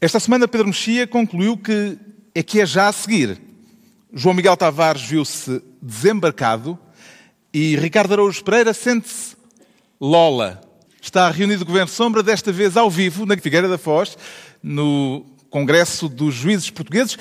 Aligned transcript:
Esta 0.00 0.20
semana, 0.20 0.46
Pedro 0.46 0.68
Mexia 0.68 1.08
concluiu 1.08 1.56
que 1.56 1.98
é 2.32 2.40
que 2.40 2.60
é 2.60 2.66
já 2.66 2.86
a 2.86 2.92
seguir. 2.92 3.40
João 4.12 4.32
Miguel 4.32 4.56
Tavares 4.56 5.02
viu-se 5.02 5.60
desembarcado 5.82 6.78
e 7.52 7.74
Ricardo 7.76 8.12
Araújo 8.12 8.44
Pereira 8.44 8.72
sente-se 8.72 9.36
Lola. 10.00 10.60
Está 11.02 11.28
reunido 11.32 11.64
o 11.64 11.66
Governo 11.66 11.88
Sombra, 11.88 12.22
desta 12.22 12.52
vez 12.52 12.76
ao 12.76 12.88
vivo, 12.88 13.26
na 13.26 13.36
Figueira 13.36 13.68
da 13.68 13.76
Foz, 13.76 14.16
no 14.62 15.26
Congresso 15.50 16.08
dos 16.08 16.32
Juízes 16.32 16.70
Portugueses 16.70 17.18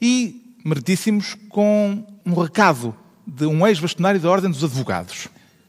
e, 0.00 0.54
meritíssimos, 0.64 1.36
com 1.48 2.06
um 2.24 2.40
recado 2.40 2.94
de 3.26 3.44
um 3.44 3.66
ex-bastonário 3.66 4.20
da 4.20 4.30
Ordem 4.30 4.52
dos 4.52 4.62
Advogados. 4.62 5.26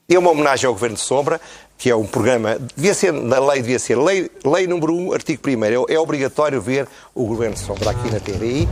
É 0.07 0.19
uma 0.19 0.29
homenagem 0.29 0.67
ao 0.67 0.73
Governo 0.73 0.95
de 0.95 1.01
Sombra, 1.01 1.41
que 1.81 1.89
é 1.89 1.95
um 1.95 2.05
programa, 2.05 2.59
devia 2.75 2.93
ser, 2.93 3.11
na 3.11 3.39
lei 3.39 3.59
devia 3.59 3.79
ser, 3.79 3.97
lei, 3.97 4.29
lei 4.45 4.67
número 4.67 4.93
1, 4.93 5.13
artigo 5.13 5.41
1 5.49 5.65
é, 5.65 5.95
é 5.95 5.99
obrigatório 5.99 6.61
ver 6.61 6.87
o 7.15 7.25
Governo 7.25 7.55
de 7.55 7.61
Sombra 7.61 7.89
aqui 7.89 8.11
na 8.11 8.19
TVI. 8.19 8.69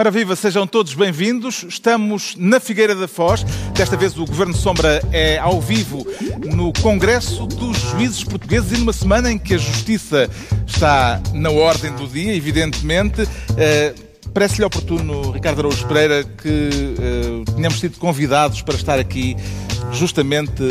Ora 0.00 0.10
viva, 0.10 0.34
sejam 0.34 0.66
todos 0.66 0.94
bem-vindos. 0.94 1.62
Estamos 1.68 2.34
na 2.34 2.58
Figueira 2.58 2.94
da 2.94 3.06
Foz. 3.06 3.44
Desta 3.74 3.98
vez 3.98 4.16
o 4.16 4.24
Governo 4.24 4.54
Sombra 4.54 5.02
é 5.12 5.36
ao 5.36 5.60
vivo 5.60 6.06
no 6.54 6.72
Congresso 6.72 7.44
dos 7.44 7.76
Juízes 7.76 8.24
Portugueses 8.24 8.72
e 8.72 8.78
numa 8.78 8.94
semana 8.94 9.30
em 9.30 9.38
que 9.38 9.52
a 9.52 9.58
Justiça 9.58 10.26
está 10.66 11.20
na 11.34 11.50
ordem 11.50 11.92
do 11.96 12.06
dia, 12.06 12.34
evidentemente. 12.34 13.24
Uh, 13.24 14.10
Parece-lhe 14.32 14.64
oportuno, 14.64 15.32
Ricardo 15.32 15.58
Araújo 15.58 15.86
Pereira, 15.86 16.24
que 16.24 16.48
uh, 16.48 17.54
tenhamos 17.54 17.78
sido 17.78 17.98
convidados 17.98 18.62
para 18.62 18.76
estar 18.76 18.98
aqui 18.98 19.36
justamente 19.92 20.62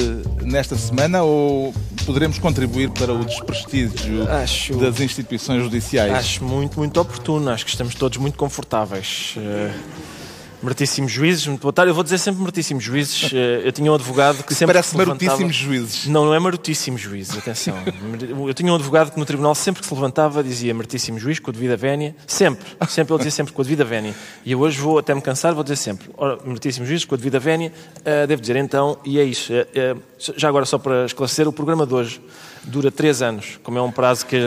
nesta 0.42 0.76
semana 0.76 1.22
ou 1.22 1.72
poderemos 2.10 2.40
contribuir 2.40 2.90
para 2.90 3.14
o 3.14 3.24
desprestígio 3.24 4.28
acho, 4.28 4.76
das 4.78 5.00
instituições 5.00 5.62
judiciais? 5.62 6.12
Acho 6.12 6.44
muito, 6.44 6.80
muito 6.80 7.00
oportuno. 7.00 7.52
Acho 7.52 7.64
que 7.64 7.70
estamos 7.70 7.94
todos 7.94 8.18
muito 8.18 8.36
confortáveis. 8.36 9.36
Uh 9.38 10.19
Meritíssimos 10.62 11.10
juízes, 11.10 11.48
muito 11.48 11.62
boa 11.62 11.72
tarde. 11.72 11.90
Eu 11.90 11.96
vou 11.96 12.04
dizer 12.04 12.18
sempre 12.18 12.42
meritíssimos 12.42 12.84
juízes. 12.84 13.30
Eh, 13.40 13.62
eu 13.64 13.72
tinha 13.72 13.92
um 13.92 13.96
advogado 13.96 14.44
que 14.44 14.54
sempre. 14.56 14.74
Parece 14.74 14.90
se 14.90 14.98
levantava... 14.98 15.38
marotíssimos 15.38 15.56
juízes. 15.56 16.08
Não, 16.08 16.26
não 16.26 16.34
é 16.34 16.40
marotíssimos 16.40 17.00
juízes, 17.00 17.38
atenção. 17.38 17.76
Eu 18.48 18.54
tinha 18.54 18.72
um 18.72 18.76
advogado 18.76 19.12
que 19.12 19.20
no 19.20 19.26
tribunal 19.26 19.54
sempre 19.54 19.82
que 19.82 19.88
se 19.88 19.94
levantava 19.94 20.44
dizia 20.44 20.74
meritíssimo 20.74 21.20
juiz, 21.20 21.40
com 21.40 21.52
a 21.52 21.54
devida 21.54 21.78
vénia. 21.78 22.16
Sempre. 22.26 22.66
Sempre 22.88 23.14
ele 23.14 23.20
dizia 23.20 23.32
sempre 23.32 23.54
com 23.54 23.62
a 23.62 23.64
devida 23.64 23.86
vénia. 23.86 24.16
E 24.44 24.52
eu 24.52 24.60
hoje 24.60 24.80
vou 24.80 24.98
até 24.98 25.14
me 25.14 25.22
cansar, 25.22 25.54
vou 25.54 25.64
dizer 25.64 25.76
sempre. 25.76 26.10
Ora, 26.18 26.40
meritíssimo 26.44 26.86
juiz, 26.86 27.06
com 27.06 27.14
a 27.14 27.18
devida 27.18 27.40
vénia. 27.40 27.72
Uh, 28.00 28.28
devo 28.28 28.42
dizer 28.42 28.56
então, 28.56 28.98
e 29.06 29.20
é 29.20 29.23
isso. 29.23 29.54
Uh, 29.54 29.96
uh, 29.96 30.02
já 30.36 30.50
agora, 30.50 30.66
só 30.66 30.78
para 30.78 31.06
esclarecer, 31.06 31.48
o 31.48 31.54
programa 31.54 31.86
de 31.86 31.94
hoje 31.94 32.22
dura 32.64 32.92
três 32.92 33.22
anos, 33.22 33.60
como 33.64 33.78
é 33.78 33.82
um 33.82 33.92
prazo 33.92 34.26
que. 34.26 34.38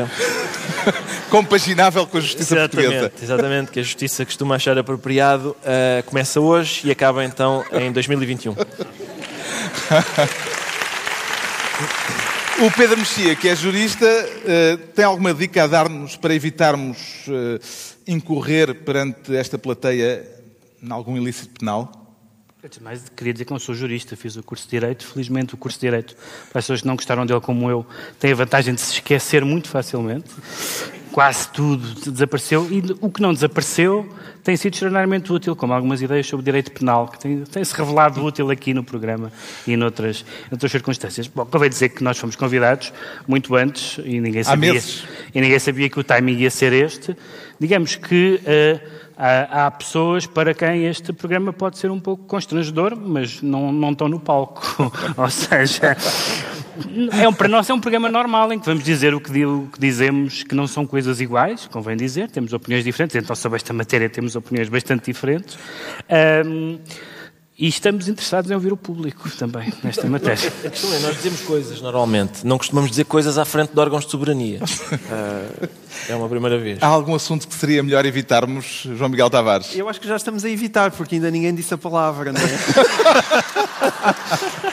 Compaginável 1.31 2.07
com 2.07 2.19
a 2.19 2.21
justiça 2.21 2.55
exatamente, 2.55 2.89
portuguesa. 2.89 3.13
Exatamente, 3.23 3.71
que 3.71 3.81
a 3.81 3.83
justiça 3.83 4.25
costuma 4.25 4.57
achar 4.57 4.77
apropriado. 4.77 5.57
Uh, 5.63 6.03
começa 6.05 6.41
hoje 6.41 6.87
e 6.87 6.91
acaba 6.91 7.25
então 7.25 7.65
em 7.73 7.91
2021. 7.91 8.55
O 12.61 12.71
Pedro 12.71 12.99
Mexia, 12.99 13.35
que 13.35 13.49
é 13.49 13.57
jurista, 13.57 14.07
uh, 14.07 14.77
tem 14.95 15.05
alguma 15.05 15.35
dica 15.35 15.65
a 15.65 15.67
dar-nos 15.67 16.17
para 16.17 16.35
evitarmos 16.35 17.27
uh, 17.27 17.59
incorrer 18.07 18.75
perante 18.75 19.35
esta 19.35 19.59
plateia 19.59 20.25
em 20.83 20.93
algum 20.93 21.17
ilícito 21.17 21.59
penal? 21.59 22.02
Antes 22.65 22.79
de 22.79 22.85
mais, 22.85 23.03
queria 23.17 23.33
dizer 23.33 23.45
que 23.45 23.51
não 23.51 23.59
sou 23.59 23.75
jurista, 23.75 24.15
fiz 24.15 24.37
o 24.37 24.43
curso 24.43 24.67
de 24.67 24.71
Direito. 24.71 25.05
Felizmente, 25.05 25.53
o 25.53 25.57
curso 25.57 25.81
de 25.81 25.87
Direito, 25.89 26.15
para 26.49 26.61
as 26.61 26.65
pessoas 26.65 26.81
que 26.81 26.87
não 26.87 26.95
gostaram 26.95 27.27
dele 27.27 27.41
como 27.41 27.69
eu, 27.69 27.85
tem 28.21 28.31
a 28.31 28.37
vantagem 28.37 28.73
de 28.73 28.81
se 28.81 28.93
esquecer 28.93 29.45
muito 29.45 29.67
facilmente. 29.67 30.31
Quase 31.11 31.49
tudo 31.49 32.09
desapareceu 32.09 32.69
e 32.71 32.81
o 33.01 33.11
que 33.11 33.21
não 33.21 33.35
desapareceu 33.35 34.09
tem 34.45 34.57
sido 34.57 34.75
extraordinariamente 34.75 35.33
útil, 35.33 35.57
como 35.57 35.73
algumas 35.73 36.03
ideias 36.03 36.29
sobre 36.29 36.45
direito 36.45 36.71
penal, 36.71 37.09
que 37.09 37.19
tem, 37.19 37.43
tem 37.43 37.65
se 37.65 37.75
revelado 37.75 38.25
útil 38.25 38.49
aqui 38.49 38.73
no 38.73 38.85
programa 38.85 39.33
e 39.67 39.77
noutras, 39.77 40.25
noutras 40.49 40.71
circunstâncias. 40.71 41.27
Bom, 41.27 41.45
convém 41.45 41.69
dizer 41.69 41.89
que 41.89 42.05
nós 42.05 42.17
fomos 42.17 42.37
convidados 42.37 42.93
muito 43.27 43.57
antes 43.57 43.99
e 44.05 44.21
ninguém 44.21 44.45
sabia, 44.45 44.81
e 45.35 45.41
ninguém 45.41 45.59
sabia 45.59 45.91
que 45.91 45.99
o 45.99 46.05
timing 46.05 46.39
ia 46.39 46.51
ser 46.51 46.73
este. 46.73 47.17
Digamos 47.59 47.97
que. 47.97 48.41
Uh, 48.47 49.02
Há, 49.17 49.71
pessoas 49.71 50.27
para 50.27 50.55
quem 50.55 50.87
este 50.87 51.13
programa 51.13 51.53
pode 51.53 51.79
ser 51.79 51.91
um 51.91 52.01
pouco 52.01 52.25
constrangedor, 52.25 52.97
mas 52.97 53.43
não, 53.43 53.73
não 53.73 53.93
estão 53.93 54.09
no 54.09 54.19
palco. 54.19 54.63
Ou 55.17 55.31
seja, 55.31 55.97
é 57.21 57.29
um, 57.29 57.33
para 57.33 57.49
nós 57.49 57.69
é 57.69 57.75
um 57.75 57.81
programa 57.81 58.09
normal 58.09 58.53
em 58.53 58.59
que 58.59 58.67
vamos 58.67 58.83
dizer 58.83 59.15
o 59.15 59.21
que, 59.21 59.45
o 59.45 59.69
que, 59.73 59.79
dizemos 59.79 60.43
que 60.43 60.55
não 60.55 60.67
são 60.67 60.87
coisas 60.87 61.21
iguais, 61.21 61.69
convém 61.71 61.97
dizer, 61.97 62.31
temos 62.31 62.53
opiniões 62.53 62.85
diferentes, 62.85 63.17
então 63.17 63.37
sobre 63.37 63.57
esta 63.57 63.73
matéria 63.73 64.09
temos 64.09 64.35
opiniões 64.35 64.69
bastante 64.69 65.05
diferentes. 65.07 65.59
Um, 66.47 66.79
e 67.59 67.69
estamos 67.69 68.09
interessados 68.09 68.51
em 68.51 68.55
ouvir 68.55 68.73
o 68.73 68.77
público 68.77 69.31
também, 69.39 69.73
nesta 69.85 70.09
matéria. 70.09 70.53
A 70.65 70.71
questão 70.71 70.93
é, 70.95 70.99
nós 71.01 71.17
dizemos 71.17 71.43
coisas 71.43 71.81
normalmente, 71.81 72.47
não 72.47 72.57
costumamos 72.59 72.91
dizer 72.91 73.05
coisas 73.05 73.37
à 73.37 73.45
frente 73.45 73.73
de 73.73 73.79
órgãos 73.79 74.05
de 74.07 74.11
soberania. 74.11 74.61
Uh, 74.63 75.69
é 76.09 76.15
uma 76.15 76.29
primeira 76.29 76.59
vez. 76.59 76.79
Há 76.83 76.87
algum 76.87 77.15
assunto 77.15 77.49
que 77.49 77.55
seria 77.55 77.83
melhor 77.83 78.05
evitarmos, 78.05 78.87
João 78.97 79.09
Miguel 79.09 79.31
Tavares? 79.31 79.75
Eu 79.75 79.89
acho 79.89 80.01
que 80.01 80.07
já 80.07 80.17
estamos 80.17 80.45
a 80.45 80.51
evitar, 80.51 80.91
porque 80.91 81.15
ainda 81.17 81.31
ninguém 81.31 81.55
disse 81.55 81.73
a 81.75 81.79
palavra, 81.79 82.33
não 82.33 82.41
é? 82.41 82.45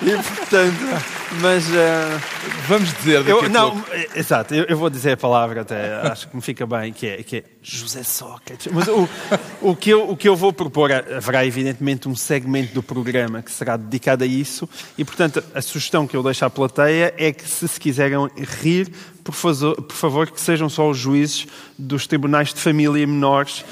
e 0.04 0.12
portanto, 0.12 1.04
mas. 1.42 1.66
Uh, 1.68 2.20
Vamos 2.68 2.94
dizer 2.94 3.20
daqui 3.20 3.32
eu, 3.32 3.46
a 3.46 3.50
não, 3.50 3.72
pouco. 3.72 3.90
Exato, 4.16 4.54
eu, 4.54 4.66
eu, 4.66 4.78
vou 4.78 4.90
dizer 4.90 5.14
a 5.14 5.18
palavra 5.18 5.62
até, 5.62 5.96
acho 6.02 6.28
que 6.28 6.36
me 6.36 6.42
fica 6.42 6.68
bem, 6.68 6.94
que 6.94 7.08
é, 7.08 7.24
que 7.24 7.38
é 7.38 7.44
José 7.62 8.04
Sócrates. 8.04 8.72
Mas 8.72 8.88
o, 8.88 9.10
o, 9.62 9.76
que 9.76 9.90
eu, 9.90 10.10
o 10.10 10.18
que 10.18 10.28
eu 10.30 10.36
vou 10.36 10.54
propor, 10.54 10.92
haverá 10.92 11.46
evidentemente 11.46 12.08
um 12.08 12.16
segmento 12.16 12.74
do 12.74 12.84
programa 12.84 13.42
que 13.42 13.52
será 13.52 13.76
dedicado 13.78 14.24
a 14.24 14.28
isso, 14.28 14.70
e 14.98 15.06
portanto 15.06 15.44
a 15.54 15.62
sugestão 15.62 16.06
que 16.06 16.16
eu 16.16 16.22
deixo 16.22 16.46
à 16.46 16.50
plateia 16.50 17.14
é 17.18 17.32
que 17.32 17.48
se 17.48 17.68
se 17.68 17.80
quiserem 17.80 18.18
rir, 18.62 18.92
por 19.32 19.38
favor, 19.38 19.82
por 19.82 19.96
favor 19.96 20.32
que 20.32 20.40
sejam 20.40 20.70
só 20.70 20.90
os 20.90 20.98
juízes 20.98 21.48
dos 21.78 22.08
tribunais 22.08 22.54
de 22.54 22.60
família 22.60 23.06
menores 23.06 23.64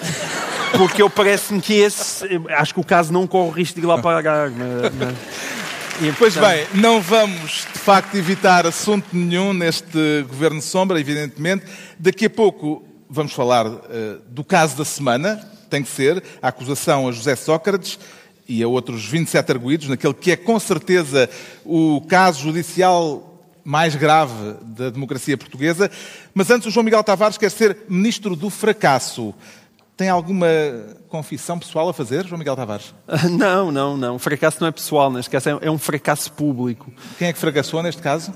porque 0.75 1.01
eu 1.01 1.09
parece-me 1.09 1.61
que 1.61 1.73
esse. 1.73 2.25
Acho 2.49 2.73
que 2.73 2.79
o 2.79 2.83
caso 2.83 3.13
não 3.13 3.25
corre 3.27 3.61
risco 3.61 3.79
de 3.79 3.85
ir 3.85 3.87
lá 3.87 3.97
parar. 4.01 4.49
Mas, 4.49 4.93
mas... 4.95 5.15
E, 5.99 6.11
pois 6.11 6.35
bem, 6.37 6.67
não 6.75 7.01
vamos 7.01 7.65
de 7.73 7.79
facto 7.79 8.15
evitar 8.15 8.67
assunto 8.67 9.07
nenhum 9.11 9.51
neste 9.51 10.23
Governo 10.27 10.61
Sombra, 10.61 10.99
evidentemente. 10.99 11.65
Daqui 11.97 12.25
a 12.25 12.29
pouco 12.29 12.85
vamos 13.09 13.33
falar 13.33 13.65
uh, 13.65 13.81
do 14.27 14.43
caso 14.43 14.77
da 14.77 14.85
semana, 14.85 15.37
tem 15.69 15.81
que 15.81 15.89
ser, 15.89 16.23
a 16.41 16.49
acusação 16.49 17.07
a 17.07 17.11
José 17.11 17.35
Sócrates 17.35 17.97
e 18.47 18.61
a 18.61 18.67
outros 18.67 19.05
27 19.05 19.51
arguídos, 19.51 19.89
naquele 19.89 20.13
que 20.13 20.31
é 20.31 20.35
com 20.35 20.59
certeza 20.59 21.27
o 21.65 22.01
caso 22.01 22.43
judicial 22.43 23.36
mais 23.67 23.95
grave 23.95 24.55
da 24.61 24.89
democracia 24.89 25.37
portuguesa. 25.37 25.91
Mas 26.33 26.49
antes, 26.49 26.65
o 26.67 26.71
João 26.71 26.85
Miguel 26.85 27.03
Tavares 27.03 27.37
quer 27.37 27.51
ser 27.51 27.79
ministro 27.89 28.33
do 28.33 28.49
fracasso. 28.49 29.35
Tem 29.97 30.07
alguma 30.07 30.47
confissão 31.09 31.59
pessoal 31.59 31.89
a 31.89 31.93
fazer, 31.93 32.25
João 32.25 32.39
Miguel 32.39 32.55
Tavares? 32.55 32.95
Não, 33.29 33.69
não, 33.69 33.97
não. 33.97 34.15
O 34.15 34.19
fracasso 34.19 34.59
não 34.61 34.69
é 34.69 34.71
pessoal, 34.71 35.11
neste 35.11 35.29
caso 35.29 35.49
é, 35.49 35.57
é 35.63 35.69
um 35.69 35.77
fracasso 35.77 36.31
público. 36.31 36.93
Quem 37.17 37.27
é 37.27 37.33
que 37.33 37.39
fracassou 37.39 37.83
neste 37.83 38.01
caso? 38.01 38.31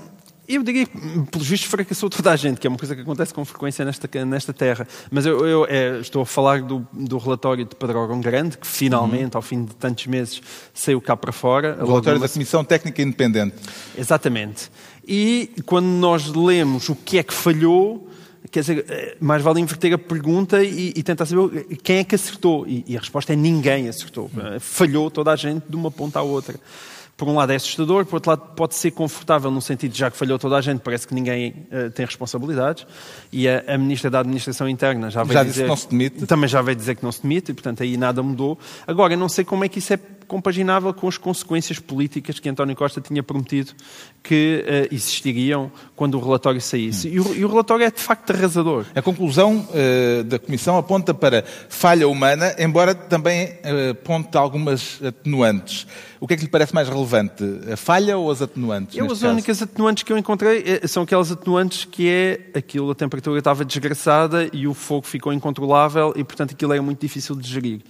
Eu 0.56 0.62
diria 0.62 0.86
que, 0.86 0.98
pelos 1.30 1.48
vistos, 1.48 1.70
fracassou 1.70 2.10
toda 2.10 2.30
a 2.30 2.36
gente, 2.36 2.60
que 2.60 2.66
é 2.66 2.70
uma 2.70 2.78
coisa 2.78 2.94
que 2.94 3.00
acontece 3.02 3.32
com 3.32 3.44
frequência 3.44 3.84
nesta, 3.84 4.24
nesta 4.24 4.52
terra. 4.52 4.86
Mas 5.10 5.24
eu, 5.24 5.46
eu 5.46 5.66
é, 5.68 5.98
estou 6.00 6.22
a 6.22 6.26
falar 6.26 6.62
do, 6.62 6.86
do 6.92 7.18
relatório 7.18 7.64
de 7.64 7.74
Pedrógão 7.74 8.20
Grande, 8.20 8.58
que 8.58 8.66
finalmente, 8.66 9.34
uhum. 9.34 9.38
ao 9.38 9.42
fim 9.42 9.64
de 9.64 9.74
tantos 9.76 10.06
meses, 10.06 10.42
saiu 10.74 11.00
cá 11.00 11.16
para 11.16 11.32
fora. 11.32 11.78
O 11.80 11.86
relatório 11.86 12.20
da 12.20 12.28
Comissão 12.28 12.64
Técnica 12.64 13.02
Independente. 13.02 13.56
Exatamente. 13.96 14.70
E 15.06 15.50
quando 15.66 15.86
nós 15.86 16.28
lemos 16.28 16.88
o 16.88 16.94
que 16.94 17.18
é 17.18 17.22
que 17.22 17.34
falhou, 17.34 18.08
quer 18.50 18.60
dizer, 18.60 18.84
eh, 18.88 19.16
mais 19.20 19.42
vale 19.42 19.60
inverter 19.60 19.92
a 19.94 19.98
pergunta 19.98 20.62
e, 20.62 20.92
e 20.94 21.02
tentar 21.02 21.26
saber 21.26 21.64
quem 21.82 21.98
é 21.98 22.04
que 22.04 22.14
acertou. 22.14 22.66
E, 22.66 22.84
e, 22.86 22.96
a 22.96 23.00
resposta 23.00 23.32
é 23.32 23.36
ninguém 23.36 23.88
acertou. 23.88 24.30
Falhou 24.60 25.10
toda 25.10 25.32
a 25.32 25.36
gente 25.36 25.64
de 25.68 25.74
uma 25.74 25.90
ponta 25.90 26.18
à 26.18 26.22
outra. 26.22 26.58
Por 27.22 27.28
um 27.28 27.36
lado 27.36 27.52
é 27.52 27.54
assustador, 27.54 28.04
por 28.04 28.16
outro 28.16 28.30
lado 28.30 28.42
pode 28.56 28.74
ser 28.74 28.90
confortável 28.90 29.48
no 29.48 29.62
sentido 29.62 29.92
de 29.92 29.98
já 30.00 30.10
que 30.10 30.16
falhou 30.16 30.40
toda 30.40 30.56
a 30.56 30.60
gente, 30.60 30.80
parece 30.80 31.06
que 31.06 31.14
ninguém 31.14 31.68
uh, 31.70 31.88
tem 31.92 32.04
responsabilidades. 32.04 32.84
E 33.30 33.48
a, 33.48 33.62
a, 33.64 33.78
Ministra 33.78 34.10
da 34.10 34.18
Administração 34.18 34.68
Interna 34.68 35.08
já 35.08 35.22
veio 35.22 35.34
já 35.34 35.44
dizer... 35.44 35.62
que 35.62 35.68
não 35.68 35.76
se 35.76 35.88
demite. 35.88 36.26
Também 36.26 36.48
já 36.48 36.60
veio 36.60 36.76
dizer 36.76 36.96
que 36.96 37.04
não 37.04 37.12
se 37.12 37.22
demite, 37.22 37.52
e 37.52 37.54
portanto 37.54 37.84
aí 37.84 37.96
nada 37.96 38.24
mudou. 38.24 38.58
Agora, 38.88 39.16
não 39.16 39.28
sei 39.28 39.44
como 39.44 39.64
é 39.64 39.68
que 39.68 39.78
isso 39.78 39.94
é 39.94 40.00
compaginável 40.26 40.92
com 40.92 41.06
as 41.06 41.16
consequências 41.16 41.78
políticas 41.78 42.40
que 42.40 42.48
António 42.48 42.74
Costa 42.74 43.00
tinha 43.00 43.22
prometido 43.22 43.70
que 44.20 44.64
uh, 44.66 44.92
existiriam 44.92 45.70
quando 45.94 46.18
o 46.18 46.20
relatório 46.20 46.60
saísse. 46.60 47.06
E 47.06 47.20
o, 47.20 47.36
e 47.36 47.44
o, 47.44 47.48
relatório 47.48 47.84
é 47.84 47.90
de 47.92 48.00
facto 48.00 48.30
arrasador. 48.30 48.84
A 48.96 49.02
conclusão 49.02 49.64
uh, 49.70 50.24
da 50.24 50.40
Comissão 50.40 50.76
aponta 50.76 51.14
para 51.14 51.44
falha 51.68 52.08
humana, 52.08 52.52
embora 52.58 52.96
também 52.96 53.58
aponte 53.92 54.36
algumas 54.36 55.00
atenuantes. 55.04 55.86
O 56.22 56.28
que 56.28 56.34
é 56.34 56.36
que 56.36 56.44
lhe 56.44 56.48
parece 56.48 56.72
mais 56.72 56.88
relevante, 56.88 57.42
a 57.72 57.76
falha 57.76 58.16
ou 58.16 58.30
as 58.30 58.40
atenuantes? 58.40 58.96
Eu, 58.96 59.06
as 59.06 59.18
caso? 59.18 59.26
únicas 59.26 59.60
atenuantes 59.60 60.04
que 60.04 60.12
eu 60.12 60.16
encontrei 60.16 60.80
são 60.86 61.02
aquelas 61.02 61.32
atenuantes 61.32 61.84
que 61.84 62.08
é 62.08 62.48
aquilo, 62.54 62.92
a 62.92 62.94
temperatura 62.94 63.40
estava 63.40 63.64
desgraçada 63.64 64.48
e 64.52 64.68
o 64.68 64.72
fogo 64.72 65.04
ficou 65.04 65.32
incontrolável 65.32 66.12
e, 66.14 66.22
portanto, 66.22 66.52
aquilo 66.52 66.72
era 66.74 66.80
muito 66.80 67.00
difícil 67.00 67.34
de 67.34 67.48
gerir. 67.48 67.80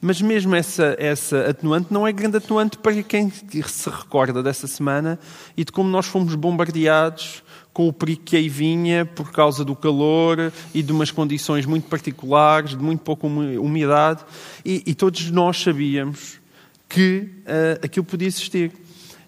Mas 0.00 0.22
mesmo 0.22 0.54
essa, 0.54 0.96
essa 0.98 1.50
atenuante 1.50 1.88
não 1.92 2.06
é 2.06 2.12
grande 2.12 2.38
atenuante 2.38 2.78
para 2.78 3.02
quem 3.02 3.30
se 3.30 3.90
recorda 3.90 4.42
dessa 4.42 4.66
semana 4.66 5.18
e 5.54 5.62
de 5.62 5.70
como 5.70 5.90
nós 5.90 6.06
fomos 6.06 6.34
bombardeados 6.34 7.42
com 7.74 7.88
o 7.88 7.92
perigo 7.92 8.22
que 8.24 8.36
aí 8.38 8.48
vinha 8.48 9.04
por 9.04 9.30
causa 9.30 9.66
do 9.66 9.76
calor 9.76 10.50
e 10.72 10.82
de 10.82 10.90
umas 10.92 11.10
condições 11.10 11.66
muito 11.66 11.90
particulares, 11.90 12.70
de 12.70 12.82
muito 12.82 13.00
pouca 13.00 13.26
umidade, 13.26 14.24
e, 14.64 14.82
e 14.86 14.94
todos 14.94 15.30
nós 15.30 15.60
sabíamos 15.60 16.40
que 16.92 17.20
uh, 17.20 17.84
aquilo 17.84 18.04
podia 18.04 18.28
existir. 18.28 18.70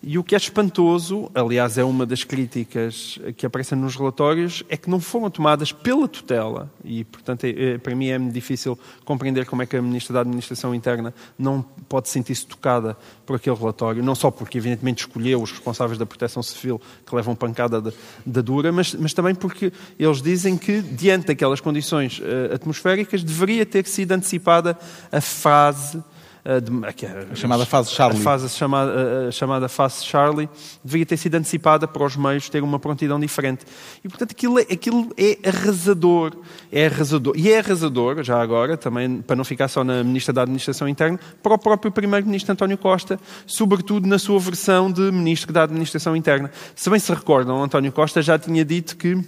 E 0.06 0.18
o 0.18 0.22
que 0.22 0.34
é 0.34 0.38
espantoso, 0.38 1.30
aliás, 1.34 1.78
é 1.78 1.84
uma 1.84 2.04
das 2.04 2.22
críticas 2.24 3.18
que 3.38 3.46
aparecem 3.46 3.78
nos 3.78 3.96
relatórios, 3.96 4.62
é 4.68 4.76
que 4.76 4.90
não 4.90 5.00
foram 5.00 5.30
tomadas 5.30 5.72
pela 5.72 6.06
tutela. 6.06 6.70
E, 6.84 7.04
portanto, 7.04 7.44
é, 7.44 7.48
é, 7.48 7.78
para 7.78 7.94
mim 7.94 8.08
é 8.08 8.18
difícil 8.18 8.78
compreender 9.02 9.46
como 9.46 9.62
é 9.62 9.66
que 9.66 9.74
a 9.74 9.80
Ministra 9.80 10.12
da 10.12 10.20
Administração 10.20 10.74
Interna 10.74 11.14
não 11.38 11.62
pode 11.62 12.10
sentir-se 12.10 12.46
tocada 12.46 12.98
por 13.24 13.36
aquele 13.36 13.56
relatório. 13.56 14.02
Não 14.02 14.14
só 14.14 14.30
porque, 14.30 14.58
evidentemente, 14.58 14.98
escolheu 14.98 15.40
os 15.40 15.50
responsáveis 15.50 15.98
da 15.98 16.04
proteção 16.04 16.42
civil 16.42 16.78
que 17.06 17.14
levam 17.16 17.34
pancada 17.34 17.80
da 18.26 18.40
dura, 18.42 18.70
mas, 18.70 18.92
mas, 18.94 19.14
também 19.14 19.34
porque 19.34 19.72
eles 19.98 20.20
dizem 20.20 20.58
que, 20.58 20.82
diante 20.82 21.28
daquelas 21.28 21.62
condições 21.62 22.18
uh, 22.18 22.54
atmosféricas, 22.54 23.24
deveria 23.24 23.64
ter 23.64 23.86
sido 23.86 24.12
antecipada 24.12 24.78
a 25.10 25.20
fase 25.22 26.04
de, 26.44 27.32
a 27.32 27.34
chamada 27.34 27.64
fase 27.64 27.90
Charlie. 27.90 28.20
A 28.20 28.22
fase 28.22 28.48
chamada, 28.50 29.28
a 29.28 29.30
chamada 29.30 29.68
fase 29.68 30.04
Charlie 30.04 30.48
devia 30.84 31.06
ter 31.06 31.16
sido 31.16 31.36
antecipada 31.36 31.88
para 31.88 32.04
os 32.04 32.16
meios 32.16 32.50
terem 32.50 32.68
uma 32.68 32.78
prontidão 32.78 33.18
diferente. 33.18 33.64
E, 34.04 34.08
portanto, 34.08 34.32
aquilo 34.32 34.58
é, 34.58 34.62
aquilo 34.62 35.10
é 35.16 35.38
arrasador. 35.48 36.36
É 36.70 36.86
arrasador. 36.86 37.34
E 37.34 37.50
é 37.50 37.60
arrasador, 37.60 38.22
já 38.22 38.40
agora, 38.40 38.76
também, 38.76 39.22
para 39.22 39.36
não 39.36 39.44
ficar 39.44 39.68
só 39.68 39.82
na 39.82 40.04
Ministra 40.04 40.34
da 40.34 40.42
Administração 40.42 40.86
Interna, 40.86 41.18
para 41.42 41.54
o 41.54 41.58
próprio 41.58 41.90
Primeiro-Ministro 41.90 42.52
António 42.52 42.76
Costa, 42.76 43.18
sobretudo 43.46 44.06
na 44.06 44.18
sua 44.18 44.38
versão 44.38 44.92
de 44.92 45.00
Ministro 45.10 45.50
da 45.50 45.62
Administração 45.62 46.14
Interna. 46.14 46.50
Se 46.76 46.90
bem 46.90 46.98
se 46.98 47.10
recordam, 47.10 47.62
António 47.62 47.90
Costa 47.90 48.20
já 48.20 48.38
tinha 48.38 48.64
dito 48.64 48.96
que 48.96 49.18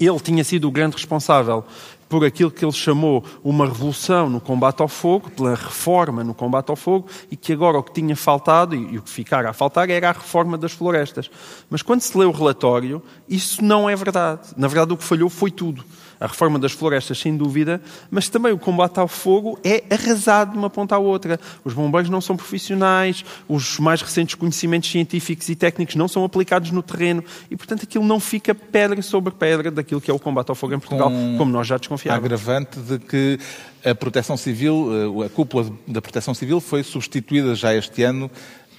ele 0.00 0.20
tinha 0.20 0.42
sido 0.42 0.66
o 0.66 0.70
grande 0.70 0.96
responsável 0.96 1.64
por 2.12 2.26
aquilo 2.26 2.50
que 2.50 2.62
ele 2.62 2.72
chamou 2.72 3.24
uma 3.42 3.64
revolução 3.64 4.28
no 4.28 4.38
combate 4.38 4.82
ao 4.82 4.86
fogo, 4.86 5.30
pela 5.30 5.54
reforma 5.54 6.22
no 6.22 6.34
combate 6.34 6.68
ao 6.68 6.76
fogo, 6.76 7.08
e 7.30 7.36
que 7.36 7.54
agora 7.54 7.78
o 7.78 7.82
que 7.82 7.90
tinha 7.90 8.14
faltado, 8.14 8.74
e, 8.74 8.98
o 8.98 9.02
que 9.02 9.08
ficara 9.08 9.48
a 9.48 9.54
faltar, 9.54 9.88
era 9.88 10.10
a 10.10 10.12
reforma 10.12 10.58
das 10.58 10.72
florestas. 10.72 11.30
Mas 11.70 11.80
quando 11.80 12.02
se 12.02 12.16
lê 12.18 12.26
o 12.26 12.30
relatório, 12.30 13.02
isso 13.26 13.64
não 13.64 13.88
é 13.88 13.96
verdade. 13.96 14.50
Na 14.58 14.68
verdade, 14.68 14.92
o 14.92 14.96
que 14.98 15.04
falhou 15.04 15.30
foi 15.30 15.50
tudo 15.50 15.82
a 16.22 16.26
reforma 16.28 16.56
das 16.56 16.70
florestas, 16.70 17.18
sem 17.18 17.36
dúvida, 17.36 17.80
mas 18.08 18.28
também 18.28 18.52
o 18.52 18.58
combate 18.58 18.98
ao 19.00 19.08
fogo 19.08 19.58
é 19.64 19.82
arrasado 19.90 20.52
de 20.52 20.58
uma 20.58 20.70
ponta 20.70 20.94
à 20.94 20.98
outra. 20.98 21.40
Os 21.64 21.74
bombeiros 21.74 22.08
não 22.08 22.20
são 22.20 22.36
profissionais, 22.36 23.24
os 23.48 23.80
mais 23.80 24.00
recentes 24.00 24.36
conhecimentos 24.36 24.88
científicos 24.88 25.48
e 25.48 25.56
técnicos 25.56 25.96
não 25.96 26.06
são 26.06 26.24
aplicados 26.24 26.70
no 26.70 26.80
terreno 26.80 27.24
e, 27.50 27.56
portanto, 27.56 27.82
aquilo 27.82 28.04
não 28.04 28.20
fica 28.20 28.54
pedra 28.54 29.02
sobre 29.02 29.32
pedra 29.32 29.68
daquilo 29.68 30.00
que 30.00 30.12
é 30.12 30.14
o 30.14 30.18
combate 30.18 30.48
ao 30.50 30.54
fogo 30.54 30.74
em 30.74 30.78
Portugal, 30.78 31.10
Com 31.10 31.34
como 31.38 31.50
nós 31.50 31.66
já 31.66 31.76
desconfiávamos. 31.76 32.24
agravante 32.24 32.78
de 32.78 33.00
que 33.00 33.38
a 33.84 33.92
proteção 33.92 34.36
civil, 34.36 35.22
eh, 35.22 35.26
a 35.26 35.28
cúpula 35.28 35.72
da 35.88 36.00
proteção 36.00 36.34
civil 36.34 36.60
foi 36.60 36.84
substituída 36.84 37.52
já 37.56 37.74
este 37.74 38.04
ano 38.04 38.30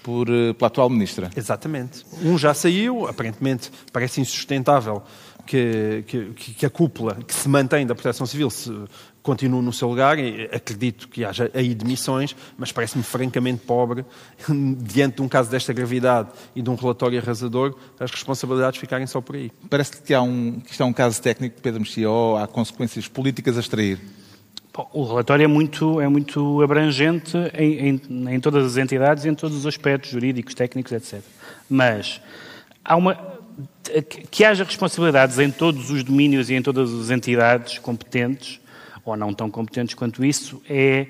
por, 0.02 0.30
eh, 0.30 0.54
pela 0.54 0.68
atual 0.68 0.90
ministra. 0.90 1.30
Exatamente. 1.36 2.06
Um 2.22 2.38
já 2.38 2.54
saiu, 2.54 3.08
aparentemente 3.08 3.70
parece 3.92 4.22
insustentável 4.22 5.04
que, 5.46 6.04
que, 6.08 6.54
que, 6.54 6.66
a 6.66 6.70
cúpula 6.70 7.16
que 7.16 7.34
se 7.34 7.50
mantém 7.50 7.86
da 7.86 7.94
Proteção 7.94 8.26
Civil 8.26 8.50
se, 8.50 8.72
continue 9.24 9.62
no 9.62 9.74
seu 9.74 9.88
lugar. 9.88 10.18
Acredito 10.54 11.08
que 11.08 11.24
haja 11.24 11.50
aí 11.54 11.74
demissões, 11.74 12.36
mas 12.58 12.72
parece-me 12.72 13.04
francamente 13.04 13.62
pobre, 13.66 14.06
diante 14.78 15.16
de 15.16 15.22
um 15.22 15.30
caso 15.30 15.50
desta 15.50 15.74
gravidade 15.74 16.30
e 16.56 16.62
de 16.62 16.70
um 16.70 16.76
relatório 16.76 17.20
arrasador, 17.20 17.76
as 18.00 18.12
responsabilidades 18.12 18.80
ficarem 18.80 19.08
só 19.08 19.22
por 19.22 19.36
aí. 19.36 19.52
Parece 19.70 20.02
que, 20.02 20.14
há 20.14 20.22
um, 20.22 20.60
que 20.60 20.72
isto 20.72 20.84
é 20.84 20.86
um 20.86 20.94
caso 20.94 21.22
técnico 21.22 21.56
de 21.56 21.62
Pedro 21.62 21.80
Mexia 21.80 22.10
ou 22.10 22.38
há 22.38 22.46
consequências 22.46 23.08
políticas 23.08 23.58
a 23.58 23.62
extrair? 23.62 24.00
Bom, 24.74 24.90
o 24.92 25.06
relatório 25.06 25.44
é 25.44 25.48
muito, 25.48 26.02
é 26.02 26.08
muito 26.08 26.62
abrangente 26.62 27.38
em, 27.54 28.02
em, 28.10 28.34
em 28.36 28.40
todas 28.40 28.66
as 28.66 28.78
entidades 28.78 29.24
e 29.24 29.30
em 29.30 29.36
todos 29.36 29.56
os 29.56 29.68
aspectos 29.68 30.10
jurídicos, 30.10 30.54
técnicos, 30.56 30.92
etc. 30.92 31.22
Mas 31.70 32.20
há 32.84 32.96
uma, 32.96 33.33
que 34.32 34.46
haja 34.46 34.64
responsabilidades 34.64 35.38
em 35.40 35.52
todos 35.52 35.90
os 35.90 36.04
domínios 36.04 36.50
e 36.50 36.54
em 36.54 36.62
todas 36.62 36.92
as 36.94 37.10
entidades 37.10 37.80
competentes, 37.80 38.60
ou 39.06 39.18
não 39.18 39.34
tão 39.34 39.50
competentes 39.50 39.94
quanto 39.96 40.24
isso, 40.24 40.62
é, 40.70 41.08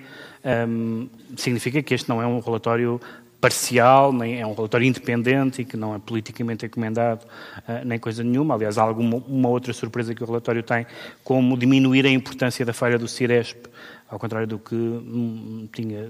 um, 0.67 1.07
significa 1.37 1.81
que 1.81 1.93
este 1.93 2.09
não 2.09 2.21
é 2.21 2.25
um 2.25 2.39
relatório 2.39 2.99
parcial, 3.39 4.13
nem 4.13 4.39
é 4.39 4.47
um 4.47 4.53
relatório 4.53 4.87
independente 4.87 5.61
e 5.61 5.65
que 5.65 5.75
não 5.75 5.93
é 5.93 5.99
politicamente 5.99 6.65
encomendado, 6.65 7.25
uh, 7.67 7.85
nem 7.85 7.99
coisa 7.99 8.23
nenhuma. 8.23 8.55
Aliás, 8.55 8.77
há 8.77 8.83
alguma 8.83 9.17
uma 9.17 9.49
outra 9.49 9.73
surpresa 9.73 10.15
que 10.15 10.23
o 10.23 10.25
relatório 10.25 10.63
tem, 10.63 10.87
como 11.25 11.57
diminuir 11.57 12.05
a 12.05 12.09
importância 12.09 12.65
da 12.65 12.71
falha 12.71 12.97
do 12.97 13.05
Ciresp, 13.05 13.67
ao 14.09 14.17
contrário 14.17 14.47
do 14.47 14.57
que 14.57 14.73
hum, 14.73 15.67
tinha 15.73 16.09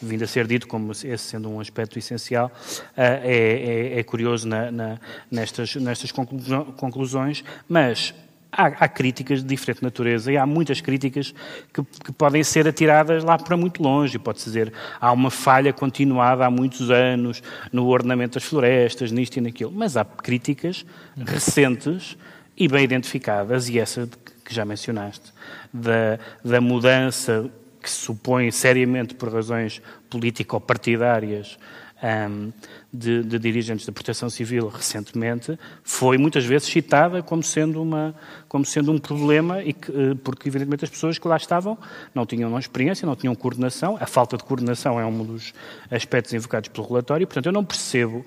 vindo 0.00 0.24
a 0.24 0.26
ser 0.26 0.46
dito 0.46 0.66
como 0.66 0.92
esse 0.92 1.18
sendo 1.18 1.50
um 1.50 1.60
aspecto 1.60 1.98
essencial, 1.98 2.50
eh, 2.96 3.20
é, 3.24 3.96
é, 3.96 4.00
é 4.00 4.02
curioso 4.02 4.46
na, 4.46 4.70
na, 4.70 4.98
nestas, 5.30 5.74
nestas 5.76 6.12
conclusões, 6.12 7.44
mas 7.68 8.14
Há, 8.50 8.68
há, 8.68 8.88
críticas 8.88 9.42
de 9.42 9.46
diferente 9.46 9.82
natureza 9.82 10.32
e 10.32 10.36
há 10.38 10.46
muitas 10.46 10.80
críticas 10.80 11.34
que, 11.70 11.82
que 11.82 12.10
podem 12.10 12.42
ser 12.42 12.66
atiradas 12.66 13.22
lá 13.22 13.36
para 13.36 13.58
muito 13.58 13.82
longe. 13.82 14.18
Pode-se 14.18 14.46
dizer 14.46 14.72
há 14.98 15.12
uma 15.12 15.30
falha 15.30 15.70
continuada 15.70 16.46
há 16.46 16.50
muitos 16.50 16.90
anos 16.90 17.42
no 17.70 17.86
ordenamento 17.88 18.38
das 18.38 18.44
florestas, 18.44 19.12
nisto 19.12 19.36
e 19.36 19.42
naquilo. 19.42 19.70
Mas 19.70 19.98
há 19.98 20.04
críticas 20.04 20.86
recentes 21.14 22.16
e 22.56 22.66
bem 22.66 22.84
identificadas, 22.84 23.68
e 23.68 23.78
essa 23.78 24.08
que 24.42 24.54
já 24.54 24.64
mencionaste, 24.64 25.30
da, 25.70 26.18
da 26.42 26.58
mudança 26.58 27.50
que 27.80 27.88
se 27.88 27.96
supõe 27.96 28.50
seriamente 28.50 29.14
por 29.14 29.32
razões 29.32 29.80
político-partidárias 30.10 31.58
um, 32.02 32.52
de, 32.92 33.22
de, 33.24 33.38
dirigentes 33.38 33.84
da 33.84 33.92
Proteção 33.92 34.30
Civil 34.30 34.68
recentemente, 34.68 35.58
foi 35.82 36.16
muitas 36.16 36.44
vezes 36.44 36.68
citada 36.68 37.22
como 37.22 37.42
sendo, 37.42 37.82
uma, 37.82 38.14
como 38.48 38.64
sendo 38.64 38.92
um 38.92 38.98
problema, 38.98 39.62
e 39.62 39.72
que, 39.72 39.90
eh, 39.90 40.14
porque 40.22 40.48
evidentemente 40.48 40.84
as 40.84 40.90
pessoas 40.90 41.18
que 41.18 41.28
lá 41.28 41.36
estavam 41.36 41.76
não 42.14 42.24
tinham 42.24 42.56
experiência, 42.58 43.04
não 43.04 43.16
tinham 43.16 43.34
coordenação, 43.34 43.98
a 44.00 44.06
falta 44.06 44.36
de 44.36 44.44
coordenação 44.44 44.98
é 44.98 45.04
um 45.04 45.24
dos 45.24 45.52
aspectos 45.90 46.32
invocados 46.32 46.68
pelo 46.68 46.86
relatório, 46.86 47.26
portanto 47.26 47.46
eu 47.46 47.52
não 47.52 47.64
percebo 47.64 48.24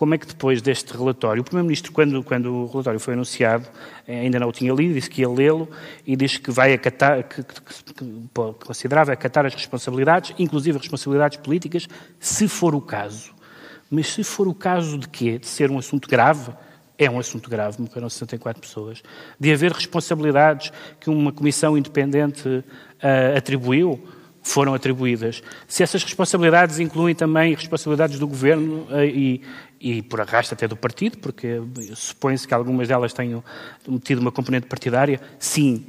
como 0.00 0.14
é 0.14 0.18
que 0.18 0.26
depois 0.26 0.62
deste 0.62 0.96
relatório, 0.96 1.42
o 1.42 1.44
Primeiro-Ministro, 1.44 1.92
quando, 1.92 2.24
quando 2.24 2.50
o 2.50 2.66
relatório 2.68 2.98
foi 2.98 3.12
anunciado, 3.12 3.68
eh, 4.08 4.20
ainda 4.20 4.40
não 4.40 4.48
o 4.48 4.52
tinha 4.52 4.72
lido, 4.72 4.94
disse 4.94 5.10
que 5.10 5.20
ia 5.20 5.28
lê-lo 5.28 5.68
e 6.06 6.16
disse 6.16 6.40
que 6.40 6.50
vai 6.50 6.72
acatar, 6.72 7.22
que, 7.24 7.42
que, 7.42 7.92
que 7.92 8.64
considerava 8.64 9.12
acatar 9.12 9.44
as 9.44 9.52
responsabilidades, 9.52 10.34
inclusive 10.38 10.78
as 10.78 10.84
responsabilidades 10.84 11.36
políticas, 11.36 11.86
se 12.18 12.48
for 12.48 12.74
o 12.74 12.80
caso. 12.80 13.34
Mas 13.90 14.10
se 14.10 14.24
for 14.24 14.48
o 14.48 14.54
caso 14.54 14.96
de 14.96 15.06
quê? 15.06 15.38
De 15.38 15.46
ser 15.46 15.70
um 15.70 15.76
assunto 15.76 16.08
grave, 16.08 16.50
é 16.96 17.10
um 17.10 17.18
assunto 17.18 17.50
grave, 17.50 17.82
morreram 17.82 18.08
64 18.08 18.58
pessoas, 18.58 19.02
de 19.38 19.52
haver 19.52 19.70
responsabilidades 19.70 20.72
que 20.98 21.10
uma 21.10 21.30
comissão 21.30 21.76
independente 21.76 22.48
uh, 22.48 23.36
atribuiu, 23.36 24.02
foram 24.42 24.74
atribuídas. 24.74 25.42
Se 25.68 25.82
essas 25.82 26.02
responsabilidades 26.02 26.78
incluem 26.78 27.14
também 27.14 27.54
responsabilidades 27.54 28.18
do 28.18 28.26
governo 28.26 28.86
uh, 28.90 29.04
e, 29.04 29.42
e 29.80 30.02
por 30.02 30.20
arrasto 30.20 30.54
até 30.54 30.66
do 30.66 30.76
partido, 30.76 31.18
porque 31.18 31.60
supõe-se 31.94 32.46
que 32.46 32.54
algumas 32.54 32.88
delas 32.88 33.12
tenham 33.12 33.42
tido 34.02 34.18
uma 34.18 34.32
componente 34.32 34.66
partidária, 34.66 35.20
sim. 35.38 35.86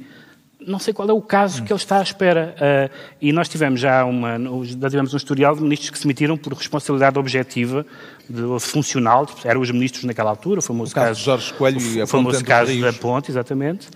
não 0.60 0.78
sei 0.78 0.92
qual 0.92 1.08
é 1.08 1.12
o 1.12 1.22
caso 1.22 1.62
que 1.62 1.72
ele 1.72 1.78
está 1.78 1.98
à 1.98 2.02
espera. 2.02 2.54
Uh, 2.56 3.16
e 3.20 3.32
nós 3.32 3.48
tivemos 3.48 3.80
já 3.80 4.04
uma, 4.04 4.38
já 4.64 4.88
tivemos 4.88 5.14
um 5.14 5.16
historial 5.16 5.54
de 5.56 5.62
ministros 5.62 5.90
que 5.90 5.98
se 5.98 6.04
demitiram 6.04 6.36
por 6.36 6.52
responsabilidade 6.52 7.18
objetiva, 7.18 7.86
de, 8.28 8.42
funcional, 8.60 9.26
eram 9.44 9.60
os 9.60 9.70
ministros 9.70 10.04
naquela 10.04 10.30
altura, 10.30 10.60
o 10.60 10.62
famoso 10.62 10.92
o 10.92 10.94
caso, 10.94 11.06
caso 11.08 11.18
de 11.18 11.24
Jorge 11.24 11.52
Coelho 11.54 11.80
e 11.80 12.00
a 12.00 12.04
o 12.04 12.06
famoso 12.06 12.44
caso 12.44 12.80
da 12.80 12.92
Ponte, 12.92 13.30
exatamente. 13.30 13.88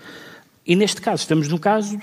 E 0.67 0.75
neste 0.75 0.99
caso, 1.01 1.21
estamos 1.21 1.47
num 1.47 1.57
caso 1.57 1.97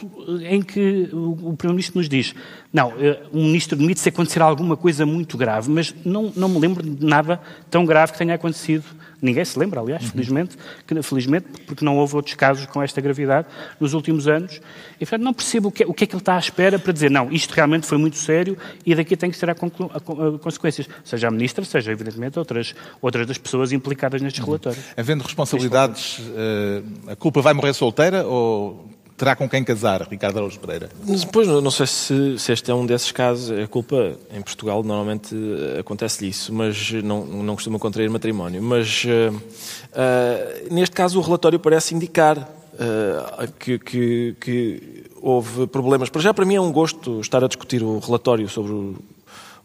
em 0.49 0.63
que 0.63 1.11
o, 1.13 1.51
o 1.51 1.57
Primeiro-Ministro 1.57 1.99
nos 1.99 2.09
diz: 2.09 2.35
não, 2.73 2.95
eh, 2.99 3.21
um 3.31 3.45
ministro 3.45 3.77
demite 3.77 4.01
se 4.01 4.09
acontecer 4.09 4.41
alguma 4.41 4.75
coisa 4.75 5.05
muito 5.05 5.37
grave, 5.37 5.71
mas 5.71 5.95
não, 6.03 6.33
não 6.35 6.49
me 6.49 6.59
lembro 6.59 6.83
de 6.83 7.05
nada 7.05 7.39
tão 7.69 7.85
grave 7.85 8.13
que 8.13 8.19
tenha 8.19 8.35
acontecido 8.35 8.85
Ninguém 9.25 9.45
se 9.45 9.59
lembra, 9.59 9.81
aliás, 9.81 10.05
uhum. 10.05 10.11
felizmente, 10.11 10.57
que, 10.87 11.03
felizmente, 11.03 11.47
porque 11.67 11.83
não 11.83 11.97
houve 11.97 12.15
outros 12.15 12.35
casos 12.35 12.67
com 12.67 12.83
esta 12.83 13.01
gravidade 13.01 13.49
nos 13.81 13.95
últimos 13.95 14.29
anos. 14.29 14.61
E, 14.97 15.07
portanto, 15.07 15.23
não 15.23 15.33
percebo 15.33 15.69
o 15.69 15.73
que, 15.73 15.83
o 15.85 15.95
que 15.95 16.05
é 16.05 16.07
que 16.07 16.15
ele 16.15 16.21
está 16.21 16.37
à 16.37 16.39
espera 16.39 16.79
para 16.79 16.93
dizer, 16.93 17.11
não, 17.11 17.33
isto 17.33 17.53
realmente 17.53 17.87
foi 17.87 17.97
muito 17.97 18.19
sério 18.19 18.59
e 18.85 18.95
daqui 18.95 19.17
tem 19.17 19.31
que 19.31 19.37
ser 19.37 19.49
a, 19.49 19.53
a, 19.53 20.39
consequências. 20.39 20.87
Seja 21.03 21.29
a 21.29 21.31
Ministra, 21.31 21.65
seja, 21.65 21.91
evidentemente, 21.91 22.39
outras, 22.39 22.75
outras 23.01 23.27
das 23.27 23.39
pessoas 23.39 23.73
implicadas 23.73 24.21
nestes 24.21 24.41
uhum. 24.41 24.47
relatórios. 24.47 24.85
Havendo 24.95 25.25
responsabilidades, 25.25 26.19
uh, 26.19 27.11
a 27.13 27.17
culpa 27.17 27.41
vai 27.41 27.55
morrer 27.55 27.73
solteira 27.73 28.27
ou 28.27 28.87
terá 29.17 29.37
com 29.37 29.49
quem 29.49 29.63
casar, 29.63 30.03
Ricardo 30.03 30.39
Araújo 30.39 30.59
Pereira? 30.59 30.89
Depois, 31.03 31.47
não 31.47 31.71
sei 31.71 31.87
se, 31.87 32.39
se, 32.39 32.53
este 32.53 32.71
é 32.71 32.75
um 32.75 32.85
desses 32.85 33.13
casos. 33.13 33.57
A 33.59 33.67
culpa, 33.67 34.17
em 34.33 34.43
Portugal, 34.43 34.83
normalmente 34.83 35.35
eh, 35.35 35.81
acontece 35.81 36.27
isso, 36.27 36.53
mas 36.53 36.93
não, 36.93 37.25
não 37.25 37.55
costuma 37.55 37.79
contrair 37.79 38.11
matrimónio. 38.11 38.63
Mas, 38.63 39.05
uh, 39.05 39.35
uh, 39.35 40.75
neste 40.75 40.95
caso, 40.95 41.19
o 41.19 41.23
relatório 41.23 41.59
parece 41.59 41.95
indicar 41.95 42.39
uh, 42.39 43.53
que, 43.59 43.79
que, 43.79 44.37
que, 44.41 45.05
houve 45.21 45.67
problemas. 45.69 46.11
Para 46.11 46.21
já, 46.21 46.35
para 46.35 46.45
mim, 46.45 46.57
é 46.57 46.61
um 46.61 46.73
gosto 46.73 47.21
estar 47.21 47.43
a 47.43 47.49
discutir 47.49 47.83
o 47.83 47.99
relatório 47.99 48.49
sobre 48.49 48.73
o, 48.73 48.97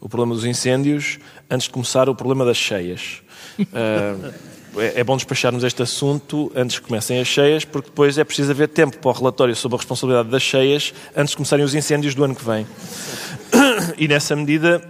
o 0.00 0.08
problema 0.08 0.34
dos 0.34 0.44
incêndios 0.44 1.18
antes 1.50 1.66
de 1.66 1.72
começar 1.72 2.08
o 2.08 2.14
problema 2.14 2.44
das 2.44 2.56
cheias. 2.56 3.22
É, 3.58 4.14
é 4.76 5.02
bom 5.02 5.16
despacharmos 5.16 5.64
este 5.64 5.82
assunto 5.82 6.50
antes 6.54 6.78
que 6.78 6.86
comecem 6.86 7.20
as 7.20 7.26
cheias, 7.26 7.64
porque 7.64 7.88
depois 7.88 8.16
é 8.18 8.24
preciso 8.24 8.50
haver 8.50 8.68
tempo 8.68 8.98
para 8.98 9.10
o 9.10 9.12
relatório 9.12 9.54
sobre 9.56 9.76
a 9.76 9.78
responsabilidade 9.78 10.28
das 10.28 10.42
cheias 10.42 10.94
antes 11.16 11.30
de 11.30 11.36
começarem 11.36 11.64
os 11.64 11.74
incêndios 11.74 12.14
do 12.14 12.24
ano 12.24 12.34
que 12.34 12.44
vem. 12.44 12.66
E 13.98 14.06
nessa 14.06 14.36
medida 14.36 14.82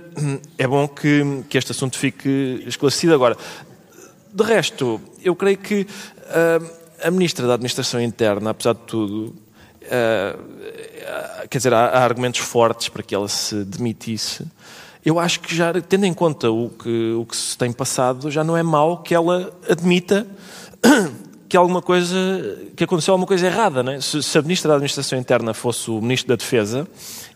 é 0.59 0.67
bom 0.67 0.87
que, 0.87 1.45
que 1.49 1.57
este 1.57 1.73
assunto 1.73 1.99
fique 1.99 2.63
esclarecido. 2.67 3.15
Agora, 3.15 3.37
de 4.33 4.45
resto, 4.45 5.01
eu 5.23 5.35
creio 5.35 5.57
que 5.57 5.83
uh, 5.83 6.71
a 7.03 7.11
Ministra 7.11 7.47
da 7.47 7.55
Administração 7.55 8.01
Interna, 8.01 8.51
apesar 8.51 8.75
de 8.75 8.81
tudo, 8.81 9.35
uh, 9.83 11.49
quer 11.49 11.59
dizer, 11.59 11.73
há, 11.73 11.87
há 11.87 12.05
argumentos 12.05 12.41
fortes 12.41 12.89
para 12.89 13.03
que 13.03 13.15
ela 13.15 13.29
se 13.29 13.65
demitisse 13.65 14.47
eu 15.05 15.19
acho 15.19 15.41
que 15.41 15.55
já, 15.55 15.73
tendo 15.81 16.05
em 16.05 16.15
conta 16.15 16.51
o 16.51 16.69
que, 16.71 17.13
o 17.15 17.25
que 17.25 17.37
se 17.37 17.57
tem 17.57 17.73
passado, 17.73 18.31
já 18.31 18.45
não 18.45 18.57
é 18.57 18.63
mau 18.63 18.99
que 18.99 19.15
ela 19.15 19.53
admita 19.69 20.27
que 21.49 21.57
alguma 21.57 21.83
coisa, 21.83 22.17
que 22.77 22.85
aconteceu 22.85 23.13
alguma 23.13 23.27
coisa 23.27 23.47
errada, 23.47 23.83
não 23.83 23.93
é? 23.93 24.01
se, 24.01 24.23
se, 24.23 24.39
a 24.39 24.43
Ministra 24.43 24.69
da 24.69 24.75
Administração 24.75 25.19
Interna 25.19 25.53
fosse 25.53 25.91
o 25.91 26.01
Ministro 26.01 26.29
da 26.29 26.37
Defesa, 26.37 26.87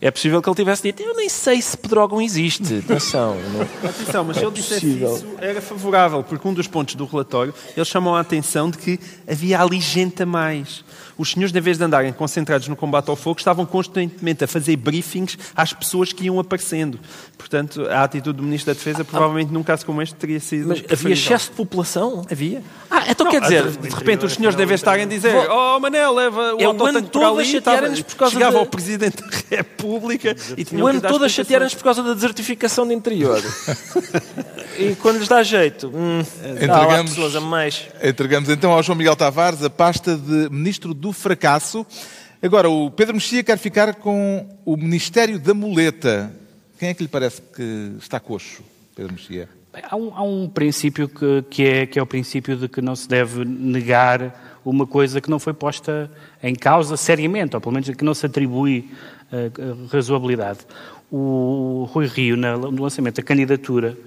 é 0.01 0.11
possível 0.11 0.41
que 0.41 0.49
ele 0.49 0.55
tivesse 0.55 0.83
dito, 0.83 1.01
eu 1.01 1.15
nem 1.15 1.29
sei 1.29 1.61
se 1.61 1.77
Pedrógão 1.77 2.21
existe. 2.21 2.83
Atenção. 2.83 3.37
Não... 3.53 3.89
Atenção, 3.89 4.23
mas 4.23 4.37
é 4.37 4.39
se 4.39 4.45
ele 4.45 4.53
dissesse 4.53 5.03
isso, 5.03 5.25
era 5.39 5.61
favorável, 5.61 6.23
porque 6.23 6.47
um 6.47 6.53
dos 6.53 6.67
pontos 6.67 6.95
do 6.95 7.05
relatório, 7.05 7.53
ele 7.75 7.85
chamou 7.85 8.15
a 8.15 8.19
atenção 8.19 8.69
de 8.69 8.77
que 8.77 8.99
havia 9.27 9.61
ali 9.61 9.79
gente 9.79 10.23
a 10.23 10.25
mais 10.25 10.83
os 11.17 11.31
senhores, 11.31 11.55
em 11.55 11.61
vez 11.61 11.77
de 11.77 11.83
andarem 11.83 12.11
concentrados 12.11 12.67
no 12.67 12.75
combate 12.75 13.09
ao 13.09 13.15
fogo, 13.15 13.39
estavam 13.39 13.65
constantemente 13.65 14.43
a 14.43 14.47
fazer 14.47 14.75
briefings 14.75 15.37
às 15.55 15.71
pessoas 15.71 16.11
que 16.11 16.25
iam 16.25 16.39
aparecendo. 16.39 16.99
Portanto, 17.37 17.87
a 17.89 18.03
atitude 18.03 18.37
do 18.37 18.43
Ministro 18.43 18.73
da 18.73 18.77
Defesa, 18.77 19.05
provavelmente 19.05 19.51
num 19.51 19.63
caso 19.63 19.85
como 19.85 20.01
este, 20.01 20.15
teria 20.15 20.39
sido. 20.39 20.67
Mas 20.69 20.83
havia 20.91 21.13
excesso 21.13 21.51
de 21.51 21.55
população? 21.55 22.25
Havia. 22.29 22.61
Ah, 22.89 23.03
então 23.09 23.25
não, 23.25 23.31
quer 23.31 23.41
dizer. 23.41 23.65
De 23.69 23.89
repente, 23.89 24.25
os 24.25 24.33
senhores 24.33 24.57
devem 24.57 24.75
estar 24.75 24.99
a 24.99 25.05
dizer: 25.05 25.49
Oh, 25.49 25.79
Manel, 25.79 26.13
leva 26.13 26.55
o 26.55 26.61
é 26.61 26.65
autotanque 26.65 27.09
para 27.09 27.27
ali. 27.29 27.45
Chatearem-nos 27.45 28.01
por 28.01 28.15
causa 28.15 28.33
Chegava 28.33 28.53
de... 28.53 28.57
ao 28.57 28.65
Presidente 28.65 29.17
da 29.17 29.27
República 29.27 29.65
e 30.57 30.65
tinha 30.65 30.83
O 30.83 30.87
ano 30.87 31.01
todo 31.01 31.23
a 31.23 31.29
chatearem-nos 31.29 31.73
por 31.75 31.83
causa 31.83 32.03
da 32.03 32.13
desertificação 32.13 32.85
do 32.85 32.93
interior. 32.93 33.41
e 34.77 34.95
quando 34.95 35.19
lhes 35.19 35.27
dá 35.27 35.43
jeito, 35.43 35.91
hum, 35.93 36.19
entregamos, 36.53 37.11
pessoas 37.11 37.35
a 37.35 37.41
mais. 37.41 37.87
Entregamos 38.03 38.49
então 38.49 38.71
ao 38.71 38.81
João 38.81 38.97
Miguel 38.97 39.15
Tavares 39.15 39.63
a 39.63 39.69
pasta 39.69 40.15
de 40.17 40.49
Ministro 40.49 40.93
do 40.93 41.13
fracasso. 41.13 41.85
Agora, 42.41 42.69
o 42.69 42.91
Pedro 42.91 43.15
Mexia 43.15 43.43
quer 43.43 43.57
ficar 43.57 43.95
com 43.95 44.47
o 44.65 44.75
Ministério 44.77 45.39
da 45.39 45.53
Muleta. 45.53 46.31
Quem 46.77 46.89
é 46.89 46.93
que 46.93 47.03
lhe 47.03 47.09
parece 47.09 47.41
que 47.41 47.93
está 47.99 48.19
coxo, 48.19 48.63
Pedro 48.95 49.13
Mexia? 49.13 49.49
Há 49.83 49.95
um, 49.95 50.13
há 50.15 50.23
um 50.23 50.47
princípio 50.47 51.07
que, 51.07 51.43
que, 51.49 51.63
é, 51.63 51.85
que 51.85 51.99
é 51.99 52.01
o 52.01 52.05
princípio 52.05 52.55
de 52.55 52.67
que 52.67 52.81
não 52.81 52.95
se 52.95 53.07
deve 53.07 53.43
negar 53.43 54.61
uma 54.63 54.87
coisa 54.87 55.21
que 55.21 55.29
não 55.29 55.37
foi 55.37 55.53
posta 55.53 56.09
em 56.41 56.55
causa 56.55 56.97
seriamente, 56.97 57.55
ou 57.55 57.61
pelo 57.61 57.73
menos 57.73 57.89
que 57.89 58.03
não 58.03 58.13
se 58.13 58.25
atribui 58.25 58.89
razoabilidade. 59.91 60.59
O 61.11 61.87
Rui 61.91 62.07
Rio, 62.07 62.35
no 62.35 62.81
lançamento 62.81 63.17
da 63.17 63.23
candidatura, 63.23 63.97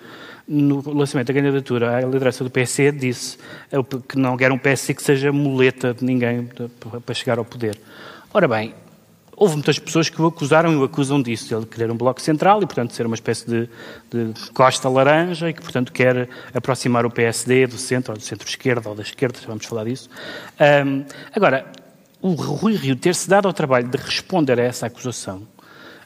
no 0.47 0.83
lançamento 0.93 1.29
da 1.29 1.35
candidatura 1.35 1.97
à 1.97 2.01
liderança 2.01 2.43
do 2.43 2.51
PC, 2.51 2.93
disse 2.93 3.39
que 4.09 4.19
não 4.19 4.37
quer 4.37 4.51
um 4.51 4.59
PS 4.59 4.87
que 4.89 5.03
seja 5.03 5.31
muleta 5.31 5.93
de 5.95 6.05
ninguém 6.05 6.49
para 7.05 7.15
chegar 7.15 7.39
ao 7.39 7.45
poder. 7.45 7.79
Ora 8.33 8.49
bem, 8.49 8.75
houve 9.39 9.55
muitas 9.55 9.79
pessoas 9.79 10.09
que 10.09 10.21
o 10.21 10.27
acusaram 10.27 10.73
e 10.73 10.77
o 10.77 10.85
acusam 10.85 11.23
disso, 11.23 11.55
ele 11.55 11.65
querer 11.65 11.91
um 11.91 11.97
bloco 11.97 12.21
central 12.21 12.61
e, 12.63 12.67
portanto, 12.67 12.93
ser 12.93 13.07
uma 13.07 13.15
espécie 13.15 13.47
de, 13.47 13.69
de 14.11 14.51
costa 14.51 14.89
laranja 14.89 15.49
e 15.49 15.53
que, 15.55 15.63
portanto, 15.63 15.93
quer 15.93 16.29
aproximar 16.53 17.07
o 17.07 17.11
PSD 17.11 17.67
do 17.67 17.79
centro, 17.79 18.13
ou 18.13 18.19
do 18.19 18.25
centro-esquerda, 18.25 18.89
ou 18.89 18.95
da 18.97 19.03
esquerda, 19.03 19.39
vamos 19.47 19.65
falar 19.65 19.85
disso. 19.85 20.11
Um, 20.85 21.05
agora, 21.33 21.67
o 22.21 22.33
Rui 22.33 22.75
Rio 22.75 22.97
ter-se 22.97 23.29
dado 23.29 23.47
ao 23.47 23.53
trabalho 23.53 23.89
de 23.89 23.97
responder 23.97 24.59
a 24.59 24.63
essa 24.63 24.87
acusação 24.87 25.47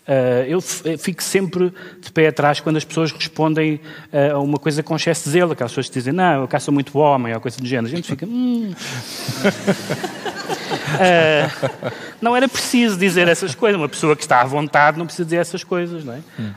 Uh, 0.03 0.43
eu 0.49 0.61
fico 0.99 1.23
sempre 1.23 1.73
de 2.01 2.11
pé 2.11 2.27
atrás 2.27 2.59
quando 2.59 2.77
as 2.77 2.85
pessoas 2.85 3.13
respondem 3.13 3.81
uh, 4.13 4.35
a 4.35 4.39
uma 4.41 4.59
coisa 4.59 4.83
com 4.83 4.97
excesso 4.97 5.25
de 5.25 5.31
zelo, 5.31 5.53
aquelas 5.53 5.71
pessoas 5.71 5.87
que 5.89 5.95
dizem, 5.95 6.13
não, 6.13 6.41
eu 6.41 6.49
cá 6.49 6.59
sou 6.59 6.75
muito 6.75 6.99
homem, 6.99 7.33
ou 7.33 7.41
coisa 7.41 7.57
do 7.57 7.67
género. 7.67 7.87
A 7.87 7.97
gente 7.97 8.09
fica, 8.09 8.27
hum. 8.27 8.75
uh, 10.99 11.93
não 12.21 12.35
era 12.35 12.49
preciso 12.49 12.99
dizer 12.99 13.29
essas 13.29 13.55
coisas. 13.55 13.81
Uma 13.81 13.89
pessoa 13.89 14.17
que 14.17 14.23
está 14.23 14.41
à 14.41 14.45
vontade 14.45 14.99
não 14.99 15.07
precisa 15.07 15.25
dizer 15.25 15.37
essas 15.37 15.63
coisas, 15.63 16.05
não 16.05 16.15
é? 16.15 16.19
Hum. 16.39 16.53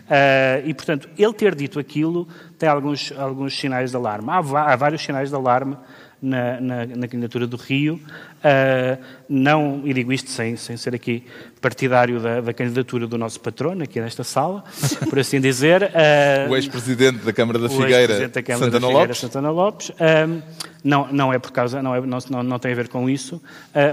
e, 0.66 0.74
portanto, 0.74 1.08
ele 1.16 1.34
ter 1.34 1.54
dito 1.54 1.78
aquilo 1.78 2.28
tem 2.58 2.68
alguns, 2.68 3.14
alguns 3.16 3.56
sinais 3.56 3.92
de 3.92 3.96
alarme. 3.96 4.28
Há, 4.32 4.40
há 4.74 4.76
vários 4.76 5.04
sinais 5.04 5.30
de 5.30 5.36
alarme 5.36 5.78
na, 6.22 6.60
na, 6.60 6.86
na 6.86 7.08
candidatura 7.08 7.46
do 7.46 7.58
Rio. 7.58 7.96
Uh, 7.96 9.04
não, 9.28 9.82
e 9.84 9.94
digo 9.94 10.14
isto 10.14 10.30
sem, 10.30 10.56
sem 10.56 10.78
ser 10.78 10.94
aqui 10.94 11.24
partidário 11.60 12.20
da, 12.20 12.42
da, 12.42 12.54
candidatura 12.54 13.08
do 13.08 13.18
nosso 13.18 13.40
patrono, 13.40 13.84
aqui 13.84 14.00
nesta 14.00 14.24
sala, 14.24 14.64
por 15.10 15.18
assim 15.18 15.42
dizer. 15.42 15.84
Uh, 15.84 16.52
o 16.52 16.56
ex-presidente 16.56 17.26
da 17.26 17.34
Câmara 17.34 17.58
da 17.58 17.70
Figueira, 17.70 18.28
da 18.28 18.44
Câmara 18.44 18.66
Santana, 18.66 18.72
da 18.72 18.88
Figueira 18.88 19.00
Lopes. 19.00 19.18
Santana 19.18 19.50
Lopes. 19.50 19.90
Uh, 19.90 20.42
não, 20.84 21.12
não 21.12 21.34
é 21.34 21.40
por 21.40 21.52
causa, 21.52 21.82
não, 21.82 21.96
é, 21.96 22.02
não, 22.02 22.44
não, 22.44 22.60
tem 22.60 22.72
a 22.72 22.76
ver 22.76 22.88
com 22.90 23.10
isso, 23.10 23.42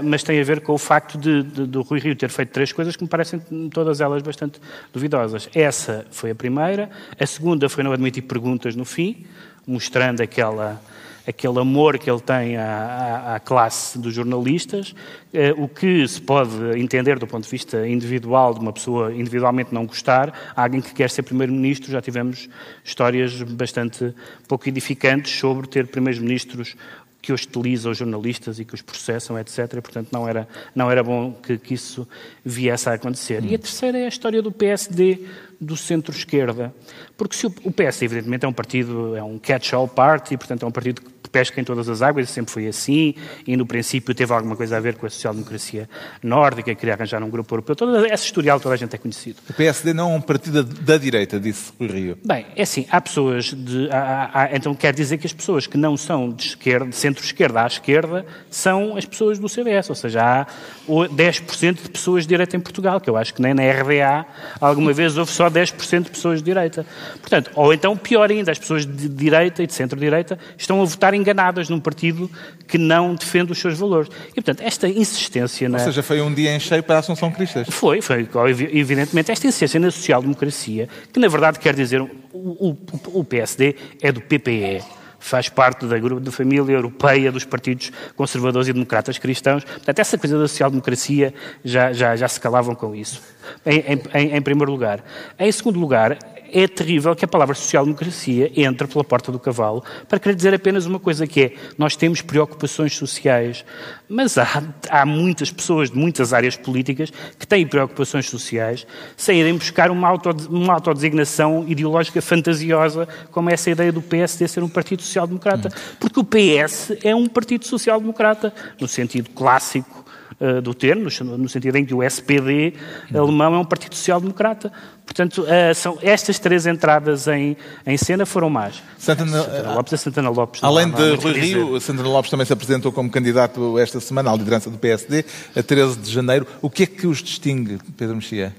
mas 0.03 0.21
tem 0.21 0.39
a 0.39 0.43
ver 0.43 0.61
com 0.61 0.73
o 0.73 0.77
facto 0.77 1.17
de, 1.17 1.41
de, 1.41 1.65
do 1.65 1.81
Rui 1.81 1.99
Rio 1.99 2.15
ter 2.15 2.29
feito 2.29 2.51
três 2.51 2.71
coisas 2.71 2.95
que 2.95 3.01
me 3.01 3.09
parecem 3.09 3.39
todas 3.71 3.99
elas 3.99 4.21
bastante 4.21 4.61
duvidosas. 4.93 5.49
Essa 5.55 6.05
foi 6.11 6.29
a 6.29 6.35
primeira, 6.35 6.91
a 7.19 7.25
segunda 7.25 7.67
foi 7.67 7.83
não 7.83 7.93
admitir 7.93 8.21
perguntas 8.21 8.75
no 8.75 8.85
fim, 8.85 9.25
mostrando 9.65 10.21
aquela 10.21 10.79
aquele 11.27 11.59
amor 11.59 11.97
que 11.97 12.09
ele 12.09 12.19
tem 12.19 12.57
à, 12.57 13.35
à, 13.35 13.39
classe 13.39 13.97
dos 13.97 14.13
jornalistas, 14.13 14.93
eh, 15.33 15.53
o 15.57 15.67
que 15.67 16.07
se 16.07 16.21
pode 16.21 16.51
entender 16.77 17.17
do 17.17 17.25
ponto 17.25 17.43
de 17.45 17.49
vista 17.49 17.87
individual, 17.87 18.53
de 18.53 18.59
uma 18.59 18.73
pessoa 18.73 19.13
individualmente 19.13 19.73
não 19.73 19.85
gostar, 19.85 20.53
alguém 20.55 20.81
que 20.81 20.93
quer 20.93 21.09
ser 21.09 21.23
primeiro-ministro, 21.23 21.91
já 21.91 22.01
tivemos 22.01 22.49
histórias 22.83 23.41
bastante 23.41 24.13
pouco 24.47 24.67
edificantes 24.67 25.31
sobre 25.31 25.67
ter 25.67 25.87
primeiros-ministros 25.87 26.75
que 27.23 27.31
hostilizam 27.31 27.93
os 27.93 27.97
jornalistas 27.97 28.59
e 28.59 28.65
que 28.65 28.75
os 28.75 28.81
processam, 28.81 29.39
etc. 29.39 29.81
Portanto, 29.81 30.09
não 30.11 30.27
era, 30.27 30.45
não 30.75 30.91
era 30.91 31.01
bom 31.01 31.31
que, 31.31 31.57
que 31.57 31.73
isso 31.73 32.05
viesse 32.43 32.89
a 32.89 32.95
acontecer. 32.95 33.41
E 33.45 33.55
a 33.55 33.57
terceira 33.57 33.97
é 33.97 34.03
a 34.03 34.09
história 34.09 34.41
do 34.41 34.51
PSD 34.51 35.25
do 35.63 35.77
centro-esquerda. 35.77 36.73
Porque 37.17 37.35
se 37.35 37.45
o, 37.45 37.71
PS, 37.71 38.01
evidentemente, 38.01 38.45
é 38.45 38.47
um 38.47 38.53
partido, 38.53 39.15
é 39.15 39.23
um 39.23 39.37
catch-all 39.37 39.87
party, 39.87 40.37
portanto, 40.37 40.63
é 40.63 40.67
um 40.67 40.71
partido 40.71 41.01
que 41.01 41.13
pesca 41.33 41.59
em 41.59 41.63
todas 41.63 41.89
as 41.89 42.03
águas, 42.03 42.29
sempre 42.29 42.53
foi 42.53 42.67
assim, 42.67 43.15
e 43.47 43.57
no 43.57 43.65
princípio 43.65 44.13
teve 44.13 44.31
alguma 44.31 44.55
coisa 44.55 44.77
a 44.77 44.79
ver 44.79 44.95
com 44.95 45.07
a 45.07 45.09
social-democracia 45.09 45.89
nórdica, 46.21 46.75
queria 46.75 46.93
arranjar 46.93 47.23
um 47.23 47.29
grupo 47.29 47.55
europeu. 47.55 47.75
Toda 47.75 48.07
essa 48.07 48.23
historial 48.23 48.59
toda 48.59 48.75
a 48.75 48.77
gente 48.77 48.95
é 48.95 48.99
conhecido. 48.99 49.37
O 49.49 49.53
PSD 49.53 49.93
não 49.93 50.11
é 50.11 50.15
um 50.15 50.21
partido 50.21 50.63
da, 50.63 50.81
da 50.93 50.97
direita, 50.97 51.39
disse 51.39 51.73
o 51.79 51.87
Rio. 51.87 52.17
Bem, 52.23 52.45
é 52.55 52.61
assim, 52.61 52.85
há 52.91 53.01
pessoas 53.01 53.45
de. 53.45 53.89
Há, 53.89 54.29
há, 54.33 54.55
então 54.55 54.75
quer 54.75 54.93
dizer 54.93 55.17
que 55.17 55.25
as 55.25 55.33
pessoas 55.33 55.65
que 55.65 55.77
não 55.77 55.97
são 55.97 56.29
de 56.29 56.47
esquerda, 56.47 56.85
de 56.85 56.95
centro-esquerda 56.95 57.63
à 57.63 57.67
esquerda, 57.67 58.25
são 58.51 58.95
as 58.95 59.05
pessoas 59.05 59.39
do 59.39 59.49
CDS, 59.49 59.89
ou 59.89 59.95
seja, 59.95 60.21
há 60.21 60.47
10% 60.87 61.81
de 61.81 61.89
pessoas 61.89 62.23
de 62.23 62.29
direita 62.29 62.55
em 62.55 62.59
Portugal, 62.59 63.01
que 63.01 63.09
eu 63.09 63.17
acho 63.17 63.33
que 63.33 63.41
nem 63.41 63.53
na 63.53 63.63
RDA 63.63 64.25
alguma 64.61 64.93
vez 64.93 65.17
houve 65.17 65.31
só 65.31 65.49
10% 65.53 66.03
de 66.03 66.11
pessoas 66.11 66.39
de 66.39 66.45
direita. 66.45 66.85
Portanto, 67.21 67.51
ou 67.55 67.73
então, 67.73 67.95
pior 67.95 68.29
ainda, 68.29 68.51
as 68.51 68.59
pessoas 68.59 68.85
de 68.85 69.07
direita 69.07 69.63
e 69.63 69.67
de 69.67 69.73
centro-direita 69.73 70.37
estão 70.57 70.81
a 70.81 70.85
votar 70.85 71.13
enganadas 71.13 71.69
num 71.69 71.79
partido 71.79 72.29
que 72.67 72.77
não 72.77 73.15
defende 73.15 73.51
os 73.51 73.59
seus 73.59 73.77
valores. 73.77 74.09
E, 74.31 74.35
portanto, 74.35 74.61
esta 74.61 74.87
insistência 74.87 75.69
na... 75.69 75.77
Ou 75.77 75.83
seja, 75.83 76.03
foi 76.03 76.21
um 76.21 76.33
dia 76.33 76.55
em 76.55 76.59
cheio 76.59 76.83
para 76.83 76.95
a 76.95 76.99
Assunção 76.99 77.31
Cristas. 77.31 77.67
Foi, 77.69 78.01
foi, 78.01 78.27
evidentemente, 78.71 79.31
esta 79.31 79.47
insistência 79.47 79.79
na 79.79 79.91
social-democracia, 79.91 80.89
que 81.11 81.19
na 81.19 81.27
verdade 81.27 81.59
quer 81.59 81.75
dizer, 81.75 82.01
o, 82.01 82.09
o, 82.33 82.77
o 83.13 83.23
PSD 83.23 83.75
é 84.01 84.11
do 84.11 84.21
PPE 84.21 84.81
faz 85.23 85.47
parte 85.47 85.85
da, 85.85 85.97
da, 85.97 86.31
família 86.31 86.73
europeia 86.73 87.31
dos 87.31 87.45
partidos 87.45 87.91
conservadores 88.15 88.67
e 88.67 88.73
democratas 88.73 89.17
cristãos. 89.17 89.63
Portanto, 89.63 89.99
essa 89.99 90.17
coisa 90.17 90.37
da 90.37 90.47
social-democracia 90.47 91.33
já, 91.63 91.93
já, 91.93 92.15
já 92.15 92.27
se 92.27 92.39
calavam 92.39 92.75
com 92.75 92.93
isso, 92.93 93.21
em, 93.65 93.83
em, 94.13 94.35
em 94.35 94.41
primeiro 94.41 94.71
lugar. 94.71 95.03
Em 95.39 95.51
segundo 95.51 95.79
lugar, 95.79 96.17
é 96.53 96.67
terrível 96.67 97.15
que 97.15 97.25
a 97.25 97.27
palavra 97.27 97.55
social-democracia 97.55 98.51
entre 98.55 98.87
pela 98.87 99.03
porta 99.03 99.31
do 99.31 99.39
cavalo 99.39 99.83
para 100.07 100.19
querer 100.19 100.35
dizer 100.35 100.53
apenas 100.53 100.85
uma 100.85 100.99
coisa 100.99 101.25
que 101.25 101.41
é 101.41 101.53
nós 101.77 101.95
temos 101.95 102.21
preocupações 102.21 102.95
sociais, 102.95 103.65
mas 104.07 104.37
há, 104.37 104.63
há 104.89 105.05
muitas 105.05 105.51
pessoas 105.51 105.89
de 105.89 105.97
muitas 105.97 106.33
áreas 106.33 106.55
políticas 106.55 107.11
que 107.39 107.47
têm 107.47 107.65
preocupações 107.65 108.29
sociais 108.29 108.85
sem 109.17 109.39
irem 109.39 109.57
buscar 109.57 109.89
uma, 109.89 110.07
auto, 110.07 110.29
uma 110.49 110.73
autodesignação 110.73 111.65
ideológica 111.67 112.21
fantasiosa 112.21 113.07
como 113.31 113.49
essa 113.49 113.71
ideia 113.71 113.91
do 113.91 114.01
PSD 114.01 114.47
ser 114.47 114.63
um 114.63 114.69
partido 114.69 115.01
social-democrata. 115.01 115.69
Porque 115.99 116.19
o 116.19 116.23
PS 116.23 116.93
é 117.03 117.15
um 117.15 117.27
partido 117.27 117.65
social-democrata, 117.65 118.53
no 118.79 118.87
sentido 118.87 119.29
clássico 119.31 120.02
uh, 120.43 120.61
do 120.61 120.73
termo, 120.73 121.07
no 121.37 121.47
sentido 121.47 121.77
em 121.77 121.85
que 121.85 121.93
o 121.93 122.03
SPD 122.03 122.73
alemão 123.13 123.55
é 123.55 123.59
um 123.59 123.65
partido 123.65 123.95
social-democrata. 123.95 124.71
Portanto, 125.05 125.43
uh, 125.43 125.73
são 125.73 125.97
estas 126.01 126.37
três 126.39 126.65
entradas 126.65 127.27
em, 127.27 127.55
em 127.85 127.97
cena 127.97 128.25
foram 128.25 128.49
más. 128.49 128.81
Santana, 128.97 129.43
Santana 129.43 129.73
Lopes 129.73 129.93
é 129.93 129.97
Santana 129.97 130.29
Lopes. 130.29 130.63
Além 130.63 130.89
de 130.89 131.15
Rui 131.15 131.33
Rio, 131.33 131.79
Santana 131.79 132.09
Lopes 132.09 132.29
também 132.29 132.45
se 132.45 132.53
apresentou 132.53 132.91
como 132.91 133.09
candidato 133.09 133.79
esta 133.79 133.99
semana 133.99 134.31
à 134.31 134.35
liderança 134.35 134.69
do 134.69 134.77
PSD, 134.77 135.25
a 135.55 135.63
13 135.63 135.99
de 135.99 136.11
janeiro. 136.11 136.45
O 136.61 136.69
que 136.69 136.83
é 136.83 136.85
que 136.85 137.07
os 137.07 137.23
distingue, 137.23 137.79
Pedro 137.97 138.15
Mexia? 138.15 138.53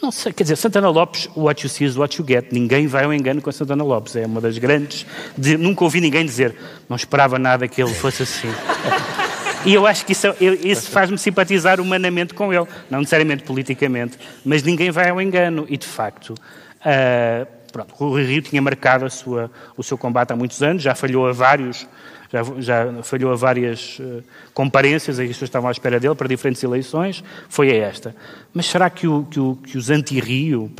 Não 0.00 0.12
sei, 0.12 0.32
quer 0.32 0.44
dizer, 0.44 0.56
Santana 0.56 0.88
Lopes, 0.88 1.28
what 1.36 1.64
you 1.64 1.68
see 1.68 1.84
is 1.84 1.96
what 1.96 2.16
you 2.20 2.26
get. 2.26 2.52
Ninguém 2.52 2.86
vai 2.86 3.02
ao 3.02 3.12
engano 3.12 3.42
com 3.42 3.50
a 3.50 3.52
Santana 3.52 3.82
Lopes. 3.82 4.14
É 4.14 4.26
uma 4.26 4.40
das 4.40 4.56
grandes. 4.56 5.04
De, 5.36 5.56
nunca 5.56 5.82
ouvi 5.82 6.00
ninguém 6.00 6.24
dizer, 6.24 6.54
não 6.88 6.96
esperava 6.96 7.36
nada 7.36 7.66
que 7.66 7.82
ele 7.82 7.92
fosse 7.92 8.22
assim. 8.22 8.48
E 9.64 9.74
eu 9.74 9.86
acho 9.86 10.06
que 10.06 10.12
isso, 10.12 10.28
isso 10.40 10.90
faz-me 10.90 11.18
simpatizar 11.18 11.80
humanamente 11.80 12.32
com 12.32 12.52
ele, 12.52 12.66
não 12.88 13.00
necessariamente 13.00 13.42
politicamente, 13.42 14.18
mas 14.44 14.62
ninguém 14.62 14.90
vai 14.90 15.10
ao 15.10 15.20
engano. 15.20 15.66
E, 15.68 15.76
de 15.76 15.86
facto, 15.86 16.30
uh, 16.30 17.46
pronto, 17.72 17.94
o 17.98 18.08
Rui 18.10 18.24
Rio 18.24 18.42
tinha 18.42 18.62
marcado 18.62 19.08
sua, 19.10 19.50
o 19.76 19.82
seu 19.82 19.98
combate 19.98 20.32
há 20.32 20.36
muitos 20.36 20.62
anos, 20.62 20.82
já 20.82 20.94
falhou 20.94 21.26
a 21.26 21.32
vários, 21.32 21.86
já, 22.32 22.42
já 22.58 23.02
falhou 23.02 23.32
a 23.32 23.36
várias 23.36 23.98
uh, 23.98 24.22
comparências, 24.54 25.18
as 25.18 25.26
pessoas 25.26 25.48
estavam 25.48 25.68
à 25.68 25.72
espera 25.72 25.98
dele 25.98 26.14
para 26.14 26.28
diferentes 26.28 26.62
eleições, 26.62 27.24
foi 27.48 27.70
a 27.70 27.74
esta. 27.88 28.14
Mas 28.54 28.66
será 28.66 28.88
que, 28.88 29.08
o, 29.08 29.24
que, 29.24 29.40
o, 29.40 29.56
que 29.56 29.76
os 29.76 29.90
anti-Rio, 29.90 30.70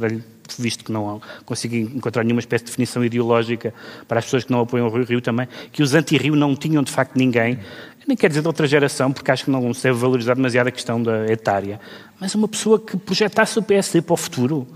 visto 0.57 0.85
que 0.85 0.93
não 0.93 1.21
consigo 1.45 1.75
encontrar 1.75 2.23
nenhuma 2.23 2.41
espécie 2.41 2.65
de 2.65 2.71
definição 2.71 3.05
ideológica 3.05 3.75
para 4.07 4.21
as 4.21 4.25
pessoas 4.25 4.45
que 4.45 4.53
não 4.53 4.61
apoiam 4.61 4.87
o 4.87 4.91
Rui 4.91 5.05
Rio 5.05 5.21
também, 5.21 5.49
que 5.73 5.83
os 5.83 5.95
anti-Rio 5.95 6.37
não 6.37 6.55
tinham 6.55 6.83
de 6.83 6.93
facto 6.93 7.17
ninguém 7.17 7.59
nem 8.09 8.17
quer 8.17 8.29
dizer 8.29 8.41
de 8.41 8.47
outra 8.47 8.67
geração, 8.67 9.13
porque 9.13 9.31
acho 9.31 9.45
que 9.45 9.51
não 9.51 9.73
se 9.75 9.83
deve 9.83 9.99
valorizar 9.99 10.35
demasiado 10.35 10.69
a 10.69 10.71
questão 10.71 11.01
da 11.01 11.31
etária, 11.31 11.79
mas 12.19 12.35
uma 12.35 12.49
pessoa 12.49 12.81
que 12.81 12.97
projetasse 12.97 13.59
o 13.59 13.63
PSD 13.63 14.01
para 14.01 14.15
o 14.15 14.17
futuro. 14.17 14.67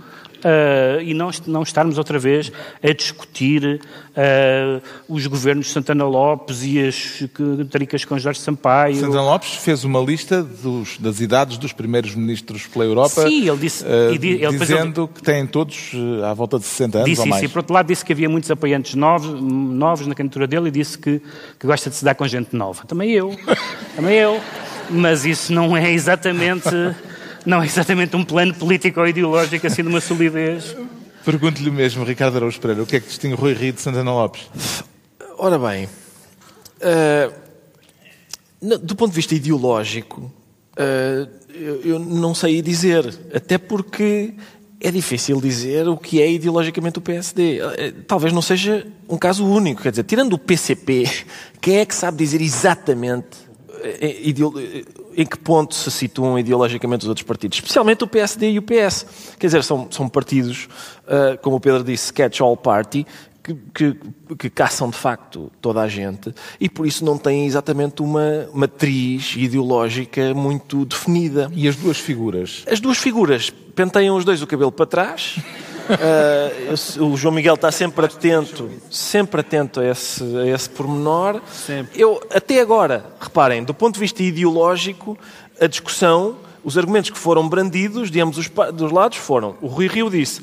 Uh, 0.43 1.01
e 1.03 1.15
não, 1.15 1.31
não 1.47 1.63
estarmos 1.63 1.99
outra 1.99 2.19
vez 2.19 2.51
a 2.83 2.93
discutir 2.93 3.81
uh, 4.11 4.83
os 5.09 5.25
governos 5.29 5.67
de 5.67 5.73
Santana 5.73 6.05
Lopes 6.05 6.65
e 6.65 6.85
as 6.85 7.23
tricas 7.71 8.05
com 8.05 8.19
Jorge 8.19 8.41
Sampaio. 8.41 8.97
Santana 8.97 9.23
Lopes 9.23 9.55
fez 9.55 9.85
uma 9.85 10.01
lista 10.01 10.43
dos, 10.43 10.99
das 10.99 11.21
idades 11.21 11.59
dos 11.59 11.73
primeiros 11.73 12.17
ministros 12.17 12.67
pela 12.67 12.85
Europa, 12.85 13.23
Sim, 13.23 13.49
ele 13.49 13.57
disse, 13.57 13.85
uh, 13.85 14.13
ele, 14.13 14.59
dizendo 14.59 15.03
ele, 15.03 15.13
que 15.15 15.23
têm 15.23 15.47
todos 15.47 15.93
à 16.29 16.35
volta 16.35 16.59
de 16.59 16.65
60 16.65 16.99
anos 16.99 17.11
disse 17.11 17.21
ou 17.21 17.27
mais. 17.29 17.43
Isso, 17.43 17.51
e 17.51 17.53
por 17.53 17.59
outro 17.61 17.75
lado 17.75 17.87
disse 17.87 18.05
que 18.05 18.13
havia 18.13 18.29
muitos 18.29 18.51
apoiantes 18.51 18.95
novos, 18.95 19.41
novos 19.41 20.07
na 20.09 20.15
candidatura 20.15 20.49
dele 20.49 20.69
e 20.69 20.71
disse 20.73 20.99
que, 20.99 21.23
que 21.59 21.67
gosta 21.67 21.89
de 21.89 21.97
se 21.97 22.05
dar 22.05 22.17
com 22.17 22.27
gente 22.27 22.55
nova. 22.57 22.85
Também 22.85 23.13
eu, 23.13 23.37
também 23.95 24.17
eu. 24.17 24.41
Mas 24.91 25.25
isso 25.25 25.53
não 25.53 25.77
é 25.77 25.91
exatamente 25.93 26.69
não 27.45 27.63
é 27.63 27.67
exatamente 27.67 28.17
um 28.17 28.25
plano 28.25 28.55
político 28.55 29.01
ou 29.01 29.07
ideológico 29.07 29.67
assim 29.67 29.83
de 29.83 29.89
uma 29.89 30.01
solidez. 30.01 30.77
Pergunto-lhe 31.25 31.71
mesmo, 31.71 32.05
Ricardo 32.05 32.37
Araújo 32.37 32.61
Pereira, 32.61 32.83
o 32.83 32.87
que 32.87 32.97
é 32.97 33.01
que 33.01 33.07
distingue 33.07 33.35
Rui 33.35 33.53
Rio 33.53 33.73
de 33.73 33.81
Santana 33.81 34.13
Lopes? 34.13 34.49
Ora 35.39 35.59
bem, 35.59 35.89
uh, 36.81 37.33
do 38.79 38.95
ponto 38.97 39.11
de 39.11 39.17
vista 39.17 39.35
ideológico, 39.35 40.33
uh, 40.79 41.29
eu, 41.55 41.81
eu 41.83 41.99
não 41.99 42.35
sei 42.35 42.61
dizer, 42.63 43.07
até 43.35 43.59
porque 43.59 44.35
é 44.81 44.91
difícil 44.91 45.41
dizer 45.41 45.89
o 45.89 45.97
que 45.97 46.21
é 46.21 46.31
ideologicamente 46.31 46.99
o 46.99 47.03
PSD. 47.03 47.61
Eh, 47.61 47.93
talvez 48.07 48.33
não 48.33 48.43
seja 48.43 48.85
um 49.09 49.17
caso 49.17 49.47
único. 49.47 49.81
Quer 49.81 49.91
dizer, 49.91 50.03
tirando 50.03 50.33
o 50.33 50.39
PCP, 50.39 51.05
quem 51.63 51.77
é 51.77 51.87
que 51.87 51.95
sabe 51.95 52.19
dizer 52.19 52.41
exatamente 52.41 53.52
em 55.17 55.27
que 55.27 55.39
ponto 55.39 55.75
se 55.75 55.91
situam 55.91 56.39
ideologicamente 56.39 57.05
os 57.05 57.09
outros 57.09 57.27
partidos, 57.27 57.59
especialmente 57.59 58.05
o 58.05 58.07
PSD 58.07 58.53
e 58.53 58.59
o 58.59 58.63
PS. 58.63 59.35
Quer 59.39 59.47
dizer, 59.47 59.65
são, 59.65 59.89
são 59.91 60.09
partidos, 60.09 60.69
uh, 61.05 61.39
como 61.43 61.57
o 61.57 61.61
Pedro 61.61 61.85
disse, 61.85 62.13
catch-all 62.13 62.57
party, 62.57 63.07
que, 63.43 63.55
que, 63.75 63.97
que, 64.39 64.51
caçam 64.51 64.89
de 64.89 64.97
facto 64.97 65.51
toda 65.61 65.81
a 65.81 65.89
gente 65.89 66.33
e 66.61 66.69
por 66.69 66.87
isso 66.87 67.05
não 67.05 67.19
têm 67.19 67.45
exatamente 67.45 68.01
uma 68.01 68.49
matriz 68.55 69.35
ideológica 69.37 70.33
muito 70.33 70.85
definida. 70.85 71.51
E 71.53 71.67
as 71.67 71.75
duas 71.75 71.99
figuras? 71.99 72.65
As 72.71 72.79
duas 72.79 72.99
figuras 72.99 73.51
penteiam 73.75 74.17
os 74.17 74.25
dois 74.25 74.43
o 74.43 74.47
cabelo 74.47 74.71
para 74.71 74.87
trás. 74.87 75.41
Uh, 75.89 77.05
o 77.05 77.17
João 77.17 77.35
Miguel 77.35 77.55
está 77.55 77.73
sempre 77.73 78.07
atento, 78.07 78.71
sempre 78.91 79.41
atento 79.41 79.81
a 79.81 79.87
esse, 79.87 80.23
a 80.39 80.47
esse 80.47 80.71
pormenor. 80.71 81.41
Sempre. 81.51 82.01
Eu, 82.01 82.23
até 82.33 82.61
agora, 82.61 83.05
reparem, 83.21 83.65
do 83.65 83.75
ponto 83.75 83.95
de 83.95 84.01
vista 84.01 84.23
ideológico, 84.23 85.19
a 85.61 85.67
discussão, 85.67 86.37
os 86.65 86.79
argumentos 86.79 87.11
que 87.11 87.19
foram 87.19 87.49
brandidos 87.49 88.11
de 88.11 88.21
ambos 88.21 88.39
os 88.39 88.49
dos 88.73 88.93
lados 88.93 89.19
foram: 89.19 89.57
o 89.61 89.67
Rui 89.67 89.89
Rio 89.89 90.11
disse, 90.11 90.43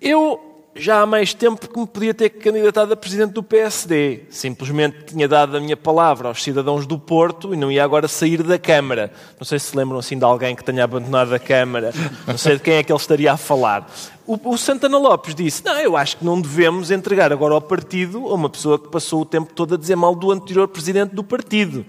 eu 0.00 0.47
já 0.78 1.02
há 1.02 1.06
mais 1.06 1.34
tempo 1.34 1.68
que 1.68 1.78
me 1.78 1.86
podia 1.86 2.14
ter 2.14 2.30
candidatado 2.30 2.92
a 2.92 2.96
presidente 2.96 3.32
do 3.32 3.42
PSD. 3.42 4.22
Simplesmente 4.30 5.04
tinha 5.06 5.28
dado 5.28 5.56
a 5.56 5.60
minha 5.60 5.76
palavra 5.76 6.28
aos 6.28 6.42
cidadãos 6.42 6.86
do 6.86 6.98
Porto 6.98 7.52
e 7.52 7.56
não 7.56 7.70
ia 7.70 7.82
agora 7.84 8.06
sair 8.08 8.42
da 8.42 8.58
Câmara. 8.58 9.12
Não 9.38 9.44
sei 9.44 9.58
se 9.58 9.76
lembram 9.76 9.98
assim 9.98 10.16
de 10.16 10.24
alguém 10.24 10.54
que 10.54 10.64
tenha 10.64 10.84
abandonado 10.84 11.34
a 11.34 11.38
Câmara. 11.38 11.92
Não 12.26 12.38
sei 12.38 12.56
de 12.56 12.62
quem 12.62 12.74
é 12.74 12.82
que 12.82 12.92
ele 12.92 12.98
estaria 12.98 13.32
a 13.32 13.36
falar. 13.36 13.90
O, 14.26 14.38
o 14.52 14.58
Santana 14.58 14.98
Lopes 14.98 15.34
disse: 15.34 15.64
Não, 15.64 15.78
eu 15.80 15.96
acho 15.96 16.18
que 16.18 16.24
não 16.24 16.40
devemos 16.40 16.90
entregar 16.90 17.32
agora 17.32 17.54
ao 17.54 17.62
partido 17.62 18.28
a 18.28 18.34
uma 18.34 18.48
pessoa 18.48 18.78
que 18.78 18.88
passou 18.88 19.22
o 19.22 19.26
tempo 19.26 19.52
todo 19.52 19.74
a 19.74 19.78
dizer 19.78 19.96
mal 19.96 20.14
do 20.14 20.30
anterior 20.30 20.68
presidente 20.68 21.14
do 21.14 21.24
partido. 21.24 21.84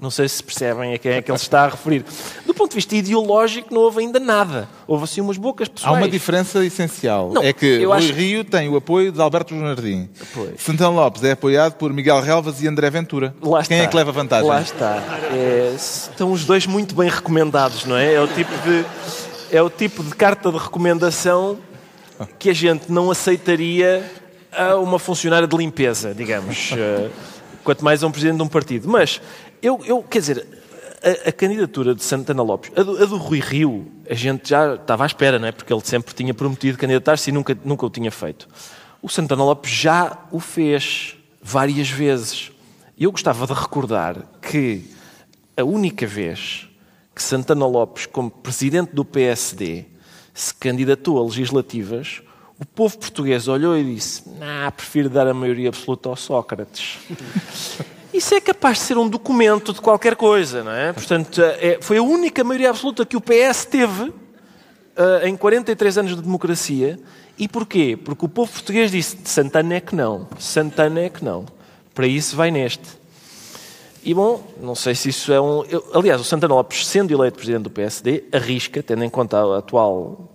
Não 0.00 0.10
sei 0.10 0.28
se 0.28 0.42
percebem 0.42 0.94
a 0.94 0.98
quem 0.98 1.12
é 1.12 1.22
que 1.22 1.30
ele 1.30 1.36
está 1.36 1.64
a 1.64 1.68
referir. 1.68 2.04
Do 2.46 2.54
ponto 2.54 2.70
de 2.70 2.76
vista 2.76 2.94
ideológico, 2.94 3.74
não 3.74 3.80
houve 3.80 4.00
ainda 4.00 4.20
nada. 4.20 4.68
Houve 4.86 5.04
assim 5.04 5.20
umas 5.20 5.36
bocas 5.36 5.68
pessoais. 5.68 5.96
Há 5.96 5.98
uma 5.98 6.08
diferença 6.08 6.64
essencial. 6.64 7.32
Não, 7.32 7.42
é 7.42 7.52
que 7.52 7.84
Rui 7.84 7.96
acho... 7.96 8.12
Rio 8.12 8.44
tem 8.44 8.68
o 8.68 8.76
apoio 8.76 9.10
de 9.10 9.20
Alberto 9.20 9.58
Jardim. 9.58 10.08
Santana 10.56 10.90
Lopes 10.90 11.24
é 11.24 11.32
apoiado 11.32 11.74
por 11.74 11.92
Miguel 11.92 12.20
Relvas 12.20 12.62
e 12.62 12.68
André 12.68 12.88
Ventura. 12.90 13.34
Lá 13.42 13.62
quem 13.64 13.78
está. 13.78 13.84
é 13.84 13.86
que 13.88 13.96
leva 13.96 14.12
vantagem? 14.12 14.48
Lá 14.48 14.60
está. 14.60 15.02
É, 15.32 15.74
estão 15.76 16.30
os 16.30 16.44
dois 16.44 16.66
muito 16.66 16.94
bem 16.94 17.08
recomendados, 17.08 17.84
não 17.84 17.96
é? 17.96 18.14
É 18.14 18.20
o 18.20 18.28
tipo 18.28 18.52
de, 18.58 18.84
é 19.50 19.60
o 19.60 19.68
tipo 19.68 20.04
de 20.04 20.14
carta 20.14 20.52
de 20.52 20.58
recomendação 20.58 21.58
que 22.38 22.50
a 22.50 22.54
gente 22.54 22.90
não 22.90 23.10
aceitaria 23.10 24.08
a 24.52 24.76
uma 24.76 24.98
funcionária 24.98 25.46
de 25.46 25.56
limpeza, 25.56 26.14
digamos. 26.14 26.72
Eh, 26.76 27.10
quanto 27.62 27.84
mais 27.84 28.02
a 28.02 28.06
um 28.06 28.10
presidente 28.10 28.36
de 28.36 28.42
um 28.42 28.48
partido. 28.48 28.88
Mas 28.88 29.20
eu, 29.62 29.80
eu 29.84 30.02
quer 30.02 30.20
dizer, 30.20 30.46
a, 31.02 31.28
a 31.28 31.32
candidatura 31.32 31.94
de 31.94 32.02
Santana 32.02 32.42
Lopes, 32.42 32.70
a 32.76 32.82
do, 32.82 33.02
a 33.02 33.06
do 33.06 33.16
Rui 33.16 33.40
Rio, 33.40 33.86
a 34.08 34.14
gente 34.14 34.48
já 34.48 34.74
estava 34.74 35.04
à 35.04 35.06
espera, 35.06 35.38
não 35.38 35.48
é? 35.48 35.52
Porque 35.52 35.72
ele 35.72 35.82
sempre 35.84 36.14
tinha 36.14 36.34
prometido 36.34 36.78
candidatar-se 36.78 37.30
e 37.30 37.32
nunca, 37.32 37.56
nunca 37.64 37.86
o 37.86 37.90
tinha 37.90 38.10
feito. 38.10 38.48
O 39.00 39.08
Santana 39.08 39.44
Lopes 39.44 39.70
já 39.70 40.18
o 40.32 40.40
fez 40.40 41.16
várias 41.40 41.88
vezes. 41.88 42.50
Eu 42.98 43.12
gostava 43.12 43.46
de 43.46 43.52
recordar 43.52 44.22
que 44.42 44.84
a 45.56 45.64
única 45.64 46.06
vez 46.06 46.68
que 47.14 47.22
Santana 47.22 47.66
Lopes, 47.66 48.06
como 48.06 48.30
presidente 48.30 48.92
do 48.92 49.04
PSD, 49.04 49.86
se 50.34 50.54
candidatou 50.54 51.18
a 51.18 51.24
legislativas, 51.24 52.22
o 52.60 52.66
povo 52.66 52.98
português 52.98 53.46
olhou 53.46 53.76
e 53.76 53.94
disse: 53.94 54.28
Nah, 54.38 54.70
prefiro 54.70 55.08
dar 55.08 55.26
a 55.26 55.34
maioria 55.34 55.68
absoluta 55.68 56.08
ao 56.08 56.16
Sócrates. 56.16 56.98
Isso 58.12 58.34
é 58.34 58.40
capaz 58.40 58.78
de 58.78 58.84
ser 58.84 58.98
um 58.98 59.08
documento 59.08 59.72
de 59.72 59.80
qualquer 59.80 60.16
coisa, 60.16 60.64
não 60.64 60.72
é? 60.72 60.92
Portanto, 60.92 61.40
é, 61.42 61.78
foi 61.80 61.98
a 61.98 62.02
única 62.02 62.42
maioria 62.42 62.70
absoluta 62.70 63.04
que 63.04 63.16
o 63.16 63.20
PS 63.20 63.66
teve 63.66 64.04
uh, 64.98 65.24
em 65.24 65.36
43 65.36 65.98
anos 65.98 66.16
de 66.16 66.22
democracia. 66.22 66.98
E 67.38 67.46
porquê? 67.46 67.96
Porque 68.02 68.24
o 68.24 68.28
povo 68.28 68.50
português 68.50 68.90
disse: 68.90 69.18
Santana 69.24 69.74
é 69.74 69.80
que 69.80 69.94
não, 69.94 70.26
Santana 70.38 71.00
é 71.00 71.08
que 71.08 71.24
não. 71.24 71.44
Para 71.94 72.06
isso, 72.06 72.34
vai 72.34 72.50
neste. 72.50 72.98
E 74.02 74.14
bom, 74.14 74.42
não 74.60 74.74
sei 74.74 74.94
se 74.94 75.10
isso 75.10 75.32
é 75.32 75.40
um. 75.40 75.64
Eu, 75.64 75.84
aliás, 75.94 76.20
o 76.20 76.24
Santana 76.24 76.54
Lopes, 76.54 76.86
sendo 76.86 77.12
eleito 77.12 77.36
presidente 77.36 77.64
do 77.64 77.70
PSD, 77.70 78.24
arrisca, 78.32 78.82
tendo 78.82 79.04
em 79.04 79.10
conta 79.10 79.38
a 79.38 79.58
atual 79.58 80.28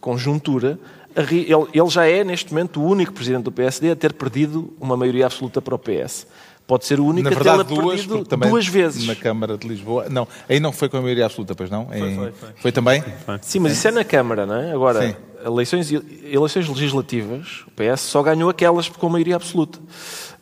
conjuntura, 0.00 0.78
ele, 1.14 1.46
ele 1.50 1.88
já 1.88 2.06
é, 2.06 2.24
neste 2.24 2.52
momento, 2.52 2.80
o 2.80 2.84
único 2.84 3.12
presidente 3.12 3.44
do 3.44 3.52
PSD 3.52 3.90
a 3.90 3.96
ter 3.96 4.14
perdido 4.14 4.72
uma 4.80 4.96
maioria 4.96 5.26
absoluta 5.26 5.60
para 5.60 5.74
o 5.74 5.78
PS. 5.78 6.26
Pode 6.66 6.86
ser 6.86 7.00
o 7.00 7.04
único 7.06 7.28
Na 7.28 7.34
verdade, 7.34 7.62
a 7.62 7.64
tê-la 7.64 7.80
duas, 7.82 8.06
perdido 8.06 8.36
duas 8.48 8.66
vezes. 8.68 9.04
Na 9.06 9.16
Câmara 9.16 9.58
de 9.58 9.66
Lisboa. 9.66 10.06
Não, 10.08 10.26
aí 10.48 10.60
não 10.60 10.70
foi 10.72 10.88
com 10.88 10.98
a 10.98 11.02
maioria 11.02 11.26
absoluta, 11.26 11.54
pois 11.54 11.68
não? 11.68 11.88
Em- 11.92 12.14
foi, 12.14 12.32
foi. 12.32 12.48
Foi 12.56 12.72
também? 12.72 13.02
Sim, 13.42 13.58
mas 13.58 13.72
isso 13.72 13.88
é 13.88 13.90
na 13.90 14.04
Câmara, 14.04 14.46
não 14.46 14.54
é? 14.54 14.72
Agora, 14.72 15.08
Sim. 15.08 15.16
eleições, 15.44 15.90
eleições 15.92 16.68
legislativas, 16.68 17.64
o 17.66 17.70
PS 17.72 18.02
só 18.02 18.22
ganhou 18.22 18.48
aquelas 18.48 18.88
com 18.88 19.08
maioria 19.08 19.34
absoluta. 19.36 19.80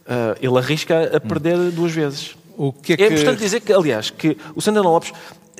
Ah, 0.06 0.36
ele 0.40 0.56
arrisca 0.58 1.16
a 1.16 1.20
perder 1.20 1.56
duas 1.70 1.92
vezes. 1.92 2.36
O 2.56 2.72
que 2.72 2.92
é 2.92 2.94
É 2.94 2.96
que- 2.98 3.04
importante 3.14 3.38
dizer 3.38 3.60
que, 3.60 3.72
aliás, 3.72 4.10
que 4.10 4.36
o 4.54 4.60
Santana 4.60 4.88
Lopes 4.88 5.12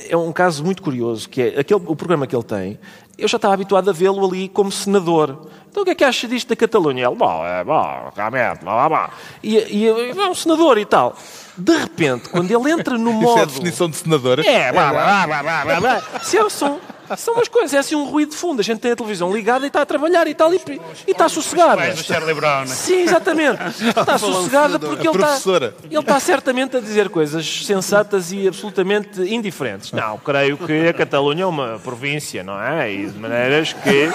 é 0.09 0.17
um 0.17 0.33
caso 0.33 0.63
muito 0.65 0.83
curioso, 0.83 1.29
que 1.29 1.41
é 1.41 1.61
aquele, 1.61 1.81
o 1.87 1.97
programa 1.97 2.27
que 2.27 2.35
ele 2.37 2.43
tem, 2.45 2.79
eu 3.19 3.27
já 3.27 3.37
estava 3.37 3.53
habituado 3.53 3.91
a 3.91 3.93
vê-lo 3.93 4.25
ali 4.25 4.49
como 4.49 4.71
senador. 4.71 5.49
Então 5.69 5.83
o 5.83 5.85
que 5.85 5.91
é 5.91 5.95
que 5.95 6.05
acha 6.05 6.29
disto 6.29 6.49
da 6.49 6.57
Catalunha? 6.57 7.07
Ele, 7.07 7.17
bom, 7.17 7.45
é 7.45 7.65
bom, 7.65 8.13
realmente, 8.15 8.61
blá, 8.61 8.75
blá, 8.75 8.89
blá. 8.89 9.11
E, 9.43 9.57
e 9.57 9.87
é 9.89 10.29
um 10.29 10.35
senador 10.35 10.79
e 10.79 10.85
tal. 10.85 11.17
De 11.57 11.77
repente, 11.77 12.29
quando 12.29 12.51
ele 12.51 12.71
entra 12.71 12.97
no 12.97 13.11
Isso 13.19 13.21
modo... 13.21 13.39
é 13.41 13.43
a 13.43 13.47
definição 13.47 13.91
de 13.91 13.97
senadora? 13.97 14.47
É, 14.47 14.73
blá, 14.73 14.93
blá, 14.93 15.27
blá, 15.27 15.43
blá, 15.43 15.65
blá, 15.65 15.81
blá. 15.81 16.03
Se 16.23 16.37
é 16.37 16.45
o 16.45 16.49
som. 16.49 16.79
São 17.17 17.35
umas 17.35 17.49
coisas, 17.49 17.75
é 17.75 17.79
assim 17.79 17.95
um 17.95 18.05
ruído 18.05 18.31
de 18.31 18.37
fundo. 18.37 18.61
A 18.61 18.65
gente 18.65 18.81
tem 18.81 18.93
a 18.93 18.97
televisão 18.97 19.33
ligada 19.35 19.65
e 19.65 19.69
está 19.69 19.83
a 19.83 19.87
trabalhar 19.87 20.27
e 20.27 20.33
está 20.33 20.47
ali 20.47 20.61
e 21.07 21.11
está 21.11 21.29
sossegada. 21.29 21.95
Do 21.95 22.03
Charlie 22.03 22.35
Brown. 22.35 22.67
Sim, 22.67 23.03
exatamente. 23.03 23.59
Está 23.99 24.19
sossegada 24.19 24.79
porque 24.79 25.07
ele 25.07 25.17
está, 25.17 25.27
professora. 25.27 25.75
ele 25.85 25.99
está 25.99 26.21
certamente 26.21 26.77
a 26.77 26.81
dizer 26.81 27.09
coisas 27.09 27.65
sensatas 27.65 28.33
e 28.33 28.47
absolutamente 28.47 29.21
indiferentes. 29.23 29.93
Não, 29.93 30.19
creio 30.19 30.57
que 30.57 30.89
a 30.89 30.93
Catalunha 30.93 31.43
é 31.43 31.47
uma 31.47 31.79
província, 31.79 32.43
não 32.43 32.61
é? 32.61 32.93
E 32.93 33.07
de 33.07 33.19
maneiras 33.19 33.73
que 33.73 34.11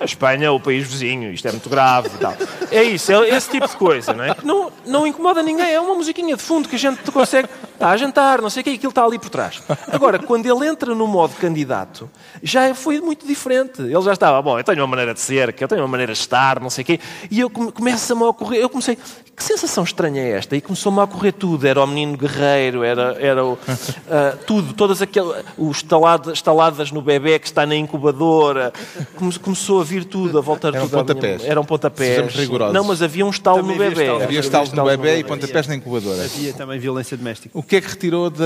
a 0.00 0.04
Espanha 0.04 0.46
é 0.46 0.50
o 0.50 0.58
país 0.60 0.86
vizinho, 0.86 1.32
isto 1.32 1.46
é 1.46 1.50
muito 1.52 1.68
grave 1.68 2.08
e 2.14 2.18
tal. 2.18 2.34
É 2.70 2.82
isso, 2.82 3.12
é 3.12 3.28
esse 3.28 3.50
tipo 3.50 3.68
de 3.68 3.76
coisa, 3.76 4.12
não 4.12 4.24
é? 4.24 4.34
Que 4.34 4.46
não, 4.46 4.72
não 4.86 5.06
incomoda 5.06 5.42
ninguém, 5.42 5.72
é 5.72 5.80
uma 5.80 5.94
musiquinha 5.94 6.36
de 6.36 6.42
fundo 6.42 6.68
que 6.68 6.76
a 6.76 6.78
gente 6.78 7.10
consegue. 7.10 7.48
Está 7.74 7.90
a 7.90 7.96
jantar, 7.96 8.40
não 8.40 8.50
sei 8.50 8.60
o 8.60 8.64
que, 8.64 8.70
aquilo 8.70 8.90
está 8.90 9.04
ali 9.04 9.18
por 9.18 9.28
trás. 9.28 9.60
Agora, 9.90 10.18
quando 10.18 10.46
ele 10.46 10.66
entra 10.66 10.94
no 10.94 11.06
modo 11.06 11.34
candidato, 11.34 12.03
já 12.42 12.74
foi 12.74 13.00
muito 13.00 13.26
diferente. 13.26 13.82
Ele 13.82 14.02
já 14.02 14.12
estava, 14.12 14.40
bom, 14.42 14.58
eu 14.58 14.64
tenho 14.64 14.78
uma 14.80 14.86
maneira 14.86 15.14
de 15.14 15.20
ser, 15.20 15.52
que 15.52 15.62
eu 15.64 15.68
tenho 15.68 15.82
uma 15.82 15.88
maneira 15.88 16.12
de 16.12 16.18
estar, 16.18 16.60
não 16.60 16.70
sei 16.70 16.82
o 16.82 16.84
quê, 16.86 17.00
e 17.30 17.40
eu 17.40 17.50
come- 17.50 17.72
começa-me 17.72 18.22
a 18.22 18.26
ocorrer, 18.26 18.60
eu 18.60 18.68
comecei, 18.68 18.96
que 19.36 19.42
sensação 19.42 19.82
estranha 19.84 20.22
é 20.22 20.30
esta? 20.30 20.56
E 20.56 20.60
começou-me 20.60 21.00
a 21.00 21.04
ocorrer 21.04 21.32
tudo, 21.32 21.66
era 21.66 21.82
o 21.82 21.86
menino 21.86 22.16
guerreiro, 22.16 22.82
era, 22.84 23.16
era 23.20 23.44
o, 23.44 23.58
ah, 24.10 24.36
tudo, 24.46 24.72
todas 24.74 25.02
aquelas, 25.02 25.44
os 25.58 25.78
estaladas, 25.78 26.34
estaladas 26.34 26.90
no 26.92 27.02
bebê 27.02 27.38
que 27.38 27.46
está 27.46 27.66
na 27.66 27.74
incubadora, 27.76 28.72
Come- 29.16 29.38
começou 29.38 29.80
a 29.80 29.84
vir 29.84 30.04
tudo, 30.04 30.38
a 30.38 30.40
voltar 30.40 30.68
Eram 30.74 30.86
tudo 30.88 30.98
à 30.98 31.02
minha- 31.02 31.14
pontapés. 31.14 31.44
Eram 31.44 31.64
pontapés. 31.64 32.10
Sejamos 32.10 32.34
rigorosos. 32.34 32.74
Não, 32.74 32.84
mas 32.84 33.02
havia 33.02 33.26
um 33.26 33.30
estalo 33.30 33.58
Também 33.58 33.76
no 33.76 33.82
havia 33.82 33.90
bebê. 33.90 34.02
estalo. 34.04 34.22
Havia 34.24 34.40
estalos 34.40 34.72
no 34.72 34.84
bebê 34.84 35.18
e 35.18 35.24
pontapés 35.24 35.66
na 35.66 35.74
incubadora. 35.74 36.24
Havia 36.24 36.52
também 36.52 36.78
violência 36.78 37.16
doméstica. 37.16 37.50
O 37.58 37.62
que 37.62 37.76
é 37.76 37.80
que 37.80 37.88
retirou 37.88 38.30
da, 38.30 38.44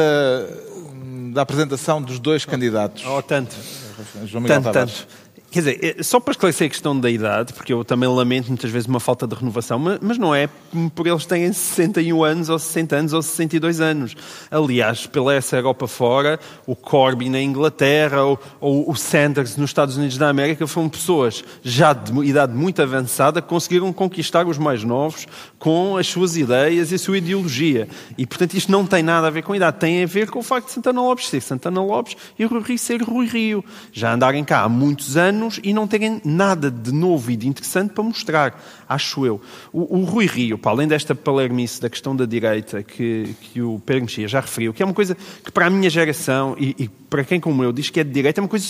da 1.39 1.43
apresentação 1.43 2.03
dos 2.03 2.19
dois 2.19 2.45
candidatos? 2.45 3.05
Oh, 3.07 3.23
tanto. 3.23 3.55
João 4.27 4.43
Miguel 4.43 4.57
Tanto, 4.61 4.73
Tavares. 4.73 4.93
tanto. 5.07 5.28
Quer 5.51 5.61
dizer, 5.61 5.79
eh, 5.99 6.03
só 6.03 6.21
para 6.21 6.33
esclarecer 6.33 6.67
a 6.67 6.69
questão 6.69 7.01
da 7.01 7.11
idade, 7.11 7.55
porque 7.55 7.73
eu 7.73 7.83
também 7.83 8.07
lamento 8.07 8.49
muitas 8.49 8.71
vezes 8.71 8.87
uma 8.87 9.01
falta 9.01 9.27
de 9.27 9.35
renovação, 9.35 9.79
ma- 9.79 9.99
mas 9.99 10.19
não 10.19 10.35
é 10.35 10.47
por 10.95 11.07
eles 11.07 11.25
terem 11.25 11.51
61 11.51 12.23
anos, 12.23 12.51
ou 12.51 12.59
60 12.59 12.97
anos, 12.97 13.13
ou 13.15 13.23
62 13.23 13.81
anos. 13.81 14.15
Aliás, 14.51 15.07
pela 15.07 15.33
essa 15.33 15.57
Europa 15.57 15.89
fora, 15.89 16.39
o 16.67 16.77
Corbyn 16.77 17.31
na 17.31 17.41
Inglaterra, 17.41 18.23
ou, 18.25 18.39
ou 18.61 18.91
o 18.91 18.95
Sanders 18.95 19.57
nos 19.57 19.71
Estados 19.71 19.97
Unidos 19.97 20.19
da 20.19 20.29
América, 20.29 20.67
foram 20.67 20.87
pessoas 20.91 21.43
já 21.63 21.95
de 21.95 22.13
idade 22.27 22.53
muito 22.53 22.83
avançada 22.83 23.41
que 23.41 23.49
conseguiram 23.49 23.91
conquistar 23.91 24.47
os 24.47 24.59
mais 24.59 24.85
novos 24.85 25.27
com 25.59 25.97
as 25.97 26.07
suas 26.07 26.37
ideias 26.37 26.93
e 26.93 26.97
a 26.97 26.99
sua 26.99 27.17
ideologia. 27.17 27.89
E, 28.19 28.27
portanto, 28.27 28.53
isto 28.53 28.71
não 28.71 28.85
tem 28.85 29.03
nada 29.03 29.29
a 29.29 29.31
ver 29.31 29.41
com 29.43 29.55
idade, 29.55 29.79
tem 29.79 30.03
a 30.03 30.07
ver 30.07 30.29
com 30.29 30.41
o 30.41 30.43
facto 30.43 30.67
de 30.67 30.73
Santana 30.75 31.01
Lopes 31.01 31.27
ser 31.27 31.41
Santana 31.41 31.83
Lopes 31.83 32.19
e 32.39 32.45
Rui 32.45 32.61
Rio 32.61 32.79
ser 32.79 33.03
Rui 33.03 33.27
Rio. 33.27 33.65
Já 33.95 34.13
andarem 34.13 34.45
cá 34.45 34.61
há 34.61 34.69
muitos 34.69 35.17
anos 35.17 35.38
e 35.63 35.73
não 35.73 35.87
terem 35.87 36.21
nada 36.25 36.71
de 36.71 36.93
novo 36.93 37.31
e 37.31 37.37
de 37.37 37.49
interessante 37.49 37.93
para 37.93 38.05
mostrar, 38.05 38.63
acho 38.89 39.25
eu. 39.25 39.41
O, 39.73 39.99
o 39.99 40.05
Rui 40.05 40.27
Rio, 40.27 40.59
para 40.59 40.73
além 40.73 40.89
desta 40.89 41.15
palermice 41.15 41.81
da 41.81 41.89
questão 41.89 42.15
da 42.15 42.25
direita 42.25 42.83
que, 42.83 43.35
que 43.41 43.63
o 43.63 43.81
Pedro 43.85 44.03
Mexia 44.03 44.29
já 44.29 44.41
referiu, 44.41 44.73
que 44.73 44.83
é 44.83 44.87
uma 44.87 44.95
coisa 44.95 45.17
que 45.45 45.51
para 45.51 45.67
a 45.67 45.71
minha 45.71 45.91
geração 45.91 46.57
e, 46.59 46.75
e 46.79 46.89
para 46.89 47.25
quem 47.25 47.41
como 47.41 47.65
eu 47.65 47.73
diz 47.73 47.91
que 47.91 48.01
é 48.01 48.05
de 48.05 48.11
direita, 48.11 48.41
é 48.41 48.43
uma 48.43 48.49
coisa 48.49 48.67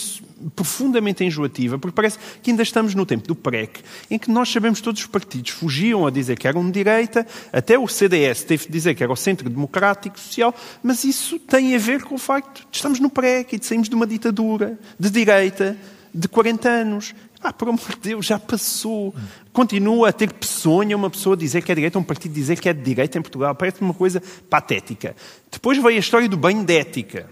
profundamente 0.55 1.25
enjoativa, 1.25 1.79
porque 1.79 1.95
parece 1.95 2.19
que 2.43 2.51
ainda 2.51 2.63
estamos 2.63 2.95
no 2.95 3.05
tempo 3.05 3.27
do 3.27 3.35
PREC, 3.35 3.81
em 4.11 4.19
que 4.19 4.31
nós 4.31 4.49
sabemos 4.51 4.81
todos 4.81 5.01
os 5.01 5.07
partidos 5.07 5.51
fugiam 5.51 6.07
a 6.07 6.11
dizer 6.11 6.39
que 6.39 6.47
eram 6.47 6.65
de 6.65 6.73
direita, 6.73 7.27
até 7.53 7.79
o 7.79 7.89
CDS 7.89 8.45
teve 8.45 8.67
de 8.67 8.73
dizer 8.73 8.95
que 8.95 9.03
era 9.03 9.13
o 9.13 9.17
Centro 9.17 9.49
Democrático 9.49 10.19
Social, 10.19 10.55
mas 10.83 11.05
isso 11.05 11.39
tem 11.39 11.75
a 11.75 11.79
ver 11.79 12.05
com 12.05 12.15
o 12.15 12.19
facto 12.19 12.67
de 12.71 12.77
estamos 12.77 13.01
no 13.01 13.11
PREC 13.11 13.55
e 13.55 13.59
de 13.59 13.67
saímos 13.67 13.89
de 13.89 13.95
uma 13.95 14.07
ditadura 14.07 14.79
de 14.99 15.11
direita 15.11 15.77
de 16.19 16.29
40 16.29 16.69
anos. 16.69 17.15
Ah, 17.41 17.53
por 17.53 17.69
amor 17.69 17.81
de 17.91 17.97
Deus, 18.11 18.27
já 18.27 18.39
passou. 18.39 19.15
Continua 19.53 20.09
a 20.09 20.13
ter 20.13 20.33
peçonha 20.33 20.97
uma 20.97 21.09
pessoa 21.09 21.37
dizer 21.37 21.63
que 21.63 21.71
é 21.71 21.75
direita, 21.75 21.99
um 21.99 22.03
partido 22.03 22.33
dizer 22.33 22.59
que 22.61 22.69
é 22.69 22.73
de 22.73 22.83
direita 22.83 23.17
em 23.19 23.23
Portugal. 23.23 23.55
Parece 23.55 23.81
uma 23.81 23.95
coisa 23.95 24.21
patética. 24.51 25.15
Depois 25.51 25.79
veio 25.79 25.97
a 25.97 26.01
história 26.01 26.29
do 26.29 26.37
banho 26.37 26.65
de 26.65 26.77
ética. 26.77 27.27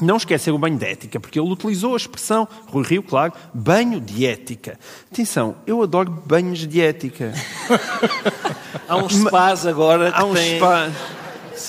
Não 0.00 0.16
esquecer 0.16 0.50
o 0.50 0.56
banho 0.56 0.78
de 0.78 0.86
ética, 0.86 1.20
porque 1.20 1.38
ele 1.38 1.50
utilizou 1.52 1.92
a 1.92 1.96
expressão, 1.98 2.48
Rui 2.68 2.82
Rio, 2.82 3.02
claro, 3.02 3.34
banho 3.52 4.00
de 4.00 4.24
ética. 4.24 4.78
Atenção, 5.12 5.56
eu 5.66 5.82
adoro 5.82 6.10
banhos 6.10 6.66
de 6.66 6.80
ética. 6.80 7.34
Há 8.88 8.96
uns 8.96 9.14
spas 9.14 9.66
agora 9.66 10.10
que 10.10 10.18
Há 10.18 10.24
uns, 10.24 10.38
têm- 10.38 10.56
spa, 10.56 10.90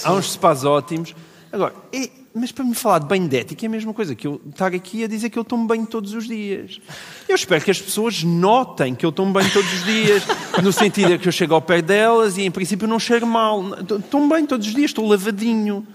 há 0.05 0.13
uns 0.13 0.31
spas 0.31 0.63
ótimos. 0.63 1.13
Agora, 1.51 1.73
é- 1.91 2.09
mas 2.33 2.51
para 2.51 2.63
me 2.63 2.73
falar 2.73 2.99
de 2.99 3.07
banho 3.07 3.27
de 3.27 3.37
ética 3.37 3.65
é 3.65 3.67
a 3.67 3.69
mesma 3.69 3.93
coisa 3.93 4.15
que 4.15 4.25
eu 4.25 4.41
estar 4.49 4.73
aqui 4.73 5.03
a 5.03 5.07
dizer 5.07 5.29
que 5.29 5.37
eu 5.37 5.43
tomo 5.43 5.67
banho 5.67 5.85
todos 5.85 6.13
os 6.13 6.27
dias. 6.27 6.79
Eu 7.27 7.35
espero 7.35 7.63
que 7.63 7.71
as 7.71 7.81
pessoas 7.81 8.23
notem 8.23 8.95
que 8.95 9.05
eu 9.05 9.11
tomo 9.11 9.33
banho 9.33 9.51
todos 9.51 9.71
os 9.71 9.83
dias, 9.83 10.23
no 10.63 10.71
sentido 10.71 11.09
de 11.09 11.17
que 11.17 11.27
eu 11.27 11.31
chego 11.31 11.53
ao 11.53 11.61
pé 11.61 11.81
delas 11.81 12.37
e, 12.37 12.43
em 12.43 12.51
princípio, 12.51 12.87
não 12.87 12.99
cheiro 12.99 13.27
mal. 13.27 13.63
Tomo 14.09 14.27
banho 14.27 14.47
todos 14.47 14.67
os 14.67 14.73
dias, 14.73 14.91
estou 14.91 15.07
lavadinho. 15.07 15.85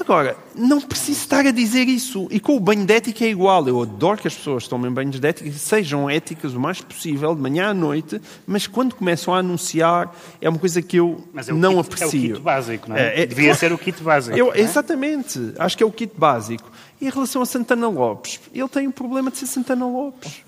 Agora, 0.00 0.36
não 0.54 0.80
preciso 0.80 1.18
estar 1.20 1.44
a 1.46 1.50
dizer 1.50 1.88
isso. 1.88 2.28
E 2.30 2.38
com 2.40 2.56
o 2.56 2.60
banho 2.60 2.84
de 2.86 2.92
ética 2.94 3.24
é 3.24 3.28
igual. 3.28 3.66
Eu 3.68 3.82
adoro 3.82 4.18
que 4.20 4.28
as 4.28 4.34
pessoas 4.34 4.66
tomem 4.68 4.90
banhos 4.90 5.18
de 5.20 5.26
ética, 5.26 5.50
sejam 5.52 6.08
éticas 6.08 6.54
o 6.54 6.60
mais 6.60 6.80
possível, 6.80 7.34
de 7.34 7.40
manhã 7.40 7.68
à 7.70 7.74
noite, 7.74 8.20
mas 8.46 8.66
quando 8.66 8.94
começam 8.94 9.34
a 9.34 9.38
anunciar, 9.38 10.14
é 10.40 10.48
uma 10.48 10.58
coisa 10.58 10.80
que 10.80 10.96
eu 10.96 11.22
Mas 11.32 11.48
é 11.48 11.52
não 11.52 11.82
kit, 11.82 11.94
aprecio. 11.94 12.06
É 12.06 12.30
o 12.30 12.34
kit 12.34 12.40
básico, 12.42 12.88
não 12.88 12.96
é? 12.96 13.00
É, 13.16 13.22
é- 13.22 13.26
Devia 13.26 13.54
ser 13.54 13.72
o 13.72 13.78
kit 13.78 14.02
básico. 14.02 14.36
Eu- 14.36 14.52
é? 14.54 14.60
Exatamente. 14.60 15.52
Acho 15.58 15.76
que 15.76 15.82
é 15.82 15.86
o 15.86 15.92
kit 15.92 16.12
básico. 16.16 16.70
E 17.00 17.06
em 17.06 17.10
relação 17.10 17.42
a 17.42 17.46
Santana 17.46 17.88
Lopes, 17.88 18.40
ele 18.54 18.68
tem 18.68 18.86
o 18.86 18.92
problema 18.92 19.30
de 19.30 19.38
ser 19.38 19.46
Santana 19.46 19.86
Lopes. 19.86 20.42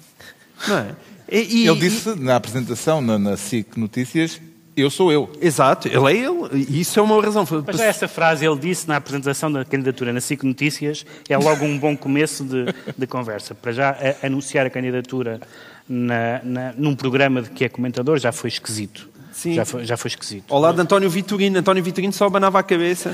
Não 0.68 0.78
é? 0.78 0.94
E- 1.30 1.62
e- 1.62 1.68
Ele 1.68 1.78
disse 1.78 2.14
na 2.16 2.34
apresentação 2.36 3.00
na, 3.00 3.18
na 3.18 3.36
SIC 3.36 3.76
Notícias: 3.78 4.40
Eu 4.80 4.90
sou 4.90 5.12
eu. 5.12 5.30
exato, 5.40 5.88
ele 5.88 5.96
é 6.06 6.16
ele. 6.16 6.64
E 6.68 6.80
isso 6.80 6.98
é 6.98 7.02
uma 7.02 7.20
razão. 7.22 7.46
Mas 7.66 7.76
já 7.76 7.84
essa 7.86 8.08
frase 8.08 8.44
ele 8.46 8.58
disse 8.58 8.88
na 8.88 8.96
apresentação 8.96 9.50
da 9.52 9.64
candidatura 9.64 10.12
na 10.12 10.20
SIC 10.20 10.42
Notícias 10.44 11.04
é 11.28 11.36
logo 11.36 11.64
um 11.64 11.78
bom 11.78 11.96
começo 11.96 12.44
de, 12.44 12.66
de 12.96 13.06
conversa. 13.06 13.54
Para 13.54 13.72
já 13.72 13.90
a- 13.90 14.26
anunciar 14.26 14.66
a 14.66 14.70
candidatura 14.70 15.40
na- 15.88 16.40
na- 16.44 16.72
num 16.76 16.94
programa 16.94 17.42
de 17.42 17.50
que 17.50 17.64
é 17.64 17.68
comentador 17.68 18.18
já 18.18 18.32
foi 18.32 18.48
esquisito. 18.48 19.08
Sim. 19.32 19.54
Já 19.54 19.64
foi, 19.64 19.84
já 19.84 19.96
foi 19.96 20.08
esquisito. 20.08 20.52
Ao 20.52 20.60
lado 20.60 20.74
de 20.76 20.82
António 20.82 21.08
Vitorino. 21.08 21.58
António 21.58 21.82
Vitorino 21.82 22.12
só 22.12 22.26
abanava 22.26 22.58
a 22.58 22.62
cabeça. 22.62 23.10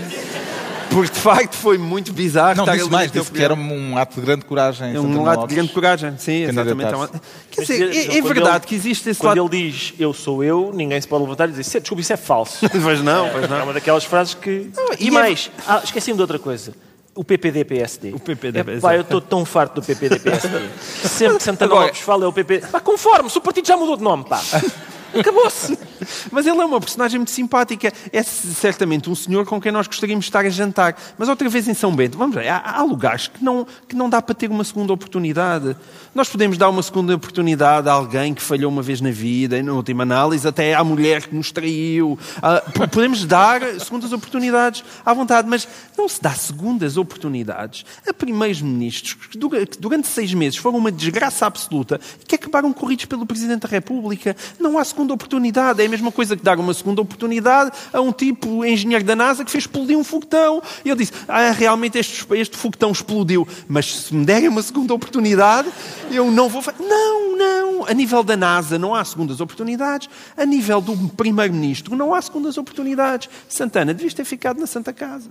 Porque 0.96 1.12
de 1.12 1.20
facto 1.20 1.54
foi 1.54 1.76
muito 1.76 2.10
bizarro 2.10 2.56
Não, 2.56 2.64
estar 2.64 2.74
disse 2.78 2.88
mais, 2.90 3.12
disse 3.12 3.30
que 3.30 3.42
era 3.42 3.52
um 3.52 3.98
ato 3.98 4.14
de 4.18 4.24
grande 4.24 4.46
coragem. 4.46 4.94
É 4.94 4.98
um 4.98 5.22
lado 5.22 5.46
de 5.46 5.54
grande 5.54 5.70
coragem, 5.70 6.14
sim, 6.16 6.44
exatamente. 6.44 6.88
É. 6.94 6.96
Quer 6.96 7.10
Mas, 7.58 7.66
dizer, 7.66 7.90
é, 7.94 8.00
é 8.00 8.06
quando 8.22 8.28
verdade 8.34 8.56
ele- 8.56 8.60
que 8.66 8.74
existe 8.74 9.10
esse 9.10 9.20
Quando 9.20 9.42
lado. 9.42 9.54
ele 9.54 9.70
diz 9.70 9.92
eu 9.98 10.14
sou 10.14 10.42
eu, 10.42 10.70
ninguém 10.74 10.98
se 10.98 11.06
pode 11.06 11.22
levantar 11.24 11.50
e 11.50 11.52
dizer 11.52 11.80
desculpa, 11.80 12.00
isso 12.00 12.12
é 12.14 12.16
falso. 12.16 12.66
Pois 12.82 13.02
não, 13.02 13.28
pois 13.28 13.44
É 13.44 13.48
não. 13.48 13.64
uma 13.64 13.74
daquelas 13.74 14.04
frases 14.04 14.32
que. 14.32 14.70
e 14.98 15.04
e 15.04 15.08
é- 15.08 15.10
mais, 15.10 15.50
ah, 15.66 15.82
esqueci-me 15.84 16.16
de 16.16 16.22
outra 16.22 16.38
coisa. 16.38 16.72
O 17.14 17.22
PPD-PSD. 17.22 18.12
O 18.14 18.18
PPD-PSD. 18.18 18.80
Pá, 18.80 18.94
eu 18.96 19.02
estou 19.02 19.20
tão 19.20 19.44
farto 19.44 19.80
do 19.80 19.86
PPD-PSD. 19.86 20.60
Sempre 21.04 21.36
que 21.36 21.42
Santana 21.42 21.70
Agora- 21.72 21.86
Lopes 21.88 22.00
fala 22.00 22.24
é 22.24 22.28
o 22.28 22.32
PP. 22.32 22.60
Pá, 22.72 22.80
conforme-se, 22.80 23.36
o 23.36 23.40
partido 23.42 23.66
já 23.68 23.76
mudou 23.76 23.98
de 23.98 24.02
nome, 24.02 24.24
pá. 24.24 24.40
Acabou-se. 25.18 25.78
Mas 26.30 26.46
ele 26.46 26.58
é 26.60 26.64
uma 26.64 26.80
personagem 26.80 27.18
muito 27.18 27.30
simpática. 27.30 27.92
É 28.12 28.22
certamente 28.22 29.08
um 29.10 29.14
senhor 29.14 29.44
com 29.46 29.60
quem 29.60 29.72
nós 29.72 29.86
gostaríamos 29.86 30.24
de 30.24 30.28
estar 30.30 30.44
a 30.44 30.48
jantar. 30.48 30.96
Mas 31.18 31.28
outra 31.28 31.48
vez 31.48 31.66
em 31.68 31.74
São 31.74 31.94
Bento, 31.94 32.16
vamos 32.18 32.34
ver, 32.34 32.48
há, 32.48 32.58
há 32.78 32.82
lugares 32.82 33.28
que 33.28 33.42
não, 33.42 33.66
que 33.88 33.94
não 33.96 34.08
dá 34.08 34.20
para 34.20 34.34
ter 34.34 34.50
uma 34.50 34.64
segunda 34.64 34.92
oportunidade. 34.92 35.76
Nós 36.14 36.28
podemos 36.28 36.56
dar 36.56 36.68
uma 36.70 36.82
segunda 36.82 37.14
oportunidade 37.14 37.88
a 37.88 37.92
alguém 37.92 38.32
que 38.34 38.42
falhou 38.42 38.70
uma 38.70 38.82
vez 38.82 39.00
na 39.00 39.10
vida, 39.10 39.62
na 39.62 39.72
última 39.72 40.02
análise, 40.02 40.46
até 40.46 40.74
à 40.74 40.82
mulher 40.82 41.26
que 41.26 41.34
nos 41.34 41.50
traiu. 41.52 42.18
Ah, 42.42 42.62
podemos 42.90 43.24
dar 43.24 43.60
segundas 43.80 44.12
oportunidades 44.12 44.82
à 45.04 45.12
vontade, 45.12 45.48
mas 45.48 45.66
não 45.96 46.08
se 46.08 46.22
dá 46.22 46.30
segundas 46.32 46.96
oportunidades 46.96 47.84
a 48.08 48.12
primeiros 48.14 48.60
ministros 48.62 49.14
que 49.26 49.36
dura- 49.38 49.66
que 49.66 49.78
durante 49.78 50.08
seis 50.08 50.32
meses 50.32 50.56
foram 50.58 50.78
uma 50.78 50.90
desgraça 50.92 51.46
absoluta 51.46 52.00
que 52.26 52.34
acabaram 52.34 52.72
corridos 52.72 53.04
pelo 53.04 53.26
Presidente 53.26 53.62
da 53.62 53.68
República. 53.68 54.34
Não 54.58 54.78
há 54.78 54.84
segunda 54.84 55.12
oportunidade. 55.12 55.82
É 55.86 55.88
a 55.88 55.90
mesma 55.90 56.10
coisa 56.10 56.36
que 56.36 56.42
dar 56.42 56.58
uma 56.58 56.74
segunda 56.74 57.00
oportunidade 57.00 57.70
a 57.92 58.00
um 58.00 58.10
tipo 58.10 58.64
engenheiro 58.64 59.04
da 59.04 59.14
NASA 59.14 59.44
que 59.44 59.50
fez 59.52 59.62
explodir 59.62 59.96
um 59.96 60.02
foguetão. 60.02 60.60
E 60.84 60.88
ele 60.88 60.98
disse: 60.98 61.12
Ah, 61.28 61.52
realmente 61.52 61.96
este, 61.96 62.26
este 62.32 62.56
foguetão 62.56 62.90
explodiu, 62.90 63.46
mas 63.68 63.94
se 63.94 64.12
me 64.12 64.24
derem 64.24 64.48
uma 64.48 64.62
segunda 64.62 64.92
oportunidade, 64.92 65.68
eu 66.10 66.28
não 66.28 66.48
vou 66.48 66.60
fazer. 66.60 66.82
Não, 66.82 67.36
não. 67.36 67.86
A 67.86 67.94
nível 67.94 68.24
da 68.24 68.36
NASA 68.36 68.80
não 68.80 68.96
há 68.96 69.04
segundas 69.04 69.40
oportunidades. 69.40 70.08
A 70.36 70.44
nível 70.44 70.80
do 70.80 71.08
Primeiro-Ministro 71.10 71.94
não 71.94 72.12
há 72.12 72.20
segundas 72.20 72.58
oportunidades. 72.58 73.30
Santana, 73.48 73.94
devias 73.94 74.12
ter 74.12 74.24
ficado 74.24 74.58
na 74.58 74.66
Santa 74.66 74.92
Casa. 74.92 75.30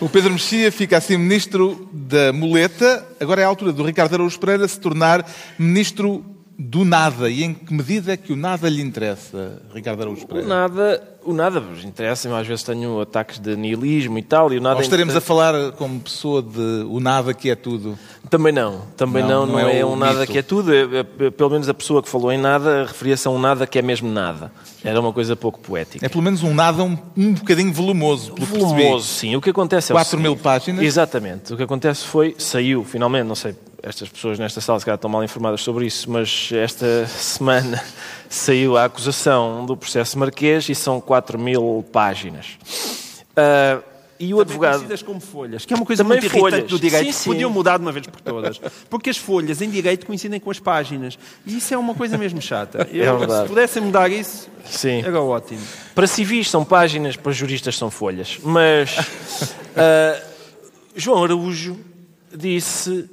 O 0.00 0.08
Pedro 0.08 0.32
Mexia 0.32 0.70
fica 0.70 0.98
assim 0.98 1.16
ministro 1.16 1.88
da 1.92 2.32
muleta. 2.32 3.04
Agora 3.18 3.40
é 3.40 3.44
a 3.44 3.48
altura 3.48 3.72
do 3.72 3.82
Ricardo 3.82 4.14
Araújo 4.14 4.38
Pereira 4.38 4.68
se 4.68 4.78
tornar 4.78 5.28
ministro 5.58 6.33
do 6.58 6.84
nada. 6.84 7.28
E 7.28 7.42
em 7.42 7.52
que 7.54 7.72
medida 7.74 8.12
é 8.12 8.16
que 8.16 8.32
o 8.32 8.36
nada 8.36 8.68
lhe 8.68 8.80
interessa, 8.80 9.60
Ricardo 9.74 10.02
Araújo 10.02 10.24
O 10.24 10.28
Pereira? 10.28 10.48
nada, 10.48 11.02
o 11.24 11.32
nada 11.32 11.58
vos 11.60 11.84
interessa, 11.84 12.34
às 12.36 12.46
vezes 12.46 12.62
tenho 12.62 13.00
ataques 13.00 13.38
de 13.38 13.56
nihilismo 13.56 14.18
e 14.18 14.22
tal, 14.22 14.52
e 14.52 14.58
o 14.58 14.60
nada 14.60 14.76
Ou 14.76 14.82
estaremos 14.82 15.16
a 15.16 15.20
falar 15.20 15.72
como 15.72 15.98
pessoa 16.00 16.40
de 16.42 16.86
o 16.88 17.00
nada 17.00 17.34
que 17.34 17.50
é 17.50 17.54
tudo? 17.56 17.98
Também 18.30 18.52
não, 18.52 18.82
também 18.96 19.22
Não, 19.22 19.28
não, 19.30 19.46
não 19.46 19.52
não, 19.54 19.68
é 19.68 19.80
é, 19.80 19.84
o 19.84 19.88
um 19.88 19.96
nada 19.96 20.20
mito. 20.20 20.32
que 20.32 20.38
é 20.38 20.42
tudo. 20.42 20.72
É- 20.72 21.06
é- 21.26 21.30
pelo 21.30 21.50
menos 21.50 21.68
a 21.68 21.74
pessoa 21.74 22.02
que 22.02 22.08
falou 22.08 22.32
em 22.32 22.38
nada 22.38 22.84
referia-se 22.86 23.26
a 23.26 23.30
um 23.30 23.38
nada 23.38 23.66
que 23.66 23.78
é 23.78 23.82
mesmo 23.82 24.08
nada. 24.10 24.52
Era 24.82 25.00
uma 25.00 25.12
coisa 25.12 25.34
pouco 25.34 25.58
poética. 25.60 26.04
É 26.04 26.08
pelo 26.08 26.22
menos 26.22 26.42
um 26.42 26.54
nada 26.54 26.82
um, 26.84 26.96
um 27.16 27.32
bocadinho 27.34 27.72
volumoso, 27.72 28.32
pelo 28.32 28.46
que 28.46 28.52
percebi. 28.52 28.80
Volumoso, 28.82 29.06
sim. 29.06 29.34
O 29.34 29.40
que 29.40 29.50
acontece 29.50 29.92
é 29.92 29.94
o 29.94 29.96
4 29.96 30.18
mil 30.20 30.36
páginas. 30.36 30.84
Exatamente. 30.84 31.52
O 31.52 31.56
que 31.56 31.62
acontece 31.62 32.04
foi, 32.04 32.34
saiu, 32.38 32.84
finalmente, 32.84 33.26
não 33.26 33.34
sei, 33.34 33.54
estas 33.84 34.08
pessoas 34.08 34.38
nesta 34.38 34.60
sala 34.60 34.78
se 34.78 34.84
calhar 34.84 34.96
estão 34.96 35.10
mal 35.10 35.22
informadas 35.22 35.60
sobre 35.60 35.86
isso, 35.86 36.10
mas 36.10 36.50
esta 36.52 37.06
semana 37.06 37.82
saiu 38.28 38.76
a 38.76 38.84
acusação 38.84 39.66
do 39.66 39.76
processo 39.76 40.18
Marquês 40.18 40.68
e 40.68 40.74
são 40.74 41.00
4 41.00 41.38
mil 41.38 41.84
páginas. 41.92 42.58
Ah, 43.36 43.80
e 44.18 44.32
o 44.32 44.40
advogado... 44.40 44.74
Conhecidas 44.74 45.02
como 45.02 45.20
folhas, 45.20 45.66
que 45.66 45.74
é 45.74 45.76
uma 45.76 45.84
coisa 45.84 46.02
Também 46.02 46.20
muito 46.20 46.32
irritante 46.32 46.56
folhas. 46.56 46.70
do 46.70 46.78
direito, 46.78 47.06
Sim, 47.06 47.12
sim. 47.12 47.30
podiam 47.30 47.50
mudar 47.50 47.76
de 47.76 47.82
uma 47.84 47.92
vez 47.92 48.06
por 48.06 48.20
todas. 48.20 48.58
Porque 48.88 49.10
as 49.10 49.18
folhas 49.18 49.60
em 49.60 49.68
direito 49.68 50.06
coincidem 50.06 50.40
com 50.40 50.50
as 50.50 50.58
páginas. 50.58 51.18
E 51.44 51.58
isso 51.58 51.74
é 51.74 51.76
uma 51.76 51.94
coisa 51.94 52.16
mesmo 52.16 52.40
chata. 52.40 52.88
Eu, 52.94 53.18
verdade. 53.18 53.42
se 53.42 53.48
pudessem 53.48 53.82
mudar 53.82 54.10
isso, 54.10 54.48
Sim. 54.64 55.02
era 55.02 55.20
ótimo. 55.20 55.60
Para 55.94 56.06
civis 56.06 56.48
são 56.48 56.64
páginas, 56.64 57.16
para 57.16 57.32
juristas 57.32 57.76
são 57.76 57.90
folhas. 57.90 58.38
Mas 58.42 58.96
ah, 59.76 60.22
João 60.96 61.24
Araújo 61.24 61.76
disse 62.34 63.10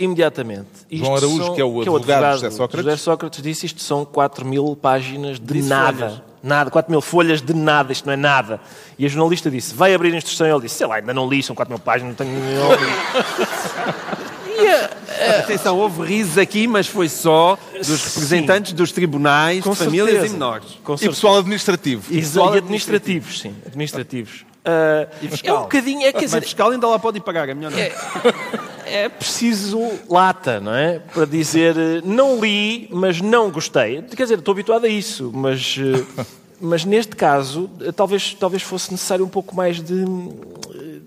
imediatamente. 0.00 0.66
isto 0.90 1.04
João 1.04 1.16
Araújo, 1.16 1.44
são- 1.44 1.54
que 1.54 1.60
é 1.60 1.64
o 1.64 1.80
advogado 1.80 2.24
de 2.26 2.32
José 2.42 2.50
Sócrates. 2.50 2.84
José 2.84 2.96
Sócrates 2.96 3.42
disse 3.42 3.66
isto 3.66 3.80
são 3.82 4.04
4 4.04 4.44
mil 4.46 4.76
páginas 4.80 5.38
de 5.38 5.54
Disse 5.54 5.68
nada. 5.68 6.08
folhas. 6.08 6.22
Nada, 6.42 6.70
4 6.70 6.90
mil 6.90 7.02
folhas 7.02 7.42
de 7.42 7.52
nada, 7.52 7.92
isto 7.92 8.06
não 8.06 8.14
é 8.14 8.16
nada. 8.16 8.60
E 8.98 9.04
a 9.04 9.08
jornalista 9.08 9.50
disse, 9.50 9.74
vai 9.74 9.94
abrir 9.94 10.14
a 10.14 10.16
instrução. 10.16 10.46
E 10.46 10.50
ele 10.50 10.60
disse, 10.62 10.76
sei 10.76 10.86
lá, 10.86 10.96
ainda 10.96 11.12
não 11.12 11.28
li, 11.28 11.42
são 11.42 11.54
4 11.54 11.70
mil 11.70 11.78
páginas, 11.78 12.16
não 12.18 12.26
tenho 12.26 12.38
nenhum. 12.40 12.60
E 14.62 15.38
Atenção, 15.40 15.78
houve 15.78 16.02
risos 16.02 16.36
aqui, 16.38 16.66
mas 16.66 16.86
foi 16.86 17.08
só 17.08 17.58
dos 17.78 17.88
representantes 18.04 18.72
dos 18.72 18.92
tribunais, 18.92 19.62
Com 19.64 19.74
famílias 19.74 20.06
certeza. 20.10 20.26
e 20.26 20.30
menores. 20.32 20.66
Com 20.84 20.94
E 20.94 20.98
certeza. 20.98 21.10
pessoal 21.16 21.38
administrativo. 21.38 22.02
E, 22.10 22.16
pessoal 22.20 22.54
e 22.54 22.58
administrativos, 22.58 23.40
sim, 23.40 23.54
administrativos. 23.66 24.44
Ah, 24.64 25.06
E 25.22 25.26
é 25.26 25.30
fiscal. 25.30 25.58
um 25.58 25.62
bocadinho, 25.62 26.00
é, 26.02 26.12
quer 26.12 26.18
Mas 26.22 26.24
dizer, 26.30 26.40
fiscal 26.42 26.70
ainda 26.70 26.86
lá 26.86 26.98
pode 26.98 27.18
ir 27.18 27.22
pagar, 27.22 27.48
é 27.48 27.54
melhor 27.54 27.70
não. 27.72 27.78
é 28.86 29.08
preciso 29.08 29.80
lata, 30.08 30.60
não 30.60 30.74
é? 30.74 30.98
Para 30.98 31.24
dizer, 31.24 31.76
eh, 31.76 32.00
não 32.04 32.38
li, 32.40 32.88
mas 32.92 33.20
não 33.20 33.50
gostei. 33.50 34.02
Quer 34.02 34.24
dizer, 34.24 34.38
estou 34.38 34.52
habituado 34.52 34.84
a 34.84 34.88
isso, 34.88 35.30
mas, 35.34 35.76
eh, 35.78 36.24
mas 36.60 36.84
neste 36.84 37.16
caso, 37.16 37.70
eh, 37.80 37.90
talvez, 37.92 38.34
talvez 38.38 38.62
fosse 38.62 38.90
necessário 38.92 39.24
um 39.24 39.28
pouco 39.28 39.54
mais 39.56 39.76
de, 39.82 40.04
de 40.04 41.02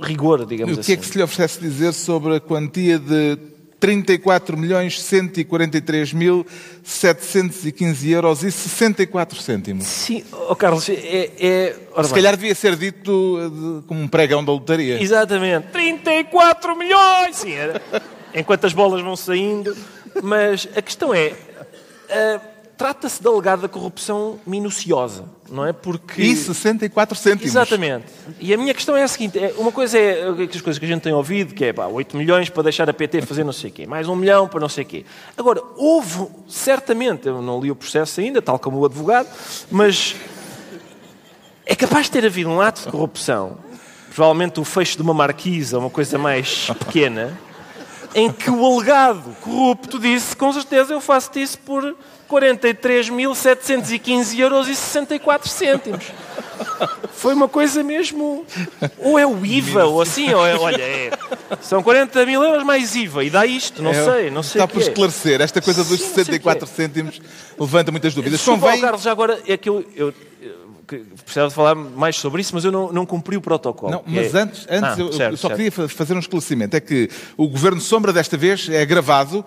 rigor, 0.00 0.44
digamos 0.46 0.76
O 0.76 0.80
assim. 0.80 0.92
que 0.94 0.98
é 0.98 1.02
que 1.02 1.06
se 1.06 1.16
lhe 1.18 1.24
oferece 1.24 1.58
dizer 1.60 1.92
sobre 1.92 2.36
a 2.36 2.40
quantia 2.40 2.98
de 2.98 3.36
34 3.78 4.56
milhões 4.56 5.00
143 5.02 6.12
mil 6.12 6.46
715 6.82 8.10
euros 8.10 8.42
e 8.42 8.50
64 8.50 9.40
cêntimos? 9.40 9.86
Sim, 9.86 10.24
oh, 10.32 10.56
Carlos, 10.56 10.88
é... 10.88 11.30
é 11.38 11.72
Se 11.72 12.02
bem. 12.02 12.10
calhar 12.14 12.36
devia 12.36 12.54
ser 12.54 12.76
dito 12.76 13.84
como 13.86 14.00
um 14.00 14.08
pregão 14.08 14.44
da 14.44 14.52
lotaria. 14.52 15.02
Exatamente. 15.02 15.68
34 15.68 16.76
milhões! 16.76 17.36
Sim, 17.36 17.52
era. 17.52 17.82
Enquanto 18.34 18.66
as 18.66 18.72
bolas 18.72 19.02
vão 19.02 19.16
saindo. 19.16 19.76
Mas 20.22 20.68
a 20.74 20.80
questão 20.82 21.12
é... 21.12 21.34
ah, 22.10 22.40
Trata-se 22.76 23.22
da 23.22 23.30
alegada 23.30 23.68
corrupção 23.68 24.38
minuciosa, 24.46 25.24
não 25.50 25.66
é? 25.66 25.72
Porque... 25.72 26.22
E 26.22 26.36
64 26.36 27.16
cêntimos. 27.16 27.46
Exatamente. 27.46 28.06
E 28.40 28.52
a 28.52 28.56
minha 28.56 28.74
questão 28.74 28.96
é 28.96 29.02
a 29.02 29.08
seguinte: 29.08 29.38
é, 29.38 29.54
uma 29.56 29.72
coisa 29.72 29.98
é 29.98 30.28
as 30.28 30.60
coisas 30.60 30.78
que 30.78 30.84
a 30.84 30.88
gente 30.88 31.02
tem 31.02 31.12
ouvido, 31.12 31.54
que 31.54 31.64
é 31.64 31.72
pá, 31.72 31.86
8 31.86 32.16
milhões 32.16 32.50
para 32.50 32.64
deixar 32.64 32.88
a 32.88 32.92
PT 32.92 33.22
fazer 33.22 33.44
não 33.44 33.52
sei 33.52 33.70
o 33.70 33.72
quê, 33.72 33.86
mais 33.86 34.08
um 34.08 34.16
milhão 34.16 34.48
para 34.48 34.60
não 34.60 34.68
sei 34.68 34.84
o 34.84 34.86
quê. 34.86 35.04
Agora, 35.36 35.62
houve, 35.76 36.26
certamente, 36.48 37.26
eu 37.26 37.40
não 37.40 37.60
li 37.60 37.70
o 37.70 37.76
processo 37.76 38.20
ainda, 38.20 38.42
tal 38.42 38.58
como 38.58 38.78
o 38.78 38.84
advogado, 38.84 39.28
mas 39.70 40.16
é 41.64 41.74
capaz 41.74 42.06
de 42.06 42.12
ter 42.12 42.24
havido 42.24 42.50
um 42.50 42.60
ato 42.60 42.82
de 42.82 42.88
corrupção, 42.88 43.58
provavelmente 44.14 44.60
o 44.60 44.64
fecho 44.64 44.96
de 44.96 45.02
uma 45.02 45.14
marquisa, 45.14 45.78
uma 45.78 45.90
coisa 45.90 46.16
mais 46.16 46.68
pequena, 46.78 47.38
em 48.14 48.32
que 48.32 48.50
o 48.50 48.64
alegado 48.64 49.36
corrupto 49.42 49.98
disse, 49.98 50.34
com 50.34 50.52
certeza 50.52 50.94
eu 50.94 51.00
faço 51.00 51.30
isso 51.38 51.58
por 51.58 51.94
43.715 52.28 54.38
euros 54.38 54.68
e 54.68 54.74
64 54.74 55.48
cêntimos. 55.48 56.04
Foi 57.14 57.32
uma 57.34 57.48
coisa 57.48 57.82
mesmo... 57.82 58.44
Ou 58.98 59.18
é 59.18 59.26
o 59.26 59.44
IVA, 59.44 59.84
ou 59.86 60.00
assim, 60.02 60.32
ou 60.32 60.46
é, 60.46 60.54
olha, 60.56 60.82
é, 60.82 61.10
são 61.60 61.82
40 61.82 62.24
mil 62.26 62.42
euros 62.42 62.62
mais 62.64 62.94
IVA, 62.94 63.24
e 63.24 63.30
dá 63.30 63.46
isto, 63.46 63.82
não 63.82 63.90
É, 63.90 64.04
sei, 64.04 64.30
não 64.30 64.42
sei 64.42 64.60
Está 64.60 64.68
por 64.72 64.80
esclarecer. 64.82 65.40
Esta 65.40 65.60
coisa 65.62 65.82
dos 65.84 65.98
Sim, 65.98 66.06
não 66.08 66.14
sei 66.14 66.22
o 66.22 66.26
64 66.26 66.66
cêntimos 66.66 67.20
levanta 67.58 67.90
muitas 67.90 68.14
dúvidas. 68.14 68.38
Desculpa, 68.38 68.66
Convém... 68.66 68.80
Carlos, 68.80 69.02
já 69.02 69.10
agora 69.12 69.40
é 69.46 69.56
que 69.56 69.68
eu, 69.68 69.84
eu, 69.94 70.12
que 70.86 70.98
precisava 71.24 71.48
de 71.48 71.54
falar 71.54 71.74
mais 71.74 72.16
sobre 72.16 72.40
isso, 72.42 72.54
mas 72.54 72.64
eu 72.64 72.70
não, 72.70 72.92
não 72.92 73.04
cumpri 73.06 73.36
o 73.36 73.40
protocolo. 73.40 73.90
Não, 73.92 74.02
mas 74.06 74.34
é- 74.34 74.38
antes, 74.40 74.66
antes 74.70 74.90
Ah, 74.90 74.94
eu, 74.98 75.12
certo, 75.12 75.36
só 75.36 75.48
certo. 75.48 75.56
queria 75.56 75.72
fa- 75.72 75.88
fazer 75.88 76.14
um 76.14 76.18
esclarecimento. 76.20 76.76
É 76.76 76.80
que 76.80 77.10
o 77.36 77.48
Governo 77.48 77.80
Sombra 77.80 78.12
desta 78.12 78.36
vez 78.36 78.68
é 78.68 78.84
gravado. 78.86 79.44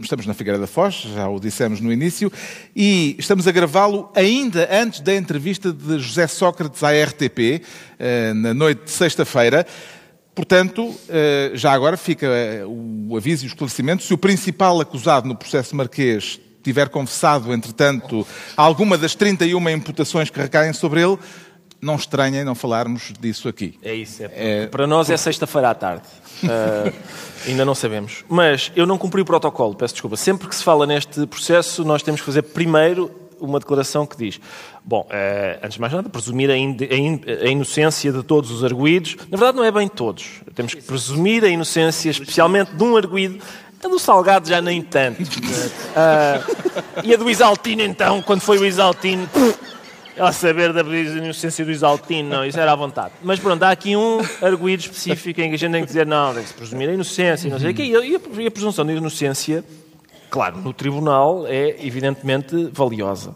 Estamos 0.00 0.26
na 0.26 0.32
Figueira 0.32 0.58
da 0.58 0.66
Foz, 0.66 0.94
já 1.14 1.28
o 1.28 1.38
dissemos 1.38 1.78
no 1.78 1.92
início, 1.92 2.32
e 2.74 3.14
estamos 3.18 3.46
a 3.46 3.52
gravá-lo 3.52 4.10
ainda 4.14 4.66
antes 4.72 5.00
da 5.00 5.14
entrevista 5.14 5.70
de 5.70 5.98
José 5.98 6.26
Sócrates 6.26 6.82
à 6.82 6.90
RTP, 6.90 7.62
eh, 7.98 8.32
na 8.32 8.54
noite 8.54 8.84
de 8.84 8.90
sexta-feira. 8.90 9.66
Portanto, 10.34 10.94
eh, 11.06 11.50
já 11.52 11.72
agora 11.72 11.98
fica 11.98 12.26
eh, 12.26 12.64
o 12.66 13.14
aviso 13.14 13.44
e 13.44 13.46
o 13.46 13.48
esclarecimento. 13.48 14.02
Se 14.02 14.14
o 14.14 14.18
principal 14.18 14.80
acusado 14.80 15.28
no 15.28 15.36
processo 15.36 15.76
marquês 15.76 16.40
tiver 16.62 16.88
confessado, 16.88 17.52
entretanto, 17.52 18.26
alguma 18.56 18.96
das 18.96 19.14
31 19.14 19.68
imputações 19.68 20.30
que 20.30 20.40
recaem 20.40 20.72
sobre 20.72 21.02
ele, 21.02 21.18
não 21.80 21.96
estranhem 21.96 22.44
não 22.44 22.54
falarmos 22.54 23.12
disso 23.20 23.48
aqui. 23.48 23.78
É 23.82 23.94
isso. 23.94 24.22
É, 24.22 24.64
É- 24.64 24.66
Para 24.66 24.86
nós 24.86 25.08
é 25.10 25.16
sexta-feira 25.16 25.70
à 25.70 25.74
tarde. 25.74 26.02
Ah, 26.48 26.90
ainda 27.46 27.66
não 27.66 27.74
sabemos. 27.74 28.24
Mas 28.26 28.72
eu 28.74 28.86
não 28.86 28.96
cumpri 28.96 29.20
o 29.20 29.24
protocolo, 29.26 29.74
peço 29.74 29.92
desculpa. 29.92 30.16
Sempre 30.16 30.48
que 30.48 30.54
se 30.54 30.64
fala 30.64 30.86
neste 30.86 31.26
processo, 31.26 31.84
nós 31.84 32.02
temos 32.02 32.20
que 32.22 32.24
fazer 32.26 32.40
primeiro 32.40 33.10
uma 33.38 33.58
declaração 33.58 34.06
que 34.06 34.16
diz: 34.16 34.40
Bom, 34.82 35.06
eh, 35.10 35.58
antes 35.62 35.74
de 35.74 35.80
mais 35.82 35.92
nada, 35.92 36.08
presumir 36.08 36.50
a, 36.50 36.56
in 36.56 36.76
a, 36.80 36.94
in 36.94 37.20
a, 37.42 37.46
inocência 37.46 38.10
de 38.10 38.22
todos 38.22 38.50
os 38.50 38.64
arguídos. 38.64 39.18
Na 39.30 39.36
verdade, 39.36 39.58
não 39.58 39.64
é 39.64 39.70
bem 39.70 39.86
todos. 39.86 40.40
Temos 40.54 40.72
que 40.72 40.80
presumir 40.82 41.44
a 41.44 41.48
inocência, 41.48 42.08
especialmente 42.08 42.74
de 42.74 42.82
um 42.82 42.96
arguído. 42.96 43.38
A 43.84 43.88
do 43.88 43.98
Salgado 43.98 44.48
já 44.48 44.62
nem 44.62 44.80
tanto. 44.80 45.20
uh, 45.22 47.02
e 47.04 47.12
a 47.12 47.16
do 47.18 47.28
Isaltino, 47.30 47.82
então, 47.82 48.22
quando 48.22 48.40
foi 48.40 48.56
o 48.56 48.64
Isaltino. 48.64 49.28
Ela 50.20 50.32
saber 50.32 50.70
da 50.74 50.82
inocência 50.82 51.64
do 51.64 51.70
Isaltino, 51.70 52.28
não, 52.28 52.44
isso 52.44 52.60
era 52.60 52.70
à 52.70 52.76
vontade. 52.76 53.14
Mas 53.22 53.40
pronto, 53.40 53.62
há 53.62 53.70
aqui 53.70 53.96
um 53.96 54.18
arguído 54.42 54.82
específico 54.82 55.40
em 55.40 55.48
que 55.48 55.54
a 55.54 55.58
gente 55.58 55.72
tem 55.72 55.80
que 55.80 55.86
dizer, 55.86 56.04
não, 56.06 56.34
tem 56.34 56.42
que 56.42 56.50
se 56.50 56.54
presumir 56.54 56.90
a 56.90 56.92
inocência, 56.92 57.48
não 57.48 57.58
sei 57.58 57.70
o 57.70 57.74
quê. 57.74 57.84
A, 57.96 58.04
e 58.04 58.46
a 58.46 58.50
presunção 58.50 58.84
de 58.84 58.92
inocência, 58.92 59.64
claro, 60.28 60.58
no 60.58 60.74
tribunal 60.74 61.46
é 61.46 61.74
evidentemente 61.82 62.68
valiosa. 62.70 63.34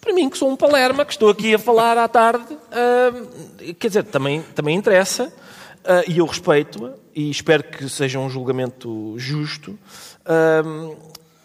Para 0.00 0.14
mim, 0.14 0.30
que 0.30 0.38
sou 0.38 0.48
um 0.50 0.56
palerma, 0.56 1.04
que 1.04 1.12
estou 1.12 1.28
aqui 1.28 1.54
a 1.54 1.58
falar 1.58 1.98
à 1.98 2.08
tarde, 2.08 2.54
uh, 2.54 3.74
quer 3.74 3.88
dizer, 3.88 4.04
também, 4.04 4.40
também 4.54 4.74
interessa, 4.74 5.24
uh, 5.24 6.10
e 6.10 6.16
eu 6.16 6.24
respeito-a, 6.24 6.94
e 7.14 7.30
espero 7.30 7.62
que 7.62 7.86
seja 7.90 8.18
um 8.18 8.30
julgamento 8.30 9.18
justo. 9.18 9.78
Uh, 10.24 10.96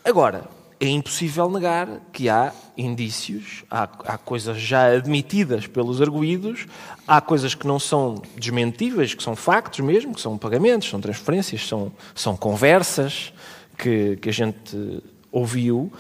agora, 0.06 0.55
é 0.86 0.90
impossível 0.90 1.50
negar 1.50 1.88
que 2.12 2.30
há 2.30 2.54
indícios, 2.78 3.64
há, 3.70 3.84
há, 3.84 4.18
coisas 4.18 4.58
já 4.58 4.88
admitidas 4.88 5.68
pelos 5.68 6.02
arguídos, 6.02 6.66
há 7.08 7.22
coisas 7.22 7.56
que 7.56 7.66
não 7.66 7.80
são 7.80 8.22
desmentíveis, 8.38 9.14
que 9.14 9.24
são 9.24 9.36
factos 9.36 9.80
mesmo, 9.80 10.14
que 10.14 10.22
são 10.22 10.38
pagamentos, 10.38 10.90
são 10.90 11.00
transferências, 11.00 11.68
são, 11.68 11.92
são 12.14 12.36
conversas 12.36 13.34
que, 13.78 14.18
que 14.18 14.30
a 14.30 14.34
gente 14.34 15.02
ouviu 15.32 15.92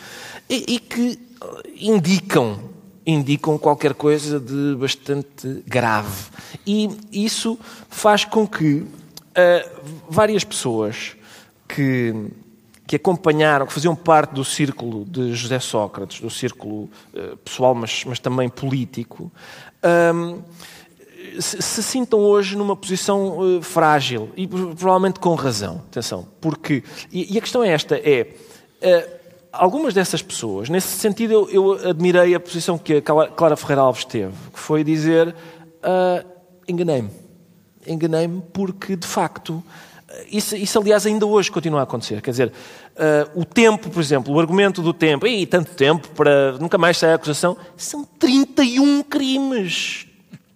e, 0.50 0.76
e 0.76 0.80
que 0.80 1.20
indicam, 1.80 2.60
indicam 3.06 3.58
qualquer 3.58 3.94
coisa 3.94 4.40
de 4.40 4.76
bastante 4.76 5.64
grave. 5.68 6.26
E 6.66 6.90
isso 7.12 7.60
faz 7.90 8.26
com 8.26 8.48
que 8.48 8.76
uh, 8.76 8.88
várias 10.10 10.44
pessoas 10.44 11.16
que 11.68 12.14
que 12.88 12.96
acompanharam, 12.96 13.66
que 13.66 13.74
faziam 13.74 13.96
parte 13.96 14.34
do 14.34 14.44
círculo 14.44 15.06
de 15.06 15.34
José 15.34 15.60
Sócrates, 15.60 16.22
do 16.22 16.30
círculo 16.30 16.90
uh, 17.14 17.38
pessoal, 17.38 17.74
mas, 17.74 18.04
mas 18.06 18.20
também 18.20 18.48
político, 18.48 19.32
um, 20.14 20.42
se, 21.40 21.62
se, 21.62 21.84
sintam 21.84 22.20
hoje 22.20 22.56
numa 22.56 22.76
posição 22.76 23.40
uh, 23.40 23.62
frágil 23.62 24.30
e 24.38 24.48
provavelmente 24.48 25.20
com 25.20 25.34
razão. 25.34 25.82
Atenção, 25.90 26.28
porque 26.40 26.84
e, 27.12 27.34
e 27.34 27.38
a 27.38 27.42
questão 27.42 27.64
é 27.64 27.70
esta: 27.70 27.96
é 27.98 28.36
uh, 28.82 29.16
algumas 29.52 29.94
dessas 29.94 30.22
pessoas, 30.22 30.70
nesse 30.70 31.00
sentido, 31.00 31.34
eu, 31.34 31.50
eu, 31.50 31.90
admirei 31.90 32.36
a 32.36 32.40
posição 32.40 32.78
que 32.78 32.94
a 32.94 33.02
Clara 33.02 33.56
Ferreira 33.56 33.82
Alves 33.82 34.06
teve, 34.06 34.34
que 34.54 34.60
foi 34.60 34.84
dizer 34.84 35.36
enganei-me, 36.68 37.12
enganei-me 37.86 38.42
porque 38.52 38.96
de 38.96 39.06
facto 39.06 39.64
isso, 40.32 40.56
isso, 40.56 40.80
aliás, 40.80 41.06
ainda 41.06 41.26
hoje 41.26 41.52
continua 41.52 41.82
a 41.82 41.84
acontecer. 41.84 42.22
Quer 42.22 42.32
dizer, 42.32 42.48
uh, 42.48 43.40
o 43.40 43.46
tempo, 43.46 43.90
por 43.90 44.02
exemplo, 44.02 44.34
o 44.34 44.40
argumento 44.40 44.82
do 44.82 44.94
tempo, 44.94 45.26
e 45.28 45.46
tanto 45.46 45.72
tempo 45.72 46.08
para 46.10 46.54
nunca 46.54 46.78
mais 46.78 46.98
sair 46.98 47.12
a 47.12 47.16
acusação, 47.16 47.58
são 47.78 48.04
31 48.04 49.04
crimes. 49.04 50.08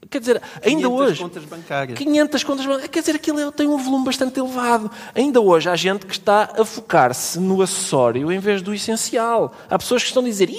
Quer 0.10 0.20
dizer, 0.20 0.42
ainda 0.66 0.88
500 0.88 1.00
hoje. 1.00 1.22
contas 1.22 1.46
bancárias. 1.46 1.98
500 1.98 2.44
contas 2.44 2.66
bancárias. 2.66 2.90
Quer 2.90 3.00
dizer, 3.00 3.16
aquilo 3.16 3.52
tem 3.52 3.68
um 3.68 3.78
volume 3.78 4.06
bastante 4.06 4.40
elevado. 4.40 4.90
Ainda 5.14 5.40
hoje 5.40 5.70
há 5.70 5.76
gente 5.76 6.06
que 6.06 6.14
está 6.14 6.50
a 6.58 6.66
focar-se 6.66 7.40
no 7.40 7.62
acessório 7.62 8.32
em 8.32 8.40
vez 8.40 8.62
do 8.62 8.74
essencial. 8.74 9.54
Há 9.70 9.78
pessoas 9.78 10.02
que 10.02 10.08
estão 10.08 10.24
a 10.24 10.26
dizer. 10.26 10.50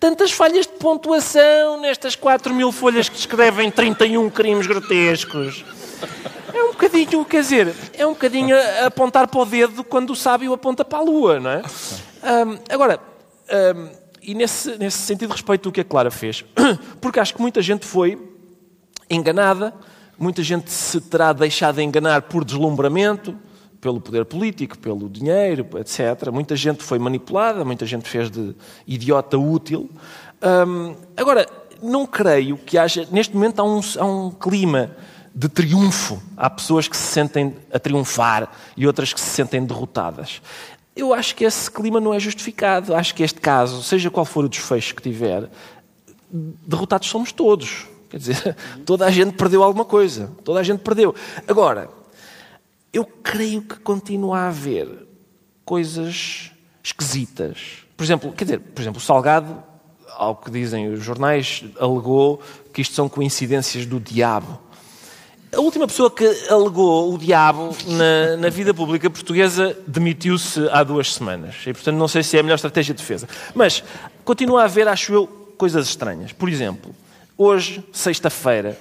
Tantas 0.00 0.32
falhas 0.32 0.66
de 0.66 0.72
pontuação 0.72 1.80
nestas 1.80 2.16
4 2.16 2.54
mil 2.54 2.72
folhas 2.72 3.08
que 3.10 3.14
descrevem 3.14 3.70
31 3.70 4.30
crimes 4.30 4.66
grotescos. 4.66 5.64
É 6.54 6.64
um 6.64 6.72
bocadinho, 6.72 7.24
quer 7.24 7.40
dizer, 7.40 7.74
é 7.94 8.06
um 8.06 8.12
bocadinho 8.12 8.54
apontar 8.84 9.26
para 9.26 9.40
o 9.40 9.44
dedo 9.44 9.82
quando 9.82 10.10
o 10.10 10.16
sábio 10.16 10.52
aponta 10.52 10.84
para 10.84 10.98
a 10.98 11.02
lua, 11.02 11.40
não 11.40 11.50
é? 11.50 11.62
Um, 12.22 12.58
agora, 12.68 13.00
um, 13.76 13.88
e 14.22 14.34
nesse, 14.34 14.76
nesse 14.76 14.98
sentido 14.98 15.32
respeito 15.32 15.68
o 15.68 15.72
que 15.72 15.80
a 15.80 15.84
Clara 15.84 16.10
fez, 16.10 16.44
porque 17.00 17.18
acho 17.18 17.34
que 17.34 17.40
muita 17.40 17.62
gente 17.62 17.86
foi 17.86 18.18
enganada, 19.08 19.74
muita 20.18 20.42
gente 20.42 20.70
se 20.70 21.00
terá 21.00 21.32
deixado 21.32 21.80
enganar 21.80 22.22
por 22.22 22.44
deslumbramento, 22.44 23.36
pelo 23.80 24.00
poder 24.00 24.24
político, 24.24 24.78
pelo 24.78 25.08
dinheiro, 25.08 25.66
etc. 25.76 26.30
Muita 26.30 26.54
gente 26.54 26.84
foi 26.84 26.98
manipulada, 27.00 27.64
muita 27.64 27.84
gente 27.84 28.08
fez 28.08 28.30
de 28.30 28.54
idiota 28.86 29.36
útil. 29.36 29.90
Um, 30.40 30.94
agora, 31.16 31.48
não 31.82 32.06
creio 32.06 32.56
que 32.56 32.78
haja. 32.78 33.08
Neste 33.10 33.34
momento 33.34 33.58
há 33.58 33.64
um, 33.64 33.80
há 33.98 34.04
um 34.04 34.30
clima 34.30 34.92
de 35.34 35.48
triunfo. 35.48 36.22
Há 36.36 36.50
pessoas 36.50 36.88
que 36.88 36.96
se 36.96 37.04
sentem 37.04 37.56
a 37.72 37.78
triunfar 37.78 38.50
e 38.76 38.86
outras 38.86 39.12
que 39.12 39.20
se 39.20 39.30
sentem 39.30 39.64
derrotadas. 39.64 40.40
Eu 40.94 41.14
acho 41.14 41.34
que 41.34 41.44
esse 41.44 41.70
clima 41.70 42.00
não 42.00 42.12
é 42.12 42.20
justificado. 42.20 42.94
Acho 42.94 43.14
que 43.14 43.22
este 43.22 43.40
caso, 43.40 43.82
seja 43.82 44.10
qual 44.10 44.26
for 44.26 44.44
o 44.44 44.48
desfecho 44.48 44.94
que 44.94 45.02
tiver, 45.02 45.48
derrotados 46.30 47.08
somos 47.08 47.32
todos. 47.32 47.86
Quer 48.10 48.18
dizer, 48.18 48.56
toda 48.84 49.06
a 49.06 49.10
gente 49.10 49.32
perdeu 49.32 49.62
alguma 49.62 49.84
coisa. 49.84 50.30
Toda 50.44 50.60
a 50.60 50.62
gente 50.62 50.80
perdeu. 50.80 51.14
Agora, 51.48 51.88
eu 52.92 53.04
creio 53.04 53.62
que 53.62 53.76
continua 53.76 54.40
a 54.40 54.48
haver 54.48 54.88
coisas 55.64 56.50
esquisitas. 56.82 57.86
Por 57.96 58.04
exemplo, 58.04 58.32
quer 58.32 58.44
dizer, 58.44 58.60
por 58.60 58.82
exemplo, 58.82 58.98
o 58.98 59.04
Salgado, 59.04 59.62
ao 60.10 60.36
que 60.36 60.50
dizem 60.50 60.92
os 60.92 61.02
jornais, 61.02 61.64
alegou 61.80 62.42
que 62.72 62.82
isto 62.82 62.94
são 62.94 63.08
coincidências 63.08 63.86
do 63.86 63.98
diabo. 63.98 64.60
A 65.54 65.60
última 65.60 65.86
pessoa 65.86 66.10
que 66.10 66.24
alegou 66.48 67.12
o 67.12 67.18
diabo 67.18 67.76
na, 67.86 68.38
na 68.38 68.48
vida 68.48 68.72
pública 68.72 69.10
portuguesa 69.10 69.76
demitiu-se 69.86 70.66
há 70.70 70.82
duas 70.82 71.12
semanas. 71.12 71.56
E, 71.66 71.74
portanto, 71.74 71.94
não 71.94 72.08
sei 72.08 72.22
se 72.22 72.38
é 72.38 72.40
a 72.40 72.42
melhor 72.42 72.54
estratégia 72.54 72.94
de 72.94 73.02
defesa. 73.02 73.28
Mas 73.54 73.84
continua 74.24 74.62
a 74.62 74.64
haver, 74.64 74.88
acho 74.88 75.12
eu, 75.12 75.26
coisas 75.58 75.88
estranhas. 75.88 76.32
Por 76.32 76.48
exemplo, 76.48 76.94
hoje, 77.36 77.84
sexta-feira, 77.92 78.78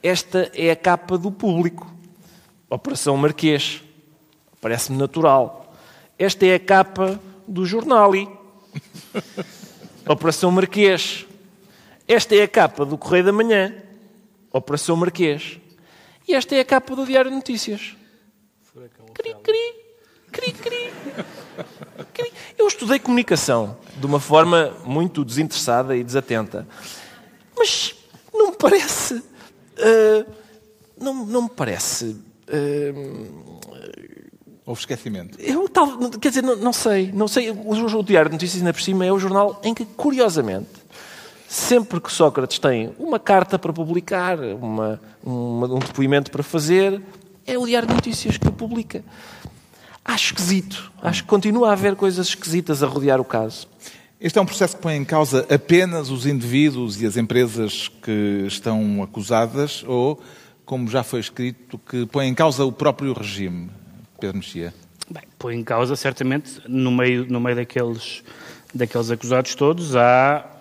esta 0.00 0.52
é 0.54 0.70
a 0.70 0.76
capa 0.76 1.18
do 1.18 1.32
público. 1.32 1.92
Operação 2.70 3.16
Marquês. 3.16 3.82
Parece-me 4.60 4.96
natural. 4.96 5.74
Esta 6.16 6.46
é 6.46 6.54
a 6.54 6.60
capa 6.60 7.20
do 7.48 7.66
Jornali. 7.66 8.28
Operação 10.08 10.52
Marquês. 10.52 11.26
Esta 12.06 12.36
é 12.36 12.42
a 12.44 12.48
capa 12.48 12.84
do 12.84 12.96
Correio 12.96 13.24
da 13.24 13.32
Manhã. 13.32 13.74
Operação 14.52 14.94
Marquês. 14.94 15.58
E 16.26 16.34
esta 16.34 16.54
é 16.54 16.60
a 16.60 16.64
capa 16.64 16.96
do 16.96 17.04
Diário 17.04 17.30
de 17.30 17.36
Notícias. 17.36 17.96
Cri, 19.14 19.34
cri, 19.42 19.74
cri, 20.32 20.52
cri, 20.52 20.92
cri. 22.12 22.32
Eu 22.58 22.66
estudei 22.66 22.98
comunicação 22.98 23.76
de 23.96 24.06
uma 24.06 24.18
forma 24.18 24.72
muito 24.84 25.24
desinteressada 25.24 25.96
e 25.96 26.02
desatenta. 26.02 26.66
Mas 27.56 27.94
não 28.32 28.50
me 28.50 28.56
parece. 28.56 29.14
Uh, 29.14 30.26
não, 30.98 31.26
não 31.26 31.42
me 31.42 31.50
parece. 31.50 32.16
Uh, 32.48 33.54
Houve 34.66 34.80
esquecimento. 34.80 35.38
Eu, 35.38 35.68
tal, 35.68 35.98
quer 36.18 36.30
dizer, 36.30 36.42
não, 36.42 36.56
não, 36.56 36.72
sei. 36.72 37.12
Não 37.12 37.28
sei. 37.28 37.50
O, 37.50 37.70
o 37.70 38.02
Diário 38.02 38.30
de 38.30 38.34
Notícias, 38.34 38.62
ainda 38.62 38.72
por 38.72 38.80
cima, 38.80 39.04
é 39.04 39.12
o 39.12 39.18
jornal 39.18 39.60
em 39.62 39.74
que, 39.74 39.84
curiosamente, 39.84 40.70
sempre 41.54 42.00
que 42.00 42.12
Sócrates 42.12 42.58
tem 42.58 42.92
uma 42.98 43.20
carta 43.20 43.56
para 43.56 43.72
publicar, 43.72 44.38
uma, 44.40 45.00
uma, 45.22 45.66
um 45.68 45.78
depoimento 45.78 46.28
para 46.30 46.42
fazer, 46.42 47.00
é 47.46 47.56
o 47.56 47.64
Diário 47.64 47.86
de 47.86 47.94
Notícias 47.94 48.36
que 48.36 48.48
o 48.48 48.52
publica. 48.52 49.04
Acho 50.04 50.26
esquisito. 50.26 50.92
Acho 51.00 51.22
que 51.22 51.28
continua 51.28 51.70
a 51.70 51.72
haver 51.72 51.94
coisas 51.94 52.26
esquisitas 52.26 52.82
a 52.82 52.88
rodear 52.88 53.20
o 53.20 53.24
caso. 53.24 53.68
Este 54.20 54.36
é 54.36 54.42
um 54.42 54.46
processo 54.46 54.74
que 54.74 54.82
põe 54.82 54.96
em 54.96 55.04
causa 55.04 55.46
apenas 55.48 56.10
os 56.10 56.26
indivíduos 56.26 57.00
e 57.00 57.06
as 57.06 57.16
empresas 57.16 57.88
que 58.02 58.44
estão 58.48 59.00
acusadas 59.02 59.84
ou, 59.86 60.20
como 60.64 60.88
já 60.88 61.04
foi 61.04 61.20
escrito, 61.20 61.78
que 61.78 62.04
põe 62.06 62.26
em 62.26 62.34
causa 62.34 62.64
o 62.64 62.72
próprio 62.72 63.12
regime? 63.12 63.70
Pedro 64.18 64.38
Mexia. 64.38 64.74
Bem, 65.08 65.22
põe 65.38 65.56
em 65.56 65.62
causa, 65.62 65.94
certamente, 65.94 66.60
no 66.66 66.90
meio, 66.90 67.26
no 67.28 67.38
meio 67.38 67.54
daqueles, 67.54 68.24
daqueles 68.74 69.10
acusados 69.10 69.54
todos, 69.54 69.94
há 69.94 70.53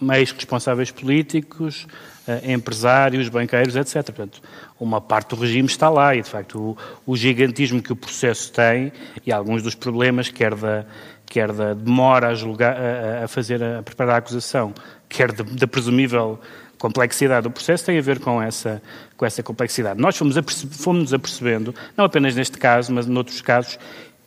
meios 0.00 0.32
responsáveis 0.32 0.90
políticos, 0.90 1.86
eh, 2.26 2.52
empresários, 2.52 3.28
banqueiros, 3.28 3.76
etc. 3.76 4.04
Portanto, 4.04 4.40
uma 4.78 5.00
parte 5.00 5.30
do 5.30 5.36
regime 5.36 5.66
está 5.66 5.88
lá 5.88 6.14
e, 6.14 6.22
de 6.22 6.28
facto, 6.28 6.58
o, 6.58 7.12
o, 7.12 7.16
gigantismo 7.16 7.82
que 7.82 7.92
o 7.92 7.96
processo 7.96 8.52
tem 8.52 8.92
e 9.26 9.32
alguns 9.32 9.62
dos 9.62 9.74
problemas, 9.74 10.28
quer 10.28 10.54
da, 10.54 10.84
quer 11.26 11.52
da 11.52 11.74
demora 11.74 12.28
a, 12.28 12.34
julgar, 12.34 12.76
a, 12.76 13.24
a 13.24 13.28
fazer, 13.28 13.62
a 13.62 13.82
preparar 13.82 14.16
a 14.16 14.18
acusação, 14.18 14.72
quer 15.08 15.32
da 15.32 15.66
presumível 15.66 16.38
complexidade 16.78 17.44
do 17.44 17.50
processo, 17.50 17.86
tem 17.86 17.98
a 17.98 18.02
ver 18.02 18.20
com 18.20 18.42
essa, 18.42 18.82
com 19.16 19.24
essa 19.24 19.42
complexidade. 19.42 19.98
Nós 20.00 20.16
fomos, 20.16 20.36
aperce, 20.36 20.66
fomos 20.66 21.14
apercebendo, 21.14 21.74
não 21.96 22.04
apenas 22.04 22.34
neste 22.34 22.58
caso, 22.58 22.92
mas 22.92 23.06
noutros 23.06 23.40
casos, 23.40 23.78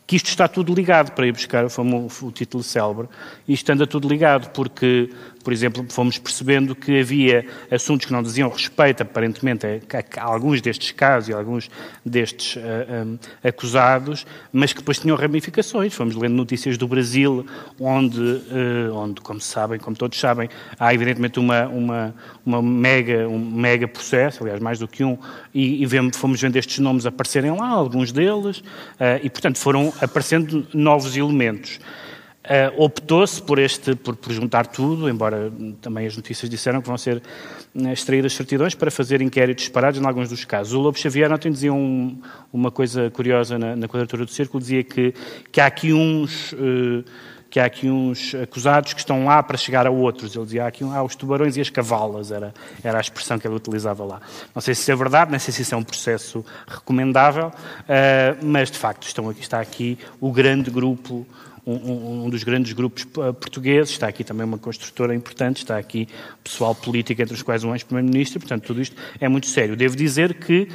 que 0.08 0.16
isto 0.16 0.26
está 0.26 0.48
tudo 0.48 0.74
ligado, 0.74 1.12
para 1.12 1.26
ir 1.26 1.32
buscar 1.32 1.64
o, 1.64 1.70
famoso, 1.70 2.26
o 2.26 2.32
título 2.32 2.64
célebre, 2.64 3.08
isto 3.46 3.70
anda 3.70 3.86
tudo 3.86 4.08
ligado, 4.08 4.50
porque, 4.50 5.10
por 5.48 5.52
exemplo, 5.54 5.86
fomos 5.88 6.18
percebendo 6.18 6.74
que 6.74 7.00
havia 7.00 7.46
assuntos 7.70 8.04
que 8.04 8.12
não 8.12 8.22
diziam 8.22 8.50
respeito, 8.50 9.02
aparentemente, 9.02 9.64
a, 9.64 10.20
a 10.20 10.24
alguns 10.24 10.60
destes 10.60 10.90
casos 10.90 11.30
e 11.30 11.32
alguns 11.32 11.70
destes 12.04 12.56
uh, 12.56 12.58
eh, 12.60 13.02
um, 13.02 13.18
eh, 13.42 13.48
acusados, 13.48 14.26
mas 14.52 14.74
que 14.74 14.80
depois 14.80 14.98
tinham 14.98 15.16
ramificações. 15.16 15.94
Fomos 15.94 16.16
lendo 16.16 16.34
notícias 16.34 16.76
do 16.76 16.86
Brasil, 16.86 17.46
onde, 17.80 18.20
uh, 18.20 18.94
onde 18.94 19.22
como 19.22 19.40
sabem, 19.40 19.78
como 19.78 19.96
todos 19.96 20.20
sabem, 20.20 20.50
há 20.78 20.92
evidentemente 20.92 21.38
uma, 21.38 21.66
uma, 21.66 22.14
uma 22.44 22.60
mega, 22.60 23.26
um 23.26 23.38
mega 23.38 23.88
processo, 23.88 24.42
aliás, 24.42 24.60
mais 24.60 24.78
do 24.78 24.86
que 24.86 25.02
um, 25.02 25.16
e, 25.54 25.82
e 25.82 25.86
vemos, 25.86 26.14
fomos 26.18 26.38
vendo 26.42 26.56
estes 26.56 26.78
nomes 26.78 27.06
aparecerem 27.06 27.52
lá, 27.52 27.68
alguns 27.68 28.12
deles, 28.12 28.58
uh, 28.58 29.18
e, 29.22 29.30
portanto, 29.30 29.56
foram 29.56 29.94
aparecendo 29.98 30.66
novos 30.74 31.16
elementos. 31.16 31.80
Uh, 32.48 32.82
Optou-se 32.82 33.42
por, 33.42 33.58
este, 33.58 33.94
por, 33.94 34.16
por, 34.16 34.32
juntar 34.32 34.66
tudo, 34.66 35.06
embora 35.06 35.52
também 35.82 36.06
as 36.06 36.16
notícias 36.16 36.48
disseram 36.48 36.80
que 36.80 36.88
vão 36.88 36.96
ser 36.96 37.22
uh, 37.74 37.88
extraídas 37.88 38.32
certidões 38.32 38.74
para 38.74 38.90
fazer 38.90 39.20
inquéritos 39.20 39.66
separados 39.66 40.00
em 40.00 40.06
alguns 40.06 40.30
dos 40.30 40.46
casos. 40.46 40.72
O 40.72 40.80
Lobo 40.80 40.98
Xavier 40.98 41.30
ontem 41.30 41.52
dizia 41.52 41.74
um, 41.74 42.18
uma 42.50 42.70
coisa 42.70 43.10
curiosa 43.10 43.58
na, 43.58 43.76
na 43.76 43.86
quadratura 43.86 44.24
do 44.24 44.30
círculo, 44.30 44.62
dizia 44.62 44.82
que, 44.82 45.12
que 45.52 45.60
há 45.60 45.66
aqui 45.66 45.92
uns... 45.92 46.52
Uh, 46.52 47.04
que 47.50 47.58
há 47.58 47.64
aqui 47.64 47.88
uns 47.88 48.34
acusados 48.34 48.92
que 48.92 49.00
estão 49.00 49.24
lá 49.24 49.42
para 49.42 49.56
chegar 49.56 49.86
a 49.86 49.90
outros. 49.90 50.34
Ele 50.36 50.44
dizia, 50.44 50.64
há 50.64 50.66
aqui 50.68 50.84
há 50.84 51.02
os 51.02 51.16
tubarões 51.16 51.56
e 51.56 51.60
as 51.60 51.70
cavalas, 51.70 52.30
era, 52.30 52.52
era 52.84 52.98
a 52.98 53.00
expressão 53.00 53.38
que 53.38 53.46
ele 53.46 53.56
utilizava 53.56 54.04
lá. 54.04 54.20
Não 54.54 54.60
sei 54.60 54.74
se 54.74 54.82
isso 54.82 54.92
é 54.92 54.96
verdade, 54.96 55.30
nem 55.30 55.40
sei 55.40 55.52
se 55.54 55.62
isso 55.62 55.74
é 55.74 55.78
um 55.78 55.82
processo 55.82 56.44
recomendável, 56.66 57.46
uh, 57.48 58.44
mas 58.44 58.70
de 58.70 58.78
facto 58.78 59.06
estão 59.06 59.30
aqui, 59.30 59.40
está 59.40 59.60
aqui 59.60 59.98
o 60.20 60.30
grande 60.30 60.70
grupo 60.70 61.26
um, 61.72 62.24
um, 62.24 62.30
dos 62.30 62.42
grandes 62.44 62.72
grupos 62.72 63.02
eh, 63.02 63.32
portugueses, 63.32 63.90
está 63.90 64.08
aqui 64.08 64.24
também 64.24 64.44
uma 64.44 64.56
construtora 64.56 65.14
importante, 65.14 65.58
está 65.58 65.76
aqui 65.76 66.08
pessoal 66.42 66.74
político, 66.74 67.20
entre 67.20 67.34
os 67.34 67.42
quais 67.42 67.62
um 67.62 67.74
ex-primeiro-ministro, 67.74 68.40
portanto, 68.40 68.64
tudo 68.64 68.80
isto 68.80 68.96
é 69.20 69.28
muito 69.28 69.46
sério. 69.46 69.76
Devo 69.76 69.94
dizer 69.94 70.34
que 70.34 70.68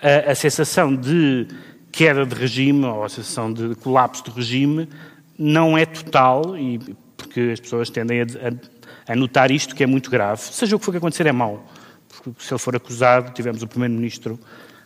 a, 0.00 0.30
a 0.30 0.34
sensação 0.34 0.94
de 0.94 1.48
queda 1.90 2.24
de 2.24 2.34
regime, 2.34 2.84
ou 2.84 3.04
a 3.04 3.08
sensação 3.08 3.52
de 3.52 3.74
colapso 3.76 4.24
do 4.24 4.30
regime, 4.30 4.88
não 5.36 5.76
é 5.76 5.84
total, 5.84 6.56
e 6.56 6.78
porque 7.16 7.40
as 7.52 7.58
pessoas 7.58 7.90
tendem 7.90 8.20
a, 8.20 8.24
a, 8.24 9.12
a, 9.12 9.16
notar 9.16 9.50
isto 9.50 9.74
que 9.74 9.82
é 9.82 9.86
muito 9.86 10.08
grave. 10.08 10.40
Seja 10.40 10.76
o 10.76 10.78
que 10.78 10.84
for 10.84 10.92
que 10.92 10.98
acontecer, 10.98 11.26
é 11.26 11.32
mau. 11.32 11.66
Porque 12.08 12.30
se 12.38 12.52
ele 12.52 12.60
for 12.60 12.76
acusado, 12.76 13.32
tivemos 13.32 13.62
o 13.62 13.66
Primeiro-Ministro 13.66 14.38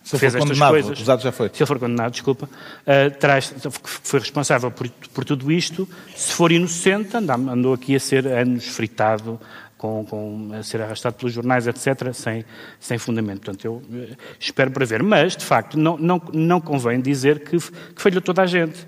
que 0.03 0.19
fez 0.19 0.35
estas 0.35 0.59
coisas. 0.59 0.93
Acusado 0.93 1.23
já 1.23 1.33
foi. 1.33 1.49
Se 1.49 1.63
ele 1.63 1.67
for 1.67 1.79
condenado, 1.79 2.13
desculpa, 2.13 2.47
uh, 2.47 3.71
foi 4.03 4.21
responsável 4.21 4.71
por, 4.71 4.89
por, 4.89 5.25
tudo 5.25 5.51
isto. 5.51 5.89
Se 6.17 6.33
for 6.33 6.51
inocente, 6.53 7.17
andou 7.17 7.75
aqui 7.75 7.95
a 7.95 8.01
ser 8.01 8.27
anos 8.27 8.67
fritado 8.67 9.41
com, 9.79 10.05
com, 10.05 10.51
a 10.59 10.63
ser 10.63 10.81
arrastado 10.81 11.17
pelos 11.17 11.33
jornais, 11.33 11.67
etc., 11.67 12.13
sem, 12.13 12.45
sem 12.79 12.99
fundamento. 12.99 13.41
Portanto, 13.41 13.65
eu 13.65 13.83
eh, 13.93 14.17
espero 14.39 14.71
para 14.71 14.85
ver. 14.87 15.03
Mas, 15.03 15.37
de 15.37 15.45
facto, 15.45 15.79
não, 15.79 15.97
não, 15.99 16.23
não 16.33 16.61
convém 16.61 17.01
dizer 17.01 17.41
que, 17.41 17.59
que 17.59 18.03
falhou 18.03 18.21
toda 18.21 18.43
a 18.43 18.47
gente 18.47 18.87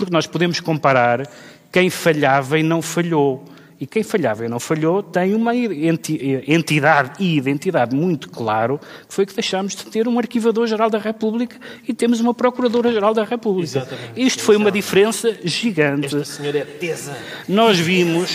porque 0.00 0.12
nós 0.12 0.26
podemos 0.26 0.60
comparar 0.60 1.28
quem 1.70 1.90
falhava 1.90 2.58
e 2.58 2.62
não 2.62 2.80
falhou. 2.80 3.44
E 3.80 3.86
quem 3.86 4.02
falhava 4.02 4.44
e 4.44 4.48
não 4.48 4.60
falhou 4.60 5.02
tem 5.02 5.34
uma 5.34 5.56
entidade 5.56 7.12
e 7.18 7.38
identidade 7.38 7.96
muito 7.96 8.28
claro, 8.28 8.78
que 9.08 9.14
foi 9.14 9.24
que 9.24 9.34
deixámos 9.34 9.74
de 9.74 9.86
ter 9.86 10.06
um 10.06 10.18
Arquivador-Geral 10.18 10.90
da 10.90 10.98
República 10.98 11.56
e 11.88 11.94
temos 11.94 12.20
uma 12.20 12.34
Procuradora-Geral 12.34 13.14
da 13.14 13.24
República. 13.24 13.78
Exatamente. 13.78 14.20
Isto 14.20 14.42
foi 14.42 14.56
uma 14.56 14.70
diferença 14.70 15.34
gigante. 15.42 16.06
Esta 16.06 16.24
senhora 16.26 16.58
é 16.58 16.64
tesa. 16.64 17.16
Nós 17.48 17.78
vimos, 17.78 18.30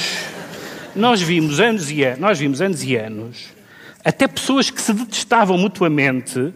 nós 0.96 1.22
vimos 1.22 1.60
anos 1.60 1.92
e 1.92 2.04
anos, 2.04 2.20
nós 2.20 2.40
vimos 2.40 2.60
anos 2.60 2.84
e 2.84 2.96
anos, 2.96 3.46
até 4.04 4.28
pessoas 4.28 4.72
que 4.72 4.82
se 4.82 4.94
detestavam 4.94 5.60
mutuamente, 5.60 6.52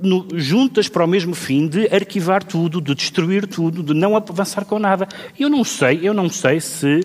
no, 0.00 0.26
juntas 0.34 0.88
para 0.88 1.04
o 1.04 1.08
mesmo 1.08 1.34
fim 1.34 1.66
de 1.66 1.86
arquivar 1.94 2.42
tudo, 2.42 2.80
de 2.80 2.94
destruir 2.94 3.46
tudo, 3.46 3.82
de 3.82 3.94
não 3.94 4.16
avançar 4.16 4.64
com 4.64 4.78
nada. 4.78 5.08
Eu 5.38 5.48
não 5.48 5.64
sei, 5.64 6.00
eu 6.02 6.14
não 6.14 6.28
sei 6.28 6.60
se 6.60 7.00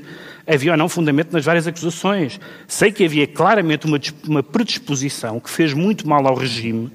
havia 0.45 0.71
ou 0.71 0.77
não 0.77 0.89
fundamento 0.89 1.31
nas 1.31 1.45
várias 1.45 1.67
acusações. 1.67 2.39
Sei 2.67 2.91
que 2.91 3.03
havia 3.03 3.27
claramente 3.27 3.85
uma, 3.85 3.99
uma 4.27 4.43
predisposição 4.43 5.39
que 5.39 5.49
fez 5.49 5.73
muito 5.73 6.07
mal 6.07 6.25
ao 6.27 6.35
regime 6.35 6.91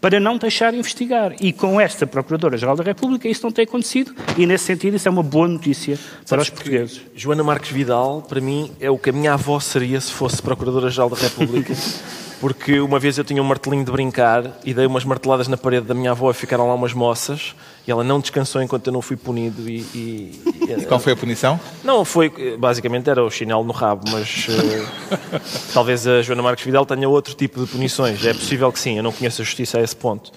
para 0.00 0.20
não 0.20 0.38
deixar 0.38 0.72
investigar. 0.74 1.34
E 1.40 1.52
com 1.52 1.80
esta 1.80 2.06
Procuradora-Geral 2.06 2.76
da 2.76 2.84
República 2.84 3.28
isso 3.28 3.42
não 3.42 3.50
tem 3.50 3.64
acontecido 3.64 4.14
e, 4.36 4.46
nesse 4.46 4.64
sentido, 4.64 4.96
isso 4.96 5.08
é 5.08 5.10
uma 5.10 5.22
boa 5.22 5.48
notícia 5.48 5.96
Sabes 5.96 6.28
para 6.28 6.42
os 6.42 6.50
portugueses. 6.50 7.00
Joana 7.14 7.42
Marques 7.42 7.70
Vidal, 7.70 8.22
para 8.22 8.40
mim, 8.40 8.70
é 8.80 8.90
o 8.90 8.98
que 8.98 9.10
a 9.10 9.12
minha 9.12 9.34
avó 9.34 9.58
seria 9.60 10.00
se 10.00 10.12
fosse 10.12 10.40
Procuradora-Geral 10.40 11.10
da 11.10 11.16
República. 11.16 11.74
porque 12.40 12.80
uma 12.80 12.98
vez 12.98 13.18
eu 13.18 13.24
tinha 13.24 13.42
um 13.42 13.44
martelinho 13.44 13.84
de 13.84 13.90
brincar 13.90 14.58
e 14.64 14.72
dei 14.72 14.86
umas 14.86 15.04
marteladas 15.04 15.48
na 15.48 15.56
parede 15.56 15.86
da 15.86 15.94
minha 15.94 16.12
avó 16.12 16.30
e 16.30 16.34
ficaram 16.34 16.68
lá 16.68 16.74
umas 16.74 16.92
moças 16.92 17.54
e 17.86 17.90
ela 17.90 18.04
não 18.04 18.20
descansou 18.20 18.62
enquanto 18.62 18.86
eu 18.86 18.92
não 18.92 19.00
fui 19.00 19.16
punido. 19.16 19.68
E, 19.68 19.80
e, 19.94 20.40
e 20.68 20.86
Qual 20.86 21.00
foi 21.00 21.14
a 21.14 21.16
punição? 21.16 21.58
Não, 21.82 22.04
foi, 22.04 22.56
basicamente 22.58 23.08
era 23.08 23.24
o 23.24 23.30
chinelo 23.30 23.64
no 23.64 23.72
rabo, 23.72 24.04
mas 24.12 24.46
uh, 24.48 25.40
talvez 25.72 26.06
a 26.06 26.20
Joana 26.22 26.42
Marques 26.42 26.64
Vidal 26.64 26.84
tenha 26.84 27.08
outro 27.08 27.34
tipo 27.34 27.60
de 27.60 27.66
punições. 27.66 28.24
É 28.24 28.34
possível 28.34 28.70
que 28.70 28.78
sim, 28.78 28.98
eu 28.98 29.02
não 29.02 29.10
conheço 29.10 29.42
a 29.42 29.44
justiça 29.44 29.78
a 29.78 29.82
esse 29.82 29.96
ponto. 29.96 30.30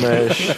Mas, 0.00 0.56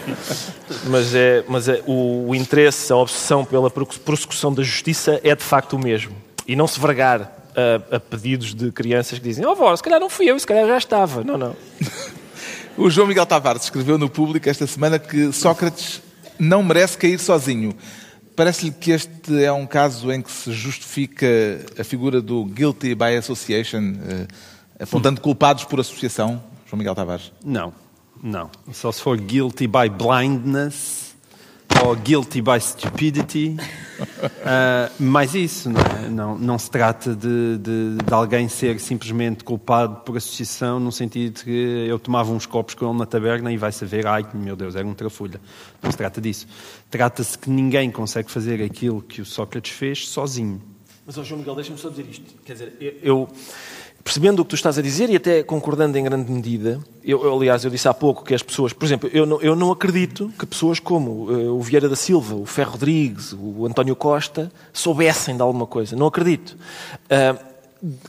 mas, 0.85 1.15
é, 1.15 1.45
mas 1.49 1.69
é, 1.69 1.83
o, 1.87 2.29
o 2.29 2.35
interesse, 2.35 2.93
a 2.93 2.97
obsessão 2.97 3.45
pela 3.45 3.71
prossecução 3.71 4.53
da 4.53 4.63
justiça 4.63 5.21
é 5.25 5.35
de 5.35 5.43
facto 5.43 5.75
o 5.75 5.79
mesmo. 5.79 6.15
E 6.47 6.55
não 6.55 6.67
se 6.67 6.79
vergar 6.79 7.48
a, 7.59 7.97
a, 7.97 8.01
pedidos 8.01 8.55
de 8.55 8.71
crianças 8.71 9.19
que 9.19 9.25
dizem: 9.25 9.45
Oh, 9.45 9.55
vó, 9.55 9.75
se 9.75 9.83
calhar 9.83 9.99
não 9.99 10.09
fui 10.09 10.31
eu, 10.31 10.39
se 10.39 10.47
calhar 10.47 10.67
já 10.67 10.79
estava. 10.79 11.25
Não, 11.25 11.37
não. 11.37 11.57
o 12.79 12.89
João 12.89 13.09
Miguel 13.09 13.27
Tavares 13.27 13.65
escreveu 13.65 13.99
no 13.99 14.09
público 14.09 14.49
esta 14.49 14.67
semana 14.67 14.99
que 14.99 15.33
Sócrates 15.33 16.01
não 16.39 16.63
merece 16.63 16.97
cair 16.97 17.19
sozinho. 17.19 17.75
Parece-lhe 18.37 18.71
que 18.71 18.93
este 18.93 19.43
é 19.43 19.51
um 19.51 19.67
caso 19.67 20.13
em 20.13 20.23
que 20.23 20.31
se 20.31 20.53
justifica 20.53 21.27
a 21.77 21.83
figura 21.83 22.23
do 22.23 22.45
guilty 22.45 22.95
by 22.95 23.17
association, 23.17 23.95
eh, 24.09 24.29
apontando 24.79 25.21
culpados 25.21 25.65
por 25.65 25.81
associação, 25.81 26.41
João 26.65 26.79
Miguel 26.79 26.95
Tavares? 26.95 27.33
Não, 27.45 27.73
não. 28.23 28.49
Só 28.73 28.93
se 28.93 29.03
for 29.03 29.17
guilty 29.17 29.67
by 29.67 29.89
blindness 29.89 31.08
ou 31.85 31.95
guilty 31.97 32.41
by 32.41 32.61
stupidity. 32.61 33.57
Uh, 33.99 34.95
mas 35.01 35.35
isso, 35.35 35.69
não, 35.69 35.81
é? 35.81 36.09
não, 36.09 36.39
não, 36.39 36.59
se 36.59 36.71
trata 36.71 37.17
de, 37.17 37.59
de, 37.59 37.97
de, 37.97 38.15
alguém 38.15 38.49
ser 38.49 38.79
simplesmente 38.79 39.43
culpado 39.43 39.97
por 40.03 40.17
associação, 40.17 40.79
no 40.79 40.93
sentido 40.93 41.35
de 41.35 41.45
que 41.45 41.87
eu 41.89 41.99
tomava 41.99 42.31
uns 42.31 42.47
copos 42.47 42.75
com 42.75 42.89
ele 42.89 42.97
na 42.97 43.07
taberna 43.07 43.53
e 43.53 43.57
vai 43.57 43.73
saber, 43.73 44.07
ai 44.07 44.25
meu 44.33 44.55
Deus, 44.55 44.77
era 44.77 44.87
um 44.87 44.95
trafulha. 44.95 45.41
Não 45.83 45.91
se 45.91 45.97
trata 45.97 46.21
disso. 46.21 46.47
Trata-se 46.89 47.37
que 47.37 47.51
ninguém 47.51 47.91
consegue 47.91 48.31
fazer 48.31 48.63
aquilo 48.63 49.03
que 49.03 49.21
o 49.21 49.25
Sócrates 49.25 49.73
fez 49.73 50.09
sozinho. 50.09 50.63
Mas, 51.05 51.19
oh, 51.19 51.25
João 51.25 51.41
Miguel, 51.41 51.57
deixa-me 51.57 51.79
só 51.79 51.89
dizer 51.89 52.07
isto. 52.09 52.35
Quer 52.45 52.53
dizer, 52.53 52.77
eu, 52.81 52.95
eu 53.03 53.29
percebendo 54.09 54.41
o 54.41 54.45
que 54.45 54.49
tu 54.49 54.57
estás 54.57 54.79
a 54.79 54.83
dizer 54.83 55.11
e 55.11 55.17
até 55.17 55.43
concordando 55.43 55.99
em 55.99 56.03
grande 56.03 56.33
medida, 56.33 56.81
eu, 57.05 57.23
eu, 57.23 57.37
aliás, 57.37 57.63
eu 57.63 57.71
disse 57.71 57.87
há 57.89 57.93
pouco 57.93 58.25
que 58.25 58.33
as 58.33 58.43
pessoas, 58.43 58.73
por 58.73 58.87
exemplo, 58.87 59.11
eu 59.13 59.27
não, 59.27 59.39
eu 59.43 59.55
não 59.55 59.71
acredito 59.71 60.33
que 60.39 60.47
pessoas 60.47 60.81
como 60.81 61.31
uh, 61.31 61.55
o 61.55 61.61
Vieira 61.61 61.91
da 61.91 61.95
Silva, 61.95 62.35
o 62.35 62.47
Ferro 62.47 62.73
Rodrigues, 62.73 63.35
o 63.35 63.67
António 63.67 63.95
Costa, 63.95 64.51
soubessem 64.73 65.37
de 65.37 65.43
alguma 65.43 65.67
coisa. 65.67 65.95
Não 65.95 66.07
acredito. 66.07 66.57
Uh, 67.05 67.39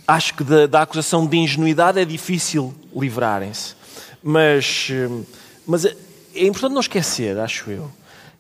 acho 0.07 0.35
que 0.35 0.43
da, 0.45 0.67
da, 0.67 0.81
acusação 0.83 1.27
de 1.27 1.35
ingenuidade 1.35 1.99
é 1.99 2.05
difícil 2.05 2.73
livrarem-se. 2.95 3.75
Mas, 4.23 4.87
uh, 4.91 5.25
mas 5.67 5.83
é, 5.83 5.93
é 6.33 6.45
importante 6.45 6.75
não 6.75 6.79
esquecer, 6.79 7.37
acho 7.37 7.69
eu, 7.71 7.91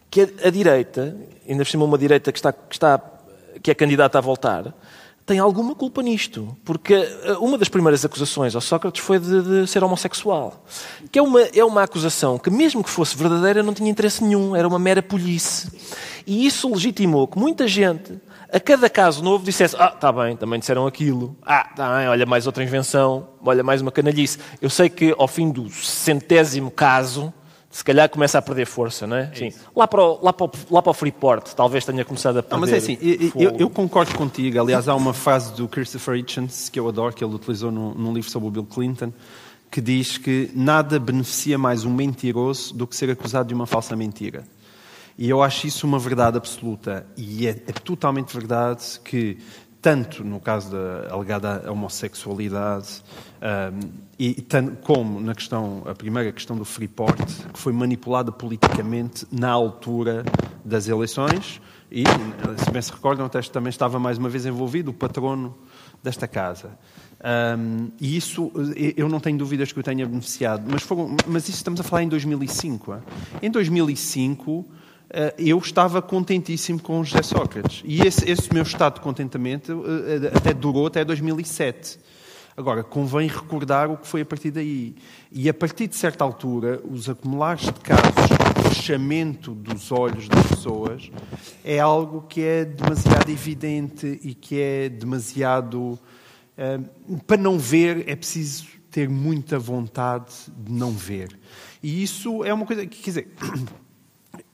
que 0.09 0.21
a, 0.21 0.47
a 0.47 0.49
direita, 0.49 1.13
ainda 1.45 1.65
por 1.65 1.69
cima 1.69 1.83
uma 1.83 1.97
direita 1.97 2.31
que 2.31 2.39
está, 2.39 2.53
que 2.53 2.73
está 2.73 3.01
que 3.61 3.69
é 3.69 3.75
candidata 3.75 4.17
a 4.17 4.21
voltar, 4.21 4.73
tem 5.29 5.37
alguma 5.37 5.75
culpa 5.75 6.01
nisto, 6.01 6.57
porque 6.65 6.95
eh, 6.95 7.33
uma 7.39 7.55
das 7.55 7.69
primeiras 7.69 8.03
acusações 8.03 8.55
ao 8.55 8.61
Sócrates 8.61 8.99
foi 8.99 9.19
de, 9.19 9.43
de, 9.43 9.67
ser 9.67 9.83
homossexual, 9.83 10.65
que 11.11 11.19
é 11.19 11.21
uma, 11.21 11.41
é 11.41 11.63
uma 11.63 11.83
acusação 11.83 12.39
que, 12.39 12.49
mesmo 12.49 12.83
que 12.83 12.89
fosse 12.89 13.15
verdadeira, 13.15 13.61
não 13.61 13.71
tinha 13.71 13.91
interesse 13.91 14.23
nenhum, 14.23 14.55
era 14.55 14.67
uma 14.67 14.79
mera 14.79 15.03
polícia. 15.03 15.71
E 16.25 16.47
isso 16.47 16.67
legitimou 16.67 17.27
que 17.27 17.37
muita 17.37 17.67
gente, 17.67 18.19
a 18.51 18.59
cada 18.59 18.89
caso 18.89 19.23
novo, 19.23 19.45
dissesse: 19.45 19.75
Ah, 19.77 19.91
está 19.93 20.11
bem, 20.11 20.35
também 20.35 20.59
disseram 20.59 20.87
aquilo, 20.87 21.37
ah, 21.45 21.67
está 21.69 21.99
bem, 21.99 22.07
olha 22.07 22.25
mais 22.25 22.47
outra 22.47 22.63
invenção, 22.63 23.27
olha 23.45 23.63
mais 23.63 23.83
uma 23.83 23.91
canalhice. 23.91 24.39
Eu 24.59 24.71
sei 24.71 24.89
que 24.89 25.13
ao 25.15 25.27
fim 25.27 25.51
do 25.51 25.69
centésimo 25.69 26.71
caso 26.71 27.31
se 27.69 27.83
calhar 27.83 28.09
começa 28.09 28.37
a 28.37 28.41
perder 28.41 28.65
força, 28.65 29.05
não 29.05 29.15
é? 29.15 29.29
é 29.31 29.35
Sim. 29.35 29.53
Lá 29.75 29.87
para, 29.87 30.03
o, 30.03 30.23
lá, 30.23 30.33
para 30.33 30.45
o, 30.47 30.51
lá 30.71 30.81
para 30.81 30.89
o 30.89 30.93
Freeport, 30.93 31.53
talvez 31.55 31.85
tenha 31.85 32.03
começado 32.03 32.37
a 32.37 32.43
perder. 32.43 32.55
Não, 32.55 32.61
mas 32.61 32.73
é 32.73 32.77
assim, 32.77 32.97
eu, 33.35 33.51
eu, 33.57 33.69
concordo 33.69 34.15
contigo. 34.15 34.59
Aliás, 34.59 34.87
há 34.87 34.95
uma 34.95 35.13
frase 35.13 35.53
do 35.53 35.67
Christopher 35.67 36.15
Hitchens 36.15 36.67
que 36.69 36.79
eu 36.79 36.87
adoro, 36.87 37.13
que 37.13 37.23
ele 37.23 37.35
utilizou 37.35 37.71
num, 37.71 37.93
num 37.93 38.13
livro 38.13 38.29
sobre 38.29 38.47
o 38.47 38.51
Bill 38.51 38.65
Clinton, 38.65 39.13
que 39.69 39.79
diz 39.79 40.17
que 40.17 40.49
nada 40.55 40.99
beneficia 40.99 41.59
mais 41.59 41.85
um 41.85 41.93
mentiroso 41.93 42.73
do 42.73 42.87
que 42.87 42.95
ser 42.95 43.11
acusado 43.11 43.47
de 43.49 43.53
uma 43.53 43.67
falsa 43.67 43.95
mentira. 43.95 44.43
E 45.15 45.29
eu 45.29 45.43
acho 45.43 45.67
isso 45.67 45.85
uma 45.85 45.99
verdade 45.99 46.37
absoluta. 46.37 47.05
E 47.15 47.45
é, 47.45 47.51
é 47.51 47.71
totalmente 47.73 48.33
verdade 48.33 48.99
que, 49.03 49.37
tanto 49.81 50.23
no 50.23 50.39
caso 50.39 50.71
da 50.71 51.13
alegada 51.13 51.71
homossexualidade, 51.71 53.01
e 54.17 54.33
tanto, 54.41 54.77
como 54.81 55.21
na 55.21 55.33
questão, 55.33 55.83
a 55.85 55.95
primeira 55.95 56.31
questão 56.31 56.57
do 56.57 56.65
Freeport, 56.65 57.25
que 57.53 57.59
foi 57.59 57.71
manipulada 57.71 58.31
politicamente 58.31 59.25
na 59.31 59.49
altura 59.49 60.25
das 60.65 60.87
eleições, 60.87 61.61
e, 61.91 62.03
se 62.63 62.71
bem 62.71 62.81
se 62.81 62.91
recordam, 62.91 63.25
até 63.25 63.41
também 63.41 63.69
estava 63.69 63.97
mais 63.97 64.17
uma 64.17 64.29
vez 64.29 64.45
envolvido 64.45 64.91
o 64.91 64.93
patrono 64.93 65.55
desta 66.03 66.27
casa. 66.27 66.77
Um, 67.19 67.89
e 67.99 68.15
isso, 68.15 68.51
eu 68.95 69.09
não 69.09 69.19
tenho 69.19 69.37
dúvidas 69.37 69.71
que 69.71 69.79
eu 69.79 69.83
tenha 69.83 70.05
beneficiado, 70.05 70.63
mas, 70.69 70.83
foram, 70.83 71.15
mas 71.27 71.43
isso 71.49 71.57
estamos 71.57 71.79
a 71.79 71.83
falar 71.83 72.03
em 72.03 72.07
2005. 72.07 72.97
Em 73.41 73.51
2005, 73.51 74.65
eh, 74.65 74.88
eu 75.37 75.57
estava 75.57 76.01
contentíssimo 76.01 76.79
com 76.79 77.03
José 77.03 77.23
Sócrates. 77.23 77.81
E 77.83 78.01
esse, 78.01 78.29
esse 78.29 78.53
meu 78.53 78.63
estado 78.63 78.95
de 78.95 79.01
contentamento 79.01 79.83
eh, 79.85 80.31
até 80.35 80.53
durou 80.53 80.85
até 80.85 81.03
2007. 81.03 81.99
Agora, 82.55 82.83
convém 82.83 83.27
recordar 83.27 83.89
o 83.89 83.97
que 83.97 84.07
foi 84.07 84.21
a 84.21 84.25
partir 84.25 84.51
daí. 84.51 84.95
E 85.31 85.49
a 85.49 85.53
partir 85.53 85.87
de 85.87 85.95
certa 85.95 86.23
altura, 86.23 86.81
os 86.83 87.09
acumulares 87.09 87.65
de 87.65 87.79
casos 87.79 88.13
de 88.27 88.69
fechamento 88.69 89.55
dos 89.55 89.91
olhos 89.91 90.27
das 90.27 90.45
pessoas 90.45 91.09
é 91.63 91.79
algo 91.79 92.23
que 92.23 92.41
é 92.41 92.65
demasiado 92.65 93.29
evidente 93.29 94.19
e 94.21 94.33
que 94.33 94.59
é 94.59 94.89
demasiado. 94.89 95.97
Para 97.25 97.37
não 97.37 97.57
ver, 97.57 98.03
é 98.09 98.15
preciso 98.15 98.67
ter 98.91 99.07
muita 99.07 99.57
vontade 99.57 100.33
de 100.57 100.71
não 100.71 100.91
ver. 100.91 101.39
E 101.81 102.03
isso 102.03 102.43
é 102.43 102.53
uma 102.53 102.65
coisa 102.65 102.85
que, 102.85 102.97
quer 102.97 103.09
dizer. 103.09 103.33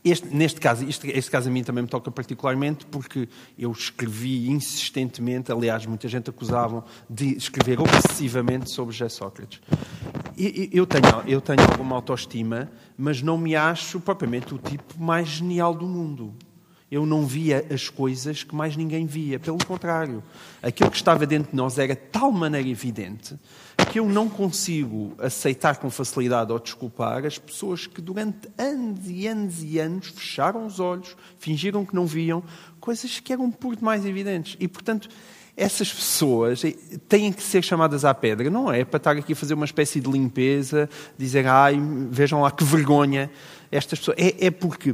Este, 0.05 0.27
neste 0.27 0.61
caso, 0.61 0.87
este, 0.87 1.09
este, 1.09 1.31
caso 1.31 1.49
a 1.49 1.51
mim 1.51 1.63
também 1.63 1.81
me 1.81 1.89
toca 1.89 2.11
particularmente 2.11 2.85
porque 2.85 3.27
eu 3.57 3.71
escrevi 3.71 4.47
insistentemente, 4.51 5.51
aliás, 5.51 5.87
muita 5.87 6.07
gente 6.07 6.29
acusava 6.29 6.85
de 7.09 7.35
escrever 7.35 7.79
obsessivamente 7.81 8.69
sobre 8.69 8.93
José 8.93 9.09
Sócrates. 9.09 9.59
Eu, 10.37 10.85
tenho, 10.85 11.23
eu 11.25 11.41
tenho 11.41 11.61
alguma 11.71 11.95
autoestima, 11.95 12.69
mas 12.95 13.23
não 13.23 13.35
me 13.35 13.55
acho 13.55 13.99
propriamente 13.99 14.53
o 14.53 14.59
tipo 14.59 14.93
mais 15.01 15.27
genial 15.27 15.73
do 15.73 15.87
mundo. 15.87 16.35
Eu 16.91 17.03
não 17.03 17.25
via 17.25 17.65
as 17.73 17.89
coisas 17.89 18.43
que 18.43 18.53
mais 18.53 18.77
ninguém 18.77 19.07
via. 19.07 19.39
Pelo 19.39 19.57
contrário, 19.65 20.21
aquilo 20.61 20.91
que 20.91 20.97
estava 20.97 21.25
dentro 21.25 21.49
de 21.49 21.57
nós 21.57 21.79
era 21.79 21.95
de 21.95 22.01
tal 22.11 22.31
maneira 22.31 22.69
evidente 22.69 23.35
que 23.95 23.99
eu 23.99 24.09
não 24.09 24.27
consigo 24.27 25.15
aceitar 25.17 25.77
com 25.77 25.89
facilidade 25.89 26.51
ou 26.51 26.59
desculpar 26.59 27.25
as 27.25 27.37
pessoas 27.37 27.87
que 27.87 28.01
durante 28.01 28.49
anos 28.57 28.99
e 29.05 29.25
anos 29.25 29.63
e 29.63 29.79
anos 29.79 30.07
fecharam 30.09 30.65
os 30.65 30.81
olhos, 30.81 31.15
fingiram 31.39 31.85
que 31.85 31.95
não 31.95 32.05
viam 32.05 32.43
coisas 32.77 33.21
que 33.21 33.31
eram 33.31 33.49
por 33.49 33.73
demais 33.73 34.05
evidentes. 34.05 34.57
E, 34.59 34.67
portanto, 34.67 35.07
essas 35.55 35.93
pessoas 35.93 36.61
têm 37.07 37.31
que 37.31 37.41
ser 37.41 37.63
chamadas 37.63 38.03
à 38.03 38.13
pedra. 38.13 38.49
Não 38.49 38.69
é 38.69 38.83
para 38.83 38.97
estar 38.97 39.11
aqui 39.15 39.31
a 39.31 39.35
fazer 39.35 39.53
uma 39.53 39.63
espécie 39.63 40.01
de 40.01 40.11
limpeza, 40.11 40.89
dizer, 41.17 41.47
ai, 41.47 41.79
vejam 42.11 42.41
lá 42.41 42.51
que 42.51 42.65
vergonha 42.65 43.31
estas 43.71 43.99
pessoas. 43.99 44.17
É, 44.19 44.47
é 44.47 44.51
porque 44.51 44.93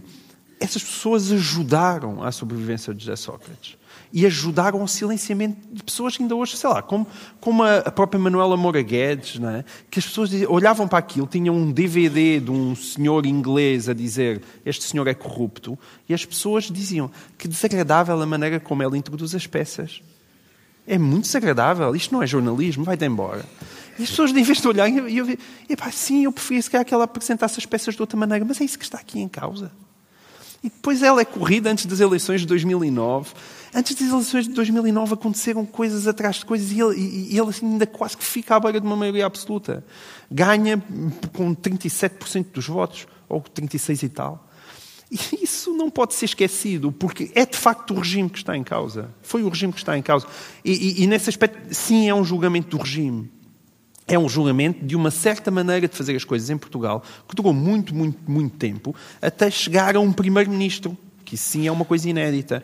essas 0.60 0.84
pessoas 0.84 1.32
ajudaram 1.32 2.24
à 2.24 2.32
sobrevivência 2.32 2.94
de 2.94 3.04
José 3.04 3.16
Sócrates 3.16 3.81
e 4.14 4.26
ajudaram 4.26 4.82
ao 4.82 4.88
silenciamento 4.88 5.58
de 5.72 5.84
pessoas 5.84 6.18
que 6.18 6.24
ainda 6.24 6.36
hoje, 6.36 6.58
sei 6.58 6.70
lá, 6.70 6.82
como, 6.82 7.08
como 7.40 7.64
a 7.64 7.92
própria 7.92 8.20
Manuela 8.20 8.58
Moura 8.58 8.82
Guedes, 8.82 9.40
é? 9.42 9.64
que 9.90 10.00
as 10.00 10.06
pessoas 10.06 10.32
olhavam 10.50 10.88
para 10.88 11.00
aquilo, 11.00 11.28
tinham 11.28 11.56
um 11.56 11.72
DVD 11.72 12.40
de 12.40 12.52
um 12.52 12.76
senhor 12.76 13.26
inglês 13.26 13.88
a 13.88 13.94
dizer 13.94 14.42
este 14.66 14.84
senhor 14.84 15.08
é 15.08 15.14
corrupto, 15.14 15.78
e 16.10 16.14
as 16.14 16.26
pessoas 16.26 16.66
diziam 16.66 17.10
que 17.38 17.48
desagradável 17.48 18.22
a 18.22 18.26
maneira 18.26 18.60
como 18.60 18.84
ele 18.84 18.98
introduz 18.98 19.34
as 19.34 19.48
peças. 19.48 20.02
É 20.86 20.98
muito 20.98 21.24
desagradável, 21.24 21.96
isto 21.96 22.14
não 22.14 22.22
é 22.22 22.28
jornalismo, 22.28 22.84
vai-te 22.84 23.06
embora. 23.06 23.46
E 23.98 24.04
as 24.04 24.10
pessoas, 24.10 24.32
em 24.32 24.44
vez 24.44 24.60
de 24.60 24.68
olhar, 24.68 24.90
e 24.90 25.18
eu, 25.18 25.28
eu, 25.70 25.78
pá, 25.78 25.92
sim, 25.92 26.26
eu 26.26 26.32
preferia 26.32 26.84
que 26.84 26.94
ela 26.94 27.04
apresentasse 27.04 27.60
as 27.60 27.66
peças 27.66 27.96
de 27.96 28.02
outra 28.02 28.18
maneira, 28.18 28.44
mas 28.44 28.60
é 28.60 28.64
isso 28.64 28.78
que 28.78 28.84
está 28.84 28.98
aqui 28.98 29.20
em 29.20 29.30
causa. 29.30 29.72
E 30.64 30.70
depois 30.70 31.02
ela 31.02 31.22
é 31.22 31.26
corrida 31.26 31.72
antes 31.72 31.86
das 31.86 32.00
eleições 32.00 32.42
de 32.42 32.48
2009. 32.48 33.32
Antes 33.74 33.96
das 33.96 34.10
eleições 34.10 34.48
de 34.48 34.54
2009 34.54 35.14
aconteceram 35.14 35.66
coisas 35.66 36.06
atrás 36.06 36.38
de 36.38 36.46
coisas 36.46 36.72
e 36.72 36.82
ele, 36.82 37.00
e 37.00 37.40
ele 37.40 37.50
assim, 37.50 37.66
ainda 37.66 37.88
quase 37.88 38.18
que 38.18 38.24
fica 38.24 38.56
à 38.56 38.60
beira 38.60 38.82
de 38.82 38.86
uma 38.86 38.96
maioria 38.96 39.26
absoluta. 39.26 39.84
Ganha 40.30 40.82
com 41.34 41.56
37% 41.56 42.48
dos 42.54 42.68
votos, 42.68 43.08
ou 43.30 43.42
36% 43.42 44.04
e 44.04 44.10
tal. 44.10 44.48
E 45.10 45.44
isso 45.44 45.74
não 45.74 45.90
pode 45.90 46.14
ser 46.14 46.26
esquecido, 46.26 46.92
porque 46.92 47.32
é 47.36 47.46
de 47.46 47.58
facto 47.58 47.94
o 47.94 48.00
regime 48.00 48.30
que 48.30 48.38
está 48.38 48.56
em 48.56 48.64
causa. 48.64 49.10
Foi 49.22 49.44
o 49.44 49.50
regime 49.50 49.72
que 49.72 49.80
está 49.80 49.98
em 49.98 50.02
causa. 50.02 50.26
E, 50.64 50.72
e, 50.72 51.04
e 51.04 51.08
nesse 51.08 51.30
aspecto, 51.30 51.74
sim, 51.74 52.10
é 52.10 52.16
um 52.16 52.24
julgamento 52.24 52.78
do 52.78 52.82
regime 52.82 53.30
é 54.08 54.20
um 54.20 54.28
julgamento 54.28 54.86
de 54.86 54.96
uma 54.96 55.10
certa 55.10 55.50
maneira 55.50 55.88
de 55.88 55.96
fazer 55.96 56.16
as 56.16 56.26
coisas 56.26 56.50
em 56.50 56.58
Portugal, 56.58 57.02
que 57.28 57.36
durou 57.36 57.54
muito, 57.54 57.96
muito, 57.96 58.20
muito 58.30 58.58
tempo, 58.58 58.94
até 59.22 59.50
chegar 59.50 59.96
a 59.96 60.02
um 60.02 60.12
primeiro-ministro 60.12 60.98
que 61.32 61.38
sim 61.38 61.66
é 61.66 61.72
uma 61.72 61.86
coisa 61.86 62.10
inédita. 62.10 62.62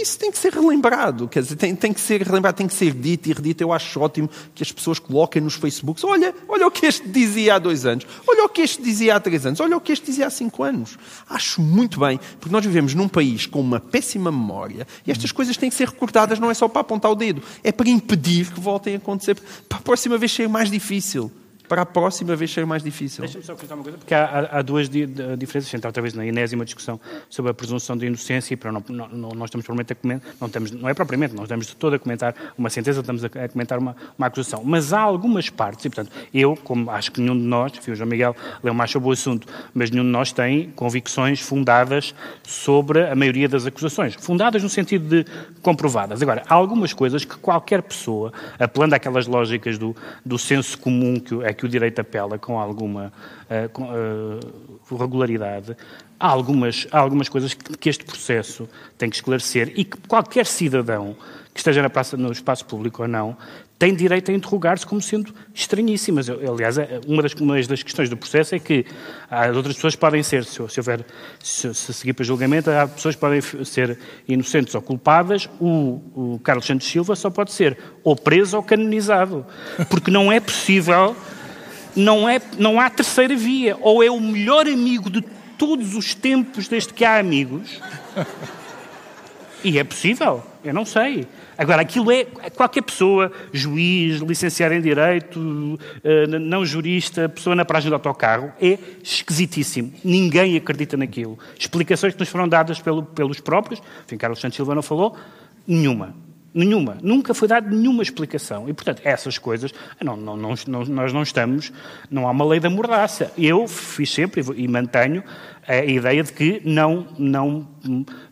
Isso 0.00 0.18
tem 0.18 0.30
que 0.30 0.38
ser 0.38 0.54
relembrado, 0.54 1.28
quer 1.28 1.42
dizer, 1.42 1.56
tem, 1.56 1.76
tem, 1.76 1.92
que 1.92 2.00
ser 2.00 2.22
relembrado, 2.22 2.56
tem 2.56 2.66
que 2.66 2.72
ser 2.72 2.94
dito 2.94 3.28
e 3.28 3.32
redito. 3.34 3.62
Eu 3.62 3.74
acho 3.74 4.00
ótimo 4.00 4.30
que 4.54 4.62
as 4.62 4.72
pessoas 4.72 4.98
coloquem 4.98 5.42
nos 5.42 5.52
Facebooks, 5.52 6.02
olha, 6.04 6.34
olha 6.48 6.66
o 6.66 6.70
que 6.70 6.86
este 6.86 7.06
dizia 7.06 7.56
há 7.56 7.58
dois 7.58 7.84
anos, 7.84 8.06
olha 8.26 8.46
o 8.46 8.48
que 8.48 8.62
este 8.62 8.80
dizia 8.80 9.16
há 9.16 9.20
três 9.20 9.44
anos, 9.44 9.60
olha 9.60 9.76
o 9.76 9.80
que 9.82 9.92
este 9.92 10.06
dizia 10.06 10.28
há 10.28 10.30
cinco 10.30 10.62
anos. 10.62 10.96
Acho 11.28 11.60
muito 11.60 12.00
bem, 12.00 12.18
porque 12.40 12.50
nós 12.50 12.64
vivemos 12.64 12.94
num 12.94 13.06
país 13.06 13.44
com 13.44 13.60
uma 13.60 13.78
péssima 13.78 14.32
memória 14.32 14.86
e 15.06 15.10
estas 15.10 15.30
coisas 15.30 15.58
têm 15.58 15.68
que 15.68 15.76
ser 15.76 15.88
recordadas, 15.88 16.38
não 16.38 16.50
é 16.50 16.54
só 16.54 16.68
para 16.68 16.80
apontar 16.80 17.10
o 17.10 17.14
dedo, 17.14 17.42
é 17.62 17.70
para 17.70 17.90
impedir 17.90 18.50
que 18.50 18.60
voltem 18.60 18.94
a 18.94 18.96
acontecer, 18.96 19.36
para 19.68 19.76
a 19.76 19.82
próxima 19.82 20.16
vez 20.16 20.32
ser 20.32 20.48
mais 20.48 20.70
difícil 20.70 21.30
para 21.70 21.82
a 21.82 21.86
próxima 21.86 22.34
vez 22.34 22.52
ser 22.52 22.66
mais 22.66 22.82
difícil. 22.82 23.20
Deixa-me 23.20 23.44
só 23.44 23.52
acrescentar 23.52 23.78
uma 23.78 23.84
coisa, 23.84 23.96
porque 23.96 24.12
há, 24.12 24.48
há 24.50 24.60
duas 24.60 24.88
di 24.88 25.06
diferenças. 25.38 25.72
Entrar 25.72 25.90
outra 25.90 26.02
vez 26.02 26.14
na 26.14 26.26
enésima 26.26 26.64
discussão 26.64 27.00
sobre 27.28 27.52
a 27.52 27.54
presunção 27.54 27.96
de 27.96 28.06
inocência 28.06 28.54
e 28.54 28.56
para 28.56 28.72
não, 28.72 28.82
não, 28.88 29.28
nós 29.28 29.44
estamos 29.44 29.64
propriamente 29.64 29.92
a 29.92 29.94
comentar, 29.94 30.32
não, 30.40 30.48
estamos, 30.48 30.72
não 30.72 30.88
é 30.88 30.94
propriamente, 30.94 31.32
nós 31.32 31.44
estamos 31.44 31.68
de 31.68 31.76
todo 31.76 31.94
a 31.94 31.98
comentar 32.00 32.34
uma 32.58 32.68
sentença, 32.68 32.98
estamos 32.98 33.24
a, 33.24 33.28
a 33.28 33.48
comentar 33.48 33.78
uma, 33.78 33.94
uma, 34.18 34.26
acusação. 34.26 34.64
Mas 34.64 34.92
há 34.92 35.00
algumas 35.00 35.48
partes, 35.48 35.84
e 35.84 35.90
portanto, 35.90 36.10
eu, 36.34 36.56
como 36.56 36.90
acho 36.90 37.12
que 37.12 37.20
nenhum 37.20 37.38
de 37.38 37.44
nós, 37.44 37.70
enfim, 37.78 37.92
o 37.92 37.94
João 37.94 38.10
Miguel 38.10 38.34
leu 38.64 38.74
mais 38.74 38.90
sobre 38.90 39.08
o 39.08 39.12
assunto, 39.12 39.46
mas 39.72 39.92
nenhum 39.92 40.04
de 40.04 40.10
nós 40.10 40.32
tem 40.32 40.70
convicções 40.70 41.38
fundadas 41.38 42.16
sobre 42.42 43.08
a 43.08 43.14
maioria 43.14 43.48
das 43.48 43.64
acusações. 43.64 44.16
Fundadas 44.16 44.60
no 44.60 44.68
sentido 44.68 45.08
de 45.08 45.24
comprovadas. 45.62 46.20
Agora, 46.20 46.42
há 46.48 46.54
algumas 46.54 46.92
coisas 46.92 47.24
que 47.24 47.36
qualquer 47.36 47.80
pessoa, 47.80 48.32
apelando 48.58 48.96
àquelas 48.96 49.28
lógicas 49.28 49.78
do, 49.78 49.94
do 50.26 50.36
senso 50.36 50.76
comum 50.76 51.20
que 51.20 51.40
é 51.44 51.59
que 51.60 51.66
o 51.66 51.68
direito 51.68 52.00
apela 52.00 52.38
com 52.38 52.58
alguma 52.58 53.12
uh, 53.44 53.68
com, 53.68 53.84
uh, 53.84 54.96
regularidade, 54.96 55.76
há 56.18 56.26
algumas, 56.26 56.88
há 56.90 56.98
algumas 56.98 57.28
coisas 57.28 57.52
que, 57.52 57.76
que, 57.76 57.88
este 57.90 58.02
processo 58.02 58.66
tem 58.96 59.10
que 59.10 59.16
esclarecer 59.16 59.70
e 59.76 59.84
que 59.84 59.98
qualquer 60.08 60.46
cidadão 60.46 61.14
que 61.52 61.60
esteja 61.60 61.82
na 61.82 61.90
praça, 61.90 62.16
no 62.16 62.32
espaço 62.32 62.64
público 62.64 63.02
ou 63.02 63.08
não 63.08 63.36
tem 63.80 63.94
direito 63.94 64.30
a 64.30 64.34
interrogar-se 64.34 64.86
como 64.86 65.00
sendo 65.00 65.34
estranhíssimas. 65.54 66.28
Aliás, 66.28 66.76
é, 66.76 67.00
uma 67.06 67.22
das, 67.22 67.32
uma 67.32 67.54
das 67.62 67.82
questões 67.82 68.10
do 68.10 68.16
processo 68.16 68.54
é 68.54 68.58
que 68.58 68.84
as 69.30 69.56
outras 69.56 69.74
pessoas 69.74 69.96
podem 69.96 70.22
ser, 70.22 70.44
se, 70.44 70.52
se 70.68 70.80
houver, 70.80 71.02
se, 71.42 71.72
se, 71.72 71.94
seguir 71.94 72.12
para 72.12 72.22
julgamento, 72.22 72.70
há 72.70 72.86
pessoas 72.86 73.14
que 73.14 73.20
podem 73.22 73.40
ser 73.40 73.98
inocentes 74.28 74.74
ou 74.74 74.82
culpadas, 74.82 75.48
o, 75.58 76.02
o 76.14 76.40
Carlos 76.44 76.66
Santos 76.66 76.86
Silva 76.88 77.16
só 77.16 77.30
pode 77.30 77.52
ser 77.52 77.78
ou 78.04 78.14
preso 78.14 78.58
ou 78.58 78.62
canonizado. 78.62 79.46
Porque 79.88 80.10
não 80.10 80.30
é 80.30 80.40
possível 80.40 81.16
não, 81.94 82.28
é, 82.28 82.40
não 82.58 82.80
há 82.80 82.88
terceira 82.90 83.34
via. 83.36 83.76
Ou 83.80 84.02
é 84.02 84.10
o 84.10 84.20
melhor 84.20 84.66
amigo 84.66 85.10
de 85.10 85.22
todos 85.58 85.94
os 85.94 86.14
tempos 86.14 86.68
desde 86.68 86.92
que 86.92 87.04
há 87.04 87.18
amigos. 87.18 87.80
E 89.62 89.78
é 89.78 89.84
possível, 89.84 90.42
eu 90.64 90.72
não 90.72 90.86
sei. 90.86 91.26
Agora, 91.56 91.82
aquilo 91.82 92.10
é 92.10 92.24
qualquer 92.56 92.80
pessoa, 92.80 93.30
juiz, 93.52 94.20
licenciado 94.20 94.72
em 94.72 94.80
Direito, 94.80 95.78
eh, 96.02 96.26
não 96.26 96.64
jurista, 96.64 97.28
pessoa 97.28 97.54
na 97.54 97.66
paragem 97.66 97.90
do 97.90 97.94
autocarro, 97.94 98.50
é 98.60 98.78
esquisitíssimo. 99.02 99.92
Ninguém 100.02 100.56
acredita 100.56 100.96
naquilo. 100.96 101.38
Explicações 101.58 102.14
que 102.14 102.20
nos 102.20 102.30
foram 102.30 102.48
dadas 102.48 102.80
pelo, 102.80 103.02
pelos 103.02 103.38
próprios, 103.40 103.82
enfim, 104.06 104.16
Carlos 104.16 104.40
Santos 104.40 104.56
Silva 104.56 104.74
não 104.74 104.82
falou, 104.82 105.14
nenhuma. 105.66 106.14
Nenhuma. 106.52 106.98
Nunca 107.00 107.32
foi 107.32 107.46
dada 107.46 107.70
nenhuma 107.70 108.02
explicação. 108.02 108.68
E, 108.68 108.72
portanto, 108.72 109.02
essas 109.04 109.38
coisas, 109.38 109.72
não, 110.02 110.16
não, 110.16 110.36
não, 110.36 110.54
nós 110.66 111.12
não 111.12 111.22
estamos, 111.22 111.72
não 112.10 112.26
há 112.26 112.30
uma 112.32 112.44
lei 112.44 112.58
da 112.58 112.68
mordaça. 112.68 113.32
Eu 113.38 113.68
fiz 113.68 114.10
sempre 114.12 114.42
e 114.56 114.66
mantenho 114.66 115.22
a 115.66 115.84
ideia 115.84 116.22
de 116.24 116.32
que 116.32 116.60
não, 116.64 117.06
não 117.16 117.66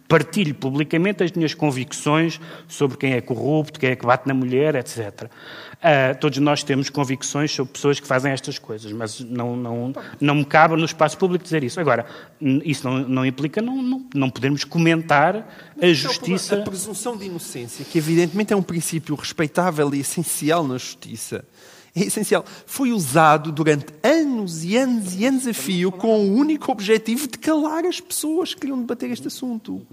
partilho 0.08 0.54
publicamente 0.54 1.22
as 1.22 1.30
minhas 1.30 1.54
convicções 1.54 2.40
sobre 2.66 2.96
quem 2.96 3.12
é 3.12 3.20
corrupto, 3.20 3.78
quem 3.78 3.90
é 3.90 3.96
que 3.96 4.06
bate 4.06 4.26
na 4.26 4.34
mulher, 4.34 4.74
etc. 4.74 5.30
Uh, 5.78 6.18
todos 6.18 6.38
nós 6.38 6.64
temos 6.64 6.90
convicções 6.90 7.52
sobre 7.52 7.72
pessoas 7.72 8.00
que 8.00 8.06
fazem 8.06 8.32
estas 8.32 8.58
coisas, 8.58 8.90
mas 8.90 9.20
não, 9.20 9.56
não, 9.56 9.92
não 10.20 10.34
me 10.34 10.44
cabe 10.44 10.74
no 10.74 10.84
espaço 10.84 11.16
público 11.16 11.44
dizer 11.44 11.62
isso. 11.62 11.78
Agora, 11.78 12.04
isso 12.64 12.88
não, 12.88 12.98
não 12.98 13.24
implica 13.24 13.62
não, 13.62 13.80
não, 13.80 14.06
não 14.12 14.28
podermos 14.28 14.64
comentar 14.64 15.48
a 15.80 15.86
justiça. 15.92 16.56
A 16.56 16.62
presunção 16.62 17.16
de 17.16 17.26
inocência, 17.26 17.84
que 17.84 17.96
evidentemente 17.96 18.52
é 18.52 18.56
um 18.56 18.62
princípio 18.62 19.14
respeitável 19.14 19.94
e 19.94 20.00
essencial 20.00 20.66
na 20.66 20.78
justiça, 20.78 21.44
é 21.94 22.06
essencial. 22.06 22.44
Foi 22.66 22.90
usado 22.90 23.52
durante 23.52 23.86
anos 24.02 24.64
e 24.64 24.76
anos 24.76 25.14
e 25.14 25.26
anos 25.26 25.46
a 25.46 25.54
fio 25.54 25.92
com 25.92 26.26
o 26.26 26.34
único 26.34 26.72
objetivo 26.72 27.28
de 27.28 27.38
calar 27.38 27.84
as 27.84 28.00
pessoas 28.00 28.52
que 28.52 28.62
queriam 28.62 28.80
debater 28.80 29.12
este 29.12 29.28
assunto. 29.28 29.86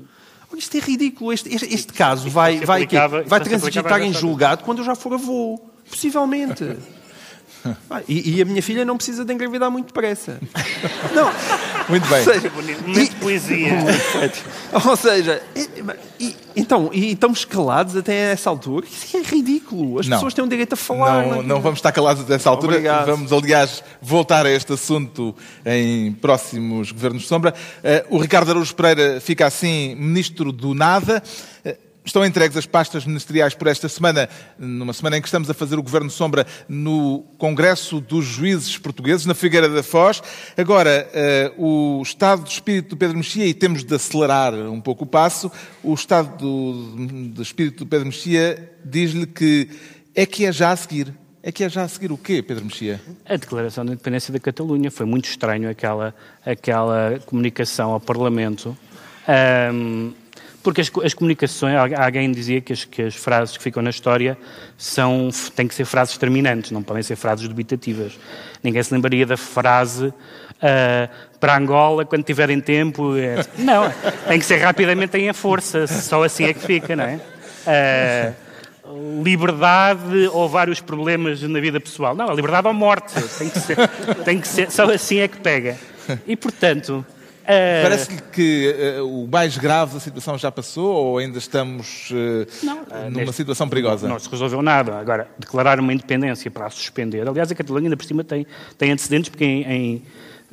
Olha, 0.51 0.57
isto 0.57 0.75
é 0.77 0.79
ridículo. 0.79 1.31
Este, 1.31 1.53
este, 1.53 1.71
este 1.71 1.93
caso 1.93 2.27
vai, 2.27 2.57
vai, 2.57 2.87
vai 3.27 3.39
transitar 3.39 4.01
em 4.01 4.11
julgado 4.11 4.63
quando 4.63 4.79
eu 4.79 4.83
já 4.83 4.95
for 4.95 5.13
avô. 5.13 5.74
Possivelmente. 5.89 6.63
Ah, 7.89 8.01
e, 8.07 8.35
e, 8.35 8.41
a 8.41 8.45
minha 8.45 8.61
filha 8.61 8.85
não 8.85 8.95
precisa 8.95 9.25
de 9.25 9.33
engravidar 9.33 9.71
muito 9.71 9.87
depressa. 9.87 10.39
Não. 11.15 11.31
Muito 11.89 12.07
bem. 12.07 12.19
Ou 12.19 12.33
seja, 12.33 12.51
muito 12.85 13.15
poesia. 13.17 13.73
Ou 14.85 14.95
seja, 14.95 15.41
e, 16.19 16.35
então, 16.55 16.89
e 16.91 17.11
estamos 17.11 17.45
calados 17.45 17.95
até 17.95 18.31
essa 18.31 18.49
altura? 18.49 18.85
Isso 18.85 19.17
é 19.17 19.21
ridículo. 19.21 19.99
As 19.99 20.07
não. 20.07 20.17
pessoas 20.17 20.33
têm 20.33 20.43
o 20.43 20.47
direito 20.47 20.73
a 20.73 20.75
falar. 20.75 21.27
Não, 21.27 21.43
não 21.43 21.61
vamos 21.61 21.77
estar 21.77 21.91
calados 21.91 22.23
até 22.23 22.35
essa 22.35 22.49
altura. 22.49 22.73
Obrigado. 22.73 23.05
Vamos, 23.05 23.31
aliás, 23.31 23.83
voltar 24.01 24.45
a 24.45 24.51
este 24.51 24.73
assunto 24.73 25.35
em 25.63 26.11
próximos 26.13 26.91
governos 26.91 27.23
de 27.23 27.27
sombra. 27.27 27.53
Uh, 28.09 28.15
o 28.15 28.19
Ricardo 28.19 28.49
Araújo 28.49 28.73
Pereira 28.73 29.19
fica 29.21 29.45
assim 29.45 29.95
ministro 29.95 30.51
do 30.51 30.73
nada. 30.73 31.21
Estão 32.05 32.23
entregues 32.23 32.55
as 32.55 32.67
pastas 32.67 33.03
ministeriais 33.03 33.55
por 33.55 33.67
esta 33.67 33.89
semana, 33.89 34.29
numa 34.59 34.93
semana 34.93 35.17
em 35.17 35.21
que 35.21 35.27
estamos 35.27 35.49
a 35.49 35.55
fazer 35.55 35.79
o 35.79 35.81
Governo 35.81 36.09
Sombra 36.09 36.45
no 36.69 37.25
Congresso 37.39 37.99
dos 37.99 38.25
Juízes 38.25 38.77
Portugueses, 38.77 39.25
na 39.25 39.33
Figueira 39.33 39.67
da 39.67 39.81
Foz. 39.81 40.21
Agora, 40.55 41.09
uh, 41.57 41.99
o 41.99 42.03
estado 42.03 42.43
de 42.43 42.51
espírito 42.51 42.89
do 42.89 42.97
Pedro 42.97 43.17
Mexia, 43.17 43.47
e 43.47 43.55
temos 43.55 43.83
de 43.83 43.95
acelerar 43.95 44.53
um 44.53 44.79
pouco 44.79 45.03
o 45.03 45.07
passo, 45.07 45.51
o 45.83 45.95
estado 45.95 46.37
do, 46.37 47.29
do 47.29 47.41
espírito 47.41 47.83
do 47.83 47.87
Pedro 47.87 48.05
Mexia 48.05 48.71
diz-lhe 48.85 49.25
que 49.25 49.69
é 50.13 50.27
que 50.27 50.45
é 50.45 50.51
já 50.51 50.71
a 50.71 50.75
seguir. 50.75 51.11
É 51.41 51.51
que 51.51 51.63
é 51.63 51.69
já 51.69 51.83
a 51.83 51.87
seguir 51.87 52.11
o 52.11 52.17
quê, 52.17 52.41
Pedro 52.41 52.65
Mexia? 52.65 53.01
A 53.25 53.35
declaração 53.35 53.85
da 53.85 53.93
independência 53.93 54.31
da 54.31 54.39
Catalunha. 54.39 54.89
Foi 54.89 55.05
muito 55.05 55.25
estranho 55.25 55.69
aquela, 55.69 56.13
aquela 56.45 57.19
comunicação 57.25 57.91
ao 57.91 57.99
Parlamento. 57.99 58.77
Um, 59.73 60.13
porque 60.65 60.81
as, 60.81 60.91
as, 61.03 61.13
comunicações, 61.13 61.75
alguém 61.95 62.31
dizia 62.31 62.59
que 62.59 62.73
as, 62.73 62.83
que 62.83 63.03
as, 63.03 63.15
frases 63.15 63.55
que 63.55 63.61
ficam 63.61 63.83
na 63.83 63.91
história 63.91 64.35
são, 64.75 65.29
têm 65.55 65.67
que 65.67 65.75
ser 65.75 65.85
frases 65.85 66.17
terminantes, 66.17 66.71
não 66.71 66.81
podem 66.81 67.03
ser 67.03 67.15
frases 67.15 67.47
dubitativas. 67.47 68.17
Ninguém 68.63 68.81
se 68.81 68.91
lembraria 68.91 69.27
da 69.27 69.37
frase 69.37 70.07
uh, 70.07 70.13
para 71.39 71.55
Angola 71.55 72.03
quando 72.03 72.23
tiverem 72.23 72.59
tempo. 72.59 73.15
É, 73.15 73.45
não, 73.59 73.93
tem 74.27 74.39
que 74.39 74.45
ser 74.45 74.57
rapidamente 74.57 75.15
em 75.19 75.29
a 75.29 75.35
força, 75.35 75.85
só 75.85 76.23
assim 76.23 76.45
é 76.45 76.53
que 76.55 76.61
fica, 76.61 76.95
não 76.95 77.03
é? 77.03 77.19
Uh, 77.67 79.23
liberdade 79.23 80.27
ou 80.33 80.49
vários 80.49 80.81
problemas 80.81 81.43
na 81.43 81.59
vida 81.59 81.79
pessoal. 81.79 82.15
Não, 82.15 82.27
a 82.27 82.33
liberdade 82.33 82.67
ou 82.67 82.73
morte. 82.73 83.13
Tem 83.37 83.49
que 83.49 83.59
ser, 83.59 83.77
tem 84.25 84.39
que 84.39 84.47
ser 84.47 84.71
só 84.71 84.91
assim 84.91 85.19
é 85.19 85.27
que 85.27 85.37
pega. 85.37 85.77
E, 86.25 86.35
portanto, 86.35 87.05
Uh... 87.45 87.83
Parece-lhe 87.83 88.21
que 88.31 88.75
uh, 88.99 89.23
o 89.23 89.27
mais 89.27 89.55
grave 89.57 89.93
da 89.93 89.99
situação 89.99 90.37
já 90.37 90.51
passou 90.51 90.91
ou 90.91 91.17
ainda 91.19 91.37
estamos 91.37 92.09
uh, 92.11 92.65
não, 92.65 92.75
numa 93.05 93.09
neste... 93.09 93.35
situação 93.35 93.69
perigosa? 93.69 94.07
Não, 94.07 94.15
não 94.15 94.19
se 94.19 94.29
resolveu 94.29 94.61
nada. 94.61 94.97
Agora, 94.97 95.27
declarar 95.37 95.79
uma 95.79 95.93
independência 95.93 96.49
para 96.49 96.65
a 96.65 96.69
suspender. 96.69 97.27
Aliás, 97.27 97.51
a 97.51 97.55
Catalunha 97.55 97.85
ainda 97.85 97.97
por 97.97 98.05
cima 98.05 98.23
tem, 98.23 98.47
tem 98.77 98.91
antecedentes, 98.91 99.29
porque 99.29 99.45
em, 99.45 99.63
em 99.63 100.03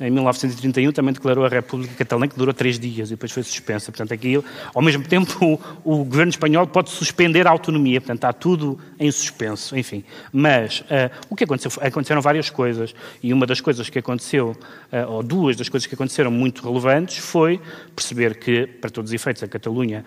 em 0.03 0.11
1931 0.11 0.91
também 0.91 1.13
declarou 1.13 1.45
a 1.45 1.49
República 1.49 1.93
Catalã, 1.95 2.27
que 2.27 2.37
durou 2.37 2.53
três 2.53 2.77
dias 2.77 3.09
e 3.09 3.11
depois 3.11 3.31
foi 3.31 3.41
suspensa. 3.43 3.91
Portanto, 3.91 4.13
aqui, 4.13 4.41
ao 4.73 4.81
mesmo 4.81 5.03
tempo, 5.03 5.59
o, 5.83 6.01
o 6.01 6.03
governo 6.03 6.29
espanhol 6.29 6.67
pode 6.67 6.89
suspender 6.89 7.47
a 7.47 7.49
autonomia. 7.49 8.01
Portanto, 8.01 8.17
está 8.17 8.33
tudo 8.33 8.77
em 8.99 9.09
suspenso, 9.09 9.77
enfim. 9.77 10.03
Mas 10.31 10.81
uh, 10.81 11.09
o 11.29 11.35
que 11.35 11.45
aconteceu? 11.45 11.71
Aconteceram 11.81 12.21
várias 12.21 12.49
coisas 12.49 12.93
e 13.21 13.33
uma 13.33 13.45
das 13.45 13.61
coisas 13.61 13.89
que 13.89 13.99
aconteceu, 13.99 14.55
uh, 14.91 15.11
ou 15.11 15.23
duas 15.23 15.55
das 15.55 15.69
coisas 15.69 15.87
que 15.87 15.95
aconteceram 15.95 16.31
muito 16.31 16.67
relevantes, 16.67 17.17
foi 17.17 17.61
perceber 17.95 18.35
que, 18.35 18.67
para 18.67 18.89
todos 18.89 19.11
os 19.11 19.13
efeitos, 19.13 19.41
a 19.41 19.47
Catalunha 19.47 20.03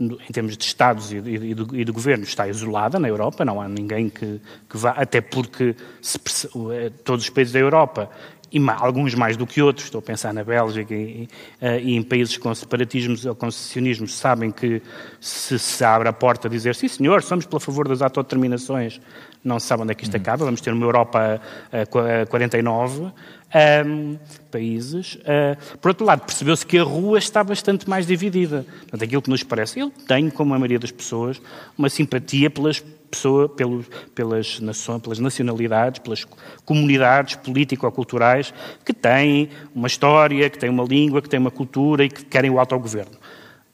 em 0.00 0.32
termos 0.32 0.56
de 0.56 0.64
Estados 0.64 1.12
e 1.12 1.20
de, 1.20 1.54
e, 1.74 1.84
governo, 1.84 2.24
está 2.24 2.48
isolada 2.48 2.98
na 2.98 3.06
Europa, 3.06 3.44
não 3.44 3.60
há 3.60 3.68
ninguém 3.68 4.08
que, 4.08 4.40
que 4.68 4.76
vá, 4.76 4.92
até 4.92 5.20
porque 5.20 5.76
eh, 6.72 6.90
todos 7.04 7.24
os 7.24 7.30
países 7.30 7.52
da 7.52 7.58
Europa 7.58 8.10
e 8.52 8.60
alguns 8.70 9.14
mais 9.14 9.36
do 9.36 9.46
que 9.46 9.62
outros, 9.62 9.86
estou 9.86 10.00
a 10.00 10.02
pensar 10.02 10.34
na 10.34 10.42
Bélgica 10.42 10.94
e, 10.94 11.28
eh, 11.60 11.80
e 11.80 11.96
em 11.96 12.02
países 12.02 12.36
com 12.36 12.54
separatismos 12.54 13.24
ou 13.24 13.34
concessionismos, 13.34 14.14
sabem 14.14 14.50
que 14.50 14.82
se 15.20 15.58
se 15.58 15.84
abre 15.84 16.08
a 16.08 16.12
porta 16.12 16.48
a 16.48 16.50
dizer 16.50 16.74
sim 16.74 16.88
senhor, 16.88 17.22
somos 17.22 17.46
pela 17.46 17.60
favor 17.60 17.86
das 17.86 18.02
autodeterminações, 18.02 19.00
não 19.44 19.60
se 19.60 19.66
sabe 19.66 19.82
onde 19.82 19.92
é 19.92 19.94
que 19.94 20.04
isto 20.04 20.16
acaba, 20.16 20.44
vamos 20.44 20.60
ter 20.60 20.72
uma 20.72 20.84
Europa 20.84 21.40
a, 21.72 22.22
a 22.22 22.26
49 22.26 23.12
um, 23.86 24.18
países. 24.50 25.14
Uh, 25.16 25.78
por 25.78 25.88
outro 25.88 26.06
lado, 26.06 26.20
percebeu-se 26.20 26.64
que 26.64 26.78
a 26.78 26.82
rua 26.82 27.18
está 27.18 27.42
bastante 27.42 27.88
mais 27.88 28.06
dividida. 28.06 28.64
Portanto, 28.80 29.04
aquilo 29.04 29.22
que 29.22 29.30
nos 29.30 29.42
parece, 29.42 29.80
eu 29.80 29.90
tenho, 30.06 30.30
como 30.30 30.54
a 30.54 30.58
maioria 30.58 30.78
das 30.78 30.90
pessoas, 30.90 31.40
uma 31.76 31.88
simpatia 31.88 32.50
pelas 32.50 32.82
pessoa, 33.10 33.48
pelos, 33.48 33.86
pelas, 34.14 34.60
nações, 34.60 35.02
pelas 35.02 35.18
nacionalidades, 35.18 35.98
pelas 35.98 36.24
comunidades 36.64 37.34
político-culturais 37.36 38.54
que 38.84 38.92
têm 38.92 39.50
uma 39.74 39.88
história, 39.88 40.48
que 40.48 40.58
têm 40.58 40.70
uma 40.70 40.84
língua, 40.84 41.20
que 41.20 41.28
têm 41.28 41.40
uma 41.40 41.50
cultura 41.50 42.04
e 42.04 42.08
que 42.08 42.24
querem 42.24 42.50
o 42.50 42.58
autogoverno. 42.60 43.18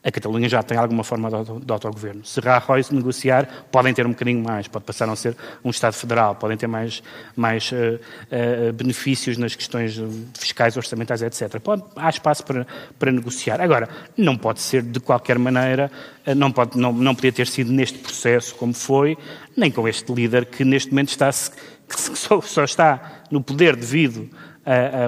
A 0.06 0.10
Catalunha 0.12 0.48
já 0.48 0.62
tem 0.62 0.78
alguma 0.78 1.02
forma 1.02 1.28
de 1.28 1.72
autogoverno. 1.72 2.24
Se 2.24 2.38
Rajoy 2.38 2.80
se 2.80 2.94
negociar, 2.94 3.66
podem 3.72 3.92
ter 3.92 4.06
um 4.06 4.10
bocadinho 4.10 4.40
mais, 4.40 4.68
pode 4.68 4.84
passar 4.84 5.08
a 5.08 5.16
ser 5.16 5.36
um 5.64 5.70
Estado 5.70 5.94
federal, 5.94 6.36
podem 6.36 6.56
ter 6.56 6.68
mais, 6.68 7.02
mais 7.34 7.72
uh, 7.72 7.74
uh, 7.76 8.72
benefícios 8.72 9.36
nas 9.36 9.56
questões 9.56 10.00
fiscais, 10.38 10.76
orçamentais, 10.76 11.22
etc. 11.22 11.58
Pode, 11.58 11.82
há 11.96 12.08
espaço 12.08 12.44
para, 12.44 12.64
para 12.96 13.10
negociar. 13.10 13.60
Agora, 13.60 13.88
não 14.16 14.36
pode 14.36 14.60
ser 14.60 14.80
de 14.80 15.00
qualquer 15.00 15.40
maneira, 15.40 15.90
uh, 16.24 16.36
não, 16.36 16.52
pode, 16.52 16.78
não, 16.78 16.92
não 16.92 17.12
podia 17.12 17.32
ter 17.32 17.48
sido 17.48 17.72
neste 17.72 17.98
processo 17.98 18.54
como 18.54 18.74
foi, 18.74 19.18
nem 19.56 19.72
com 19.72 19.88
este 19.88 20.12
líder 20.12 20.46
que 20.46 20.64
neste 20.64 20.92
momento 20.92 21.08
está, 21.08 21.30
que 21.32 22.00
só, 22.00 22.40
só 22.40 22.62
está 22.62 23.24
no 23.28 23.42
poder 23.42 23.74
devido 23.74 24.30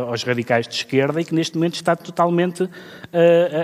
aos 0.06 0.22
radicais 0.22 0.66
de 0.68 0.74
esquerda 0.74 1.20
e 1.20 1.24
que 1.24 1.34
neste 1.34 1.56
momento 1.56 1.74
está 1.74 1.96
totalmente 1.96 2.68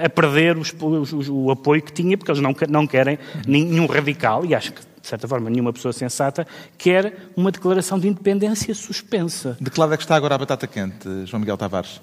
a 0.04 0.08
perder 0.10 0.58
os, 0.58 0.74
os, 0.80 1.28
o 1.28 1.50
apoio 1.50 1.82
que 1.82 1.92
tinha, 1.92 2.18
porque 2.18 2.30
eles 2.30 2.42
não, 2.42 2.54
não 2.68 2.86
querem 2.86 3.18
nenhum 3.46 3.86
radical, 3.86 4.44
e 4.44 4.54
acho 4.54 4.72
que 4.72 4.82
de 5.04 5.08
certa 5.08 5.28
forma, 5.28 5.50
nenhuma 5.50 5.70
pessoa 5.70 5.92
sensata 5.92 6.46
quer 6.78 7.28
uma 7.36 7.52
declaração 7.52 7.98
de 7.98 8.08
independência 8.08 8.74
suspensa. 8.74 9.54
De 9.60 9.70
que 9.70 9.78
lado 9.78 9.92
é 9.92 9.98
que 9.98 10.02
está 10.02 10.16
agora 10.16 10.34
a 10.34 10.38
batata 10.38 10.66
quente, 10.66 11.26
João 11.26 11.40
Miguel 11.40 11.58
Tavares? 11.58 12.00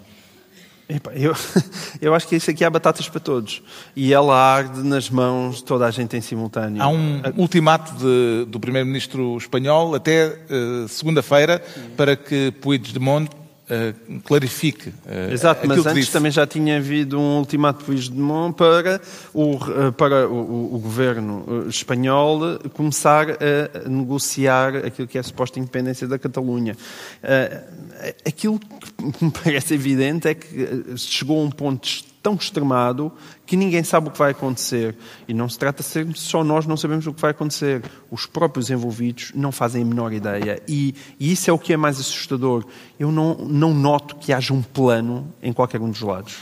eu, 1.16 1.34
eu 2.00 2.14
acho 2.14 2.28
que 2.28 2.36
isso 2.36 2.52
aqui 2.52 2.64
há 2.64 2.70
batatas 2.70 3.10
para 3.10 3.20
todos. 3.20 3.64
E 3.96 4.14
ela 4.14 4.36
arde 4.36 4.84
nas 4.84 5.10
mãos 5.10 5.58
de 5.58 5.64
toda 5.64 5.88
a 5.88 5.92
gente 5.92 6.16
em 6.16 6.22
simultâneo. 6.22 6.82
Há 6.82 6.90
um 6.90 7.22
ultimato 7.38 7.94
de, 7.96 8.46
do 8.48 8.60
Primeiro-Ministro 8.60 9.36
espanhol 9.38 9.96
até 9.96 10.28
uh, 10.28 10.88
segunda-feira 10.88 11.60
para 11.98 12.16
que 12.16 12.52
Puigdemont 12.62 13.41
uh, 13.72 14.20
clarifique 14.22 14.90
uh, 14.90 15.32
Exato, 15.32 15.66
mas 15.68 15.86
antes 15.86 16.10
também 16.10 16.32
já 16.32 16.46
tinha 16.46 16.78
havido 16.78 17.20
um 17.20 17.40
ultimato 17.40 17.80
de 17.80 17.86
Puigdemont 17.86 18.54
para 18.54 19.02
o, 19.34 19.56
uh, 19.56 19.92
para 19.94 20.28
o, 20.28 20.76
o, 20.76 20.80
governo 20.80 21.68
espanhol 21.70 22.60
começar 22.74 23.28
a 23.32 23.90
negociar 23.90 24.76
aquilo 24.78 25.08
que 25.08 25.18
é 25.18 25.22
a 25.22 25.24
suposta 25.24 25.60
independência 25.60 26.08
da 26.08 26.20
Catalunha. 26.20 26.76
Aquilo 28.26 28.60
que 28.60 29.24
me 29.24 29.32
parece 29.32 29.74
evidente 29.74 30.28
é 30.28 30.34
que 30.34 30.98
chegou 30.98 31.42
a 31.42 31.44
um 31.44 31.50
ponto 31.50 32.11
tão 32.22 32.36
extremado 32.36 33.12
que 33.46 33.58
ninguém 33.58 33.84
sabe 33.84 34.08
o 34.08 34.12
que 34.12 34.18
vai 34.18 34.32
acontecer. 34.32 34.96
E 35.28 35.34
não 35.34 35.50
se 35.50 35.58
trata 35.58 35.84
de 35.84 36.20
só 36.20 36.44
nós 36.44 36.66
não 36.66 36.78
sabemos 36.78 37.08
o 37.08 37.14
que 37.14 37.22
vai 37.22 37.32
acontecer. 37.32 37.84
Os 38.10 38.26
próprios 38.26 38.70
envolvidos 38.70 39.32
não 39.36 39.52
fazem 39.52 39.82
a 39.82 39.86
menor 39.86 40.14
ideia. 40.14 40.62
E, 40.68 40.96
e 41.20 41.32
isso 41.32 41.50
é 41.50 41.54
o 41.54 41.60
que 41.60 41.74
é 41.74 41.78
mais 41.78 42.00
assustador. 42.00 42.66
Eu 43.00 43.12
não, 43.12 43.36
não 43.36 43.74
noto 43.74 44.16
que 44.16 44.32
haja 44.32 44.54
um 44.54 44.62
plano 44.62 45.32
em 45.42 45.52
qualquer 45.52 45.82
um 45.82 45.90
dos 45.90 46.02
lados. 46.02 46.36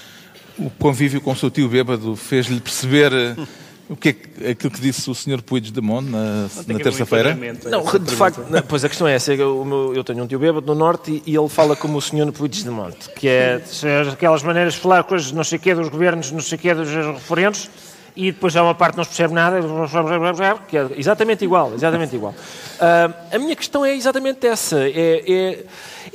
O 0.57 0.69
convívio 0.69 1.21
com 1.21 1.31
o 1.31 1.35
seu 1.35 1.49
tio 1.49 1.69
bêbado 1.69 2.15
fez-lhe 2.15 2.59
perceber 2.59 3.11
o 3.89 3.95
que 3.95 4.15
é 4.41 4.51
aquilo 4.51 4.71
que 4.71 4.79
disse 4.79 5.09
o 5.09 5.15
Sr. 5.15 5.41
Puigdemont 5.41 6.07
na, 6.07 6.47
na 6.67 6.79
terça-feira? 6.79 7.35
Não, 7.65 7.83
de 7.83 8.15
facto, 8.15 8.45
não, 8.47 8.61
pois 8.61 8.85
a 8.85 8.89
questão 8.89 9.07
é 9.07 9.15
essa. 9.15 9.33
Eu, 9.33 9.65
meu, 9.65 9.95
eu 9.95 10.03
tenho 10.03 10.23
um 10.23 10.27
tio 10.27 10.37
bêbado 10.37 10.65
no 10.67 10.75
Norte 10.75 11.23
e, 11.25 11.31
e, 11.31 11.35
ele 11.35 11.49
fala 11.49 11.75
como 11.75 11.97
o 11.97 12.01
Sr. 12.01 12.31
Puigdemont, 12.31 12.95
que 13.15 13.27
é 13.27 13.61
aquelas 14.13 14.43
maneiras 14.43 14.75
de 14.75 14.79
falar 14.79 15.03
coisas 15.03 15.31
não 15.31 15.43
sei 15.43 15.57
quê 15.57 15.73
dos 15.73 15.89
governos, 15.89 16.31
não 16.31 16.39
sei 16.39 16.57
quê 16.57 16.73
dos 16.73 16.87
referentes, 16.87 17.69
e 18.15 18.31
depois 18.31 18.55
há 18.55 18.61
uma 18.61 18.75
parte 18.75 18.93
que 18.93 18.97
não 18.97 19.03
se 19.03 19.09
percebe 19.09 19.33
nada, 19.33 19.59
que 20.67 20.77
é 20.77 20.87
exatamente 20.95 21.43
igual, 21.43 21.73
exatamente 21.73 22.15
igual. 22.15 22.35
Ah, 22.81 23.11
a 23.33 23.37
minha 23.37 23.57
questão 23.57 23.83
é 23.83 23.93
exatamente 23.93 24.47
essa. 24.47 24.79
É, 24.79 25.21
é- 25.27 25.65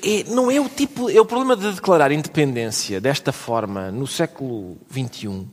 é- 0.03 0.25
não 0.29 0.51
é 0.51 0.59
o 0.59 0.67
tipo, 0.67 1.11
é 1.11 1.21
o 1.21 1.25
problema 1.27 1.55
de 1.55 1.73
declarar 1.73 2.11
independência 2.11 2.99
desta 3.03 3.33
forma 3.33 3.91
no 3.91 4.07
século 4.07 4.79
XXI. 4.91 5.47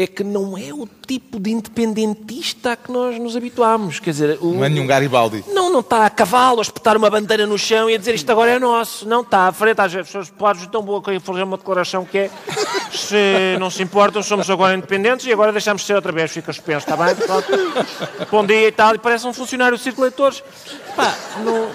É 0.00 0.06
que 0.06 0.24
não 0.24 0.56
é 0.56 0.72
o 0.72 0.88
tipo 1.06 1.38
de 1.38 1.50
independentista 1.50 2.72
a 2.72 2.76
que 2.76 2.90
nós 2.90 3.18
nos 3.18 3.36
habituámos. 3.36 4.00
Quer 4.00 4.12
dizer, 4.12 4.38
o, 4.40 4.54
Não 4.54 4.64
é 4.64 4.68
nenhum 4.70 4.86
Garibaldi. 4.86 5.44
não, 5.52 5.70
não 5.70 5.80
está 5.80 6.06
a 6.06 6.10
cavalo 6.10 6.60
a 6.60 6.62
espetar 6.62 6.96
uma 6.96 7.10
bandeira 7.10 7.46
no 7.46 7.58
chão 7.58 7.90
e 7.90 7.94
a 7.94 7.98
dizer 7.98 8.14
isto 8.14 8.32
agora 8.32 8.52
é 8.52 8.58
nosso. 8.58 9.06
Não 9.06 9.20
está 9.20 9.48
à 9.48 9.52
frente 9.52 9.78
às 9.78 9.92
pessoas 9.92 10.30
pobres 10.30 10.66
tão 10.68 10.80
boa 10.82 11.02
que 11.02 11.20
fazer 11.20 11.42
uma 11.42 11.58
declaração 11.58 12.06
que 12.06 12.16
é 12.16 12.30
se 12.90 13.58
não 13.58 13.68
se 13.68 13.82
importam, 13.82 14.22
somos 14.22 14.48
agora 14.48 14.74
independentes 14.74 15.26
e 15.26 15.32
agora 15.34 15.52
deixamos 15.52 15.82
de 15.82 15.86
ser 15.88 15.96
outra 15.96 16.12
vez. 16.12 16.30
Fica 16.30 16.50
suspenso, 16.50 16.88
está 16.88 16.96
bem? 16.96 17.14
Pronto. 17.14 17.48
Bom 18.30 18.46
dia 18.46 18.68
e 18.68 18.72
tal. 18.72 18.94
E 18.94 18.98
parece 18.98 19.26
um 19.26 19.34
funcionário 19.34 19.76
do 19.76 19.82
Circo 19.82 19.96
de 19.96 20.02
Leitores. 20.04 20.42
Pá, 20.96 21.14
não... 21.44 21.68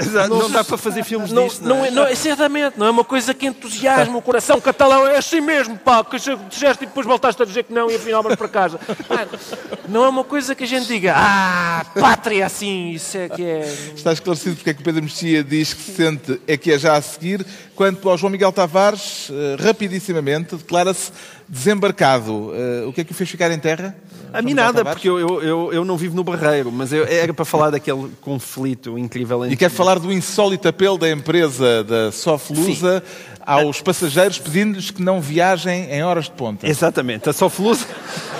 Exato, 0.00 0.28
Não, 0.30 0.50
dá 0.50 0.64
para 0.64 0.76
fazer 0.78 1.04
filmes 1.04 1.30
Não, 1.30 1.46
disto, 1.46 1.64
não, 1.66 1.84
é, 1.84 1.90
não, 1.90 2.04
é- 2.06 2.14
certamente, 2.14 2.78
não 2.78 2.86
é 2.86 2.90
uma 2.90 3.04
coisa 3.04 3.32
que 3.34 3.46
entusiasma 3.46 4.16
o 4.18 4.22
coração 4.22 4.60
catalão, 4.60 5.06
é 5.06 5.16
assim 5.18 5.40
mesmo, 5.40 5.76
pá, 5.78 6.02
que 6.04 6.16
disseste 6.48 6.84
e 6.84 6.86
depois 6.86 7.06
voltaste 7.06 7.40
a 7.42 7.44
dizer 7.44 7.64
que 7.64 7.72
não 7.72 7.90
e 7.90 7.94
afinal 7.96 8.22
vamos 8.22 8.36
para 8.38 8.48
casa. 8.48 8.78
Pá, 9.08 9.26
não 9.88 10.04
é 10.04 10.08
uma 10.08 10.24
coisa 10.24 10.54
que 10.54 10.64
a 10.64 10.66
gente 10.66 10.86
diga, 10.86 11.14
ah, 11.16 11.84
pátria 11.98 12.46
assim, 12.46 12.90
isso 12.90 13.16
é 13.16 13.28
que 13.28 13.42
é. 13.44 13.60
Está 13.94 14.12
esclarecido 14.12 14.56
porque 14.56 14.70
é 14.70 14.74
que 14.74 14.80
o 14.80 14.84
Pedro 14.84 15.02
Mexia 15.02 15.44
diz 15.44 15.72
que 15.74 15.82
se 15.82 15.92
sente 15.92 16.40
é 16.46 16.56
que 16.56 16.72
é 16.72 16.78
já 16.78 16.94
a 16.96 17.02
seguir. 17.02 17.44
Quanto 17.74 18.08
ao 18.08 18.16
João 18.18 18.30
Miguel 18.30 18.52
Tavares, 18.52 19.28
eh, 19.30 19.56
rapidissimamente, 19.62 20.54
declara-se 20.56 21.10
desembarcado. 21.48 22.52
Eh, 22.54 22.84
O 22.86 22.92
que 22.92 23.00
é 23.00 23.04
que 23.04 23.12
o 23.12 23.14
fez 23.14 23.30
ficar 23.30 23.50
em 23.50 23.58
terra? 23.58 23.96
A 24.32 24.42
mim 24.42 24.54
nada, 24.54 24.84
porque 24.84 25.08
eu, 25.08 25.18
eu, 25.18 25.42
eu, 25.42 25.72
eu 25.72 25.84
não 25.84 25.96
vivo 25.96 26.14
no 26.16 26.24
Barreiro, 26.24 26.70
mas 26.72 26.92
eu- 26.92 27.04
era 27.06 27.32
para 27.34 27.44
falar 27.44 27.70
daquele 27.70 28.10
conflito 28.20 28.98
incrível 28.98 29.44
entre 29.44 29.54
E 29.54 29.56
quer 29.56 29.70
falar 29.70 29.98
do 29.98 30.12
insólito 30.12 30.66
apelo 30.68 30.96
da 30.98 31.10
empresa 31.10 31.84
da 31.84 32.10
Soflusa 32.12 33.02
aos 33.44 33.80
passageiros 33.80 34.38
pedindo-lhes 34.38 34.90
que 34.90 35.02
não 35.02 35.20
viajem 35.20 35.90
em 35.90 36.02
horas 36.02 36.24
de 36.26 36.30
ponta. 36.32 36.66
Exatamente, 36.66 37.28
a 37.28 37.32
Soflusa. 37.32 37.86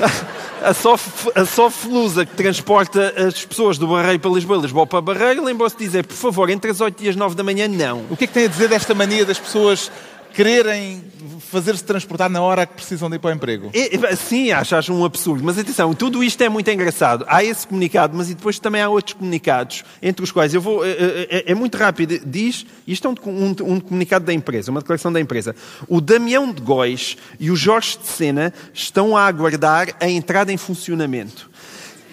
A, 0.64 0.72
Sof, 0.72 1.28
a 1.34 1.44
Soflusa 1.44 2.24
que 2.24 2.36
transporta 2.36 3.12
as 3.26 3.44
pessoas 3.44 3.78
do 3.78 3.88
Barreiro 3.88 4.20
para 4.20 4.30
Lisboa 4.30 4.60
e 4.60 4.62
Lisboa 4.62 4.86
para 4.86 5.00
Barreiro 5.00 5.42
lembrou-se 5.44 5.76
de 5.76 5.84
dizer, 5.84 6.06
por 6.06 6.14
favor, 6.14 6.48
entre 6.50 6.70
as 6.70 6.80
8 6.80 7.02
e 7.02 7.08
as 7.08 7.16
9 7.16 7.34
da 7.34 7.42
manhã, 7.42 7.66
não. 7.66 8.04
O 8.08 8.16
que 8.16 8.22
é 8.22 8.26
que 8.28 8.32
tem 8.32 8.44
a 8.44 8.46
dizer 8.46 8.68
desta 8.68 8.94
mania 8.94 9.24
das 9.26 9.40
pessoas 9.40 9.90
quererem 10.32 11.02
fazer-se 11.50 11.84
transportar 11.84 12.30
na 12.30 12.40
hora 12.42 12.66
que 12.66 12.74
precisam 12.74 13.08
de 13.10 13.16
ir 13.16 13.18
para 13.18 13.30
o 13.30 13.32
emprego? 13.34 13.70
É, 13.74 14.16
sim, 14.16 14.50
acho, 14.52 14.74
acho 14.74 14.92
um 14.92 15.04
absurdo. 15.04 15.44
Mas 15.44 15.58
atenção, 15.58 15.92
tudo 15.94 16.24
isto 16.24 16.40
é 16.42 16.48
muito 16.48 16.70
engraçado. 16.70 17.24
Há 17.28 17.44
esse 17.44 17.66
comunicado, 17.66 18.16
mas 18.16 18.30
e 18.30 18.34
depois 18.34 18.58
também 18.58 18.80
há 18.82 18.88
outros 18.88 19.14
comunicados, 19.14 19.84
entre 20.02 20.24
os 20.24 20.32
quais 20.32 20.54
eu 20.54 20.60
vou. 20.60 20.84
É, 20.84 20.90
é- 20.90 21.44
é 21.52 21.54
muito 21.54 21.76
rápido. 21.76 22.18
Diz, 22.26 22.64
isto 22.86 23.06
é 23.06 23.10
um, 23.10 23.14
um- 23.26 23.74
um 23.74 23.80
comunicado 23.80 24.24
da 24.24 24.32
empresa, 24.32 24.70
uma 24.70 24.80
declaração 24.80 25.12
da 25.12 25.20
empresa. 25.20 25.54
O 25.88 26.00
Damião 26.00 26.52
de 26.52 26.60
Góis 26.62 27.16
e 27.38 27.50
o 27.50 27.56
Jorge 27.56 27.98
de 27.98 28.06
Sena 28.08 28.52
estão 28.72 29.16
a 29.16 29.26
aguardar 29.26 29.88
a 30.00 30.08
entrada 30.08 30.52
em 30.52 30.56
funcionamento. 30.56 31.50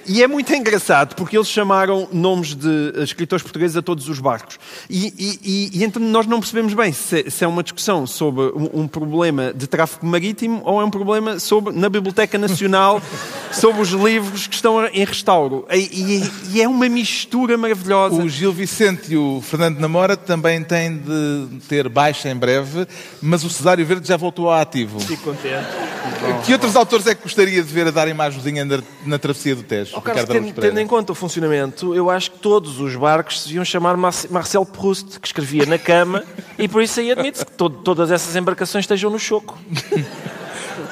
E 0.06 0.24
é 0.24 0.28
muito 0.28 0.54
engraçado 0.54 1.16
porque 1.16 1.38
eles 1.38 1.47
chamaram 1.47 2.08
nomes 2.12 2.56
de 2.56 2.93
escritores 3.04 3.43
portugueses 3.43 3.78
a 3.78 3.82
todos 3.82 4.10
os 4.10 4.20
barcos. 4.20 4.58
E, 4.89 5.14
e- 5.18 5.39
e- 5.43 5.80
e 5.80 5.84
então 5.84 6.02
nós 6.02 6.26
não 6.26 6.39
percebemos 6.39 6.74
bem 6.74 6.91
se, 6.91 7.30
se 7.30 7.43
é 7.43 7.47
uma 7.47 7.62
discussão 7.64 8.08
sobre 8.08 8.43
um, 8.56 8.82
um 8.82 8.88
problema 8.88 9.54
de 9.54 9.68
tráfego 9.68 10.06
marítimo 10.06 10.62
ou 10.66 10.82
é 10.82 10.86
um 10.86 10.89
problema 10.89 11.39
sobre, 11.39 11.74
na 11.74 11.89
Biblioteca 11.89 12.38
Nacional 12.38 13.02
sobre 13.52 13.82
os 13.82 13.89
livros 13.89 14.47
que 14.47 14.56
estão 14.56 14.86
em 14.88 15.06
restauro. 15.06 15.66
E, 15.72 15.78
e- 15.78 16.32
e 16.58 16.62
é 16.62 16.68
uma 16.68 16.88
mistura 16.89 17.58
maravilhosa. 17.58 18.16
O 18.16 18.30
Gil 18.30 18.52
Vicente 18.54 19.14
e 19.14 19.18
o 19.18 19.41
Fernando 19.41 19.80
Namora 19.80 20.16
também 20.18 20.64
têm 20.64 20.97
de 20.97 21.47
ter 21.68 21.88
baixa 21.89 22.30
em 22.30 22.36
breve, 22.36 22.88
mas 23.22 23.43
o 23.43 23.50
Cesário 23.50 23.86
Verde 23.86 24.08
já 24.08 24.18
voltou 24.18 24.50
ao 24.50 24.60
ativo. 24.60 25.00
Fico 25.00 25.24
contente. 25.24 25.88
Que 26.45 26.54
outros 26.54 26.76
autores 26.76 27.06
é 27.08 27.14
que 27.16 27.24
gostaria 27.24 27.62
de 27.62 27.74
ver 27.74 27.88
a 27.88 27.91
darem 27.91 28.14
uma 28.14 28.24
ajudinha 28.26 28.64
na, 28.66 28.82
na 29.06 29.20
travessia 29.20 29.56
do 29.56 29.64
Tejo? 29.64 29.91
Oh, 29.95 30.02
Carlos, 30.02 30.26
tendo, 30.26 30.54
tendo 30.54 30.80
em 30.80 30.88
conta 30.88 31.12
o 31.12 31.16
funcionamento, 31.16 31.93
eu 31.93 32.10
acho 32.10 32.32
que 32.32 32.39
todos 32.39 32.80
os 32.80 32.95
barcos 32.95 33.41
se 33.41 33.47
deviam 33.47 33.66
chamar 33.66 33.95
Marce- 33.97 34.28
Marcel 34.32 34.66
Proust, 34.66 35.20
que 35.20 35.28
escrevia 35.28 35.66
na 35.66 35.78
cama, 35.78 36.24
e 36.58 36.68
por 36.68 36.82
isso 36.82 37.00
aí 37.00 37.12
admite-se 37.12 37.45
que 37.45 37.52
to- 37.52 37.70
todas 37.70 38.10
essas 38.12 38.36
embarcações 38.36 38.84
estejam 38.84 39.10
no 39.10 39.20
choco. 39.20 39.58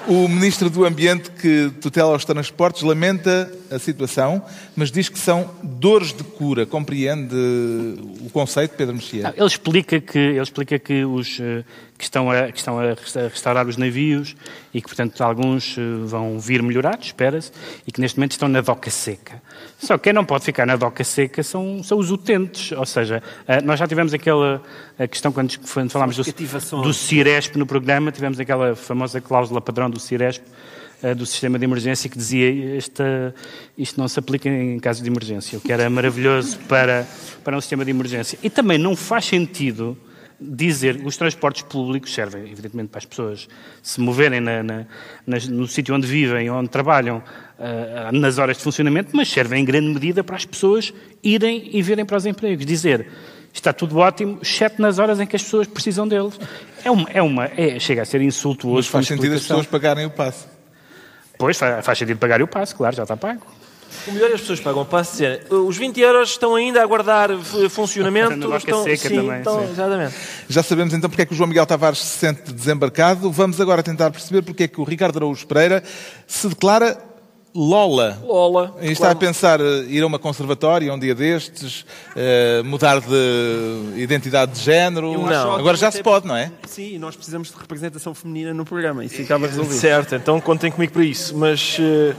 O 0.10 0.26
Ministro 0.28 0.70
do 0.70 0.86
Ambiente 0.86 1.30
que 1.32 1.70
tutela 1.82 2.16
os 2.16 2.24
transportes 2.24 2.82
lamenta 2.82 3.51
a 3.72 3.80
situação, 3.80 4.41
mas 4.76 4.91
diz 4.91 5.09
que 5.09 5.20
são 5.20 5.49
dores 5.63 6.13
de 6.13 6.24
cura. 6.24 6.65
Compreende 6.65 7.36
o 8.22 8.30
conceito, 8.32 8.76
Pedro 8.76 8.95
Mexia? 8.95 9.34
Ele 9.36 9.45
explica 9.47 9.99
que, 9.99 10.18
ele 10.18 10.41
explica 10.41 10.78
que 10.80 11.03
os 11.05 11.39
eh, 11.39 11.63
que 11.97 12.03
estão, 12.03 12.30
a, 12.30 12.51
que 12.51 12.57
estão 12.59 12.78
a 12.80 12.93
resta- 12.93 13.22
a 13.22 13.28
restaurar 13.28 13.68
os 13.68 13.76
navios 13.76 14.36
e 14.74 14.82
que, 14.82 14.88
portanto, 14.88 15.20
alguns 15.24 15.76
eh, 15.78 15.82
vão 16.05 16.39
vir 16.39 16.61
melhorados, 16.61 17.07
espera-se, 17.07 17.51
e 17.88 17.91
que 17.91 17.99
neste 17.99 18.18
momento 18.20 18.32
estão 18.34 18.47
na 18.47 18.61
doca 18.61 18.89
seca. 18.89 19.41
Só 19.80 19.97
que 19.97 20.05
quem 20.05 20.13
não 20.13 20.24
pode 20.24 20.43
ficar 20.45 20.65
na 20.65 20.76
doca 20.76 21.03
seca 21.03 21.41
são, 21.43 21.82
são 21.84 21.97
os 21.97 22.11
utentes, 22.11 22.72
ou 22.72 22.86
seja, 22.86 23.22
eh, 23.47 23.61
nós 23.61 23.80
já 23.80 23.88
tivemos 23.88 24.13
aquela 24.13 24.61
a 24.99 25.07
questão 25.07 25.32
quando, 25.32 25.53
falámos 25.89 26.15
do, 26.18 26.24
do 26.84 26.93
Ciresp 26.93 27.55
no 27.55 27.65
programa, 27.65 28.11
tivemos 28.11 28.39
aquela 28.39 28.76
famosa 28.76 29.20
cláusula 29.22 29.59
padrão 29.61 29.89
do 29.89 29.99
Ciresp, 29.99 30.43
eh, 30.43 30.51
do 31.15 31.25
sistema 31.25 31.59
de 31.59 31.65
emergência 31.65 32.09
que 32.09 32.17
dizia 32.17 32.75
esta, 32.77 33.33
isto 33.77 33.99
não 33.99 34.07
se 34.07 34.17
aplica 34.19 34.49
em 34.49 34.79
caso 34.79 35.03
de 35.03 35.09
emergência, 35.09 35.57
o 35.57 35.61
que 35.61 35.71
era 35.71 35.89
maravilhoso 35.89 36.57
para, 36.67 37.05
para 37.43 37.55
um 37.57 37.61
sistema 37.61 37.85
de 37.85 37.91
emergência. 37.91 38.37
E 38.41 38.49
também 38.49 38.77
não 38.77 38.95
faz 38.95 39.25
sentido 39.25 39.97
dizer 40.39 40.97
que 40.99 41.07
os 41.07 41.17
transportes 41.17 41.63
públicos 41.63 42.13
servem, 42.13 42.43
evidentemente, 42.51 42.89
para 42.89 42.99
as 42.99 43.05
pessoas 43.05 43.47
se 43.81 43.99
moverem 43.99 44.39
na- 44.39 44.61
na- 44.61 44.85
nas- 45.25 45.47
no 45.47 45.67
sítio 45.67 45.95
onde 45.95 46.05
vivem, 46.05 46.49
onde 46.49 46.69
trabalham, 46.69 47.23
ah, 47.59 48.11
nas 48.13 48.37
horas 48.37 48.57
de 48.57 48.63
funcionamento, 48.63 49.15
mas 49.15 49.27
servem 49.29 49.61
em 49.61 49.65
grande 49.65 49.87
medida 49.91 50.23
para 50.23 50.35
as 50.35 50.45
pessoas 50.45 50.93
irem 51.23 51.69
e 51.73 51.81
virem 51.81 52.05
para 52.05 52.17
os 52.17 52.25
empregos. 52.27 52.65
Dizer 52.67 53.07
está 53.51 53.73
tudo 53.73 53.97
ótimo, 53.97 54.37
exceto 54.39 54.79
nas 54.79 54.99
horas 54.99 55.19
em 55.19 55.25
que 55.25 55.35
as 55.35 55.41
pessoas 55.41 55.65
precisam 55.65 56.07
deles. 56.07 56.39
É 56.83 56.91
uma, 56.91 57.09
é 57.11 57.21
uma 57.21 57.45
é- 57.45 57.79
chega 57.79 58.03
a 58.03 58.05
ser 58.05 58.21
insultuoso. 58.21 58.75
Mas 58.75 58.87
faz 58.87 59.07
sentido 59.07 59.33
as 59.33 59.41
pessoas 59.41 59.65
pagarem 59.65 60.05
o 60.05 60.11
passe. 60.11 60.45
Pois, 61.38 61.57
faz, 61.57 61.85
faz 61.85 61.97
sentido 61.97 62.17
pagar 62.17 62.41
o 62.41 62.47
passo, 62.47 62.75
claro, 62.75 62.95
já 62.95 63.03
está 63.03 63.15
pago. 63.15 63.41
O 64.05 64.11
melhor 64.11 64.29
é 64.31 64.33
as 64.33 64.41
pessoas 64.41 64.59
pagam 64.59 64.83
passo 64.85 65.11
dizer 65.13 65.45
os 65.49 65.77
20 65.77 65.99
euros 66.01 66.29
estão 66.31 66.55
ainda 66.55 66.79
a 66.81 66.83
aguardar 66.83 67.31
f- 67.31 67.67
funcionamento. 67.69 68.35
Na 68.47 68.57
estão, 68.57 68.83
seca 68.83 69.07
sim, 69.09 69.15
também, 69.15 69.38
estão- 69.38 69.65
sim. 69.65 69.71
Exatamente. 69.71 70.13
Já 70.49 70.61
sabemos 70.63 70.93
então 70.93 71.09
porque 71.09 71.21
é 71.21 71.25
que 71.25 71.33
o 71.33 71.35
João 71.35 71.47
Miguel 71.47 71.65
Tavares 71.65 71.99
se 71.99 72.17
sente 72.19 72.51
desembarcado. 72.53 73.31
Vamos 73.31 73.59
agora 73.61 73.81
tentar 73.81 74.11
perceber 74.11 74.41
porque 74.41 74.63
é 74.63 74.67
que 74.67 74.79
o 74.81 74.83
Ricardo 74.83 75.17
Araújo 75.17 75.47
Pereira 75.47 75.81
se 76.25 76.47
declara 76.49 76.97
Lola. 77.55 78.19
Lola. 78.23 78.75
E 78.81 78.91
está 78.91 79.09
a 79.11 79.15
pensar 79.15 79.59
eh, 79.59 79.85
ir 79.87 80.03
a 80.03 80.07
uma 80.07 80.19
conservatória 80.19 80.93
um 80.93 80.99
dia 80.99 81.15
destes, 81.15 81.85
eh, 82.15 82.61
mudar 82.63 82.99
de 83.01 83.93
identidade 83.95 84.51
de 84.53 84.59
género. 84.61 85.11
Não. 85.25 85.55
Agora 85.55 85.75
já 85.75 85.89
se 85.89 86.03
pode, 86.03 86.27
não 86.27 86.35
é? 86.35 86.51
Sim, 86.67 86.93
e 86.95 86.99
nós 86.99 87.15
precisamos 87.15 87.49
de 87.51 87.57
representação 87.57 88.13
feminina 88.13 88.53
no 88.53 88.63
programa. 88.63 89.03
Isso 89.03 89.15
ficava 89.15 89.47
resolvido. 89.47 89.79
Certo, 89.79 90.13
então 90.13 90.39
contem 90.39 90.71
comigo 90.71 90.93
para 90.93 91.03
isso. 91.03 91.35
Mas 91.35 91.77
eh, 91.79 92.15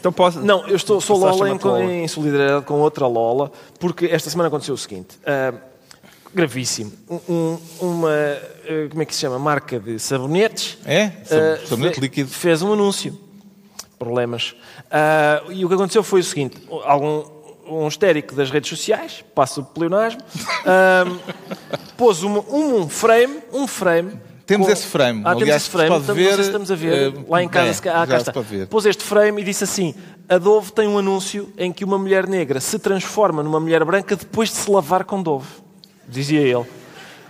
Então 0.00 0.10
posso. 0.12 0.40
Não, 0.40 0.66
eu 0.66 0.76
estou, 0.76 1.00
sou 1.00 1.18
Lola 1.18 1.50
em, 1.50 1.58
Lola. 1.62 1.84
em 1.84 2.08
solidariedade 2.08 2.64
com 2.64 2.74
outra 2.80 3.06
Lola, 3.06 3.52
porque 3.78 4.06
esta 4.06 4.30
semana 4.30 4.48
aconteceu 4.48 4.74
o 4.74 4.78
seguinte. 4.78 5.18
ah, 5.26 5.52
gravíssimo. 6.34 6.92
Um- 7.10 7.20
um- 7.28 7.58
uma, 7.80 8.10
como 8.90 9.02
é 9.02 9.04
que 9.04 9.14
se 9.14 9.20
chama? 9.22 9.38
Marca 9.38 9.78
de 9.80 9.98
sabonetes. 9.98 10.78
É? 10.86 11.10
Sab- 11.24 11.66
sabonete 11.68 12.00
líquido. 12.00 12.28
Fez 12.30 12.62
um 12.62 12.72
anúncio. 12.72 13.18
Problemas. 13.98 14.54
Ah, 14.90 15.42
e 15.50 15.64
o 15.64 15.68
que 15.68 15.74
aconteceu 15.74 16.02
foi 16.02 16.20
o 16.20 16.24
seguinte. 16.24 16.56
Algum, 16.84 17.24
um 17.66 17.88
histérico 17.88 18.34
das 18.34 18.50
redes 18.50 18.70
sociais, 18.70 19.24
passa 19.34 19.60
o 19.60 19.64
pleonasmo, 19.64 20.20
ah, 20.64 21.04
pôs 21.96 22.22
um, 22.22 22.38
um 22.50 22.88
frame, 22.88 23.38
um 23.52 23.66
frame 23.66 24.12
Temos 24.46 24.66
com- 24.66 24.72
esse 24.72 24.86
frame. 24.86 25.20
Ah, 25.24 25.30
temos 25.30 25.42
Aliás, 25.42 25.62
esse 25.62 25.70
frame. 25.70 25.96
Estamos, 25.98 26.06
sei 26.06 26.14
ver, 26.14 26.34
se 26.36 26.40
estamos 26.42 26.70
a 26.70 26.74
ver. 26.74 27.12
eh, 27.14 27.24
Lá 27.28 27.42
em 27.42 27.48
casa. 27.48 27.88
é, 27.88 27.92
ah, 27.92 28.06
cá 28.06 28.16
está. 28.16 28.32
Pôs 28.70 28.86
este 28.86 29.02
frame 29.02 29.42
e 29.42 29.44
disse 29.44 29.64
assim: 29.64 29.94
a 30.28 30.38
Dove 30.38 30.72
tem 30.72 30.86
um 30.88 30.96
anúncio 30.96 31.52
em 31.58 31.72
que 31.72 31.84
uma 31.84 31.98
mulher 31.98 32.26
negra 32.26 32.60
se 32.60 32.78
transforma 32.78 33.42
numa 33.42 33.60
mulher 33.60 33.84
branca 33.84 34.16
depois 34.16 34.48
de 34.48 34.56
se 34.56 34.70
lavar 34.70 35.04
com 35.04 35.22
Dove. 35.22 35.46
Dizia 36.08 36.40
ele. 36.40 36.64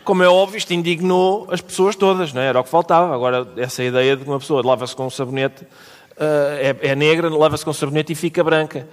Como 0.05 0.23
é 0.23 0.29
óbvio, 0.29 0.57
isto 0.57 0.73
indignou 0.73 1.47
as 1.51 1.61
pessoas 1.61 1.95
todas, 1.97 2.33
não 2.33 2.41
é? 2.41 2.47
Era 2.47 2.61
o 2.61 2.65
que 2.65 2.71
faltava. 2.71 3.13
Agora, 3.15 3.47
essa 3.57 3.83
ideia 3.83 4.17
de 4.17 4.23
que 4.25 4.31
uma 4.31 4.39
pessoa 4.39 4.65
lava-se 4.65 4.95
com 4.97 5.05
um 5.07 5.11
sabonete, 5.11 5.67
ah, 6.21 6.57
é, 6.61 6.77
é 6.91 6.95
negra, 6.95 7.29
lava-se 7.29 7.65
com 7.65 7.73
sabonete 7.73 8.13
e 8.13 8.15
fica 8.17 8.43
branca. 8.45 8.87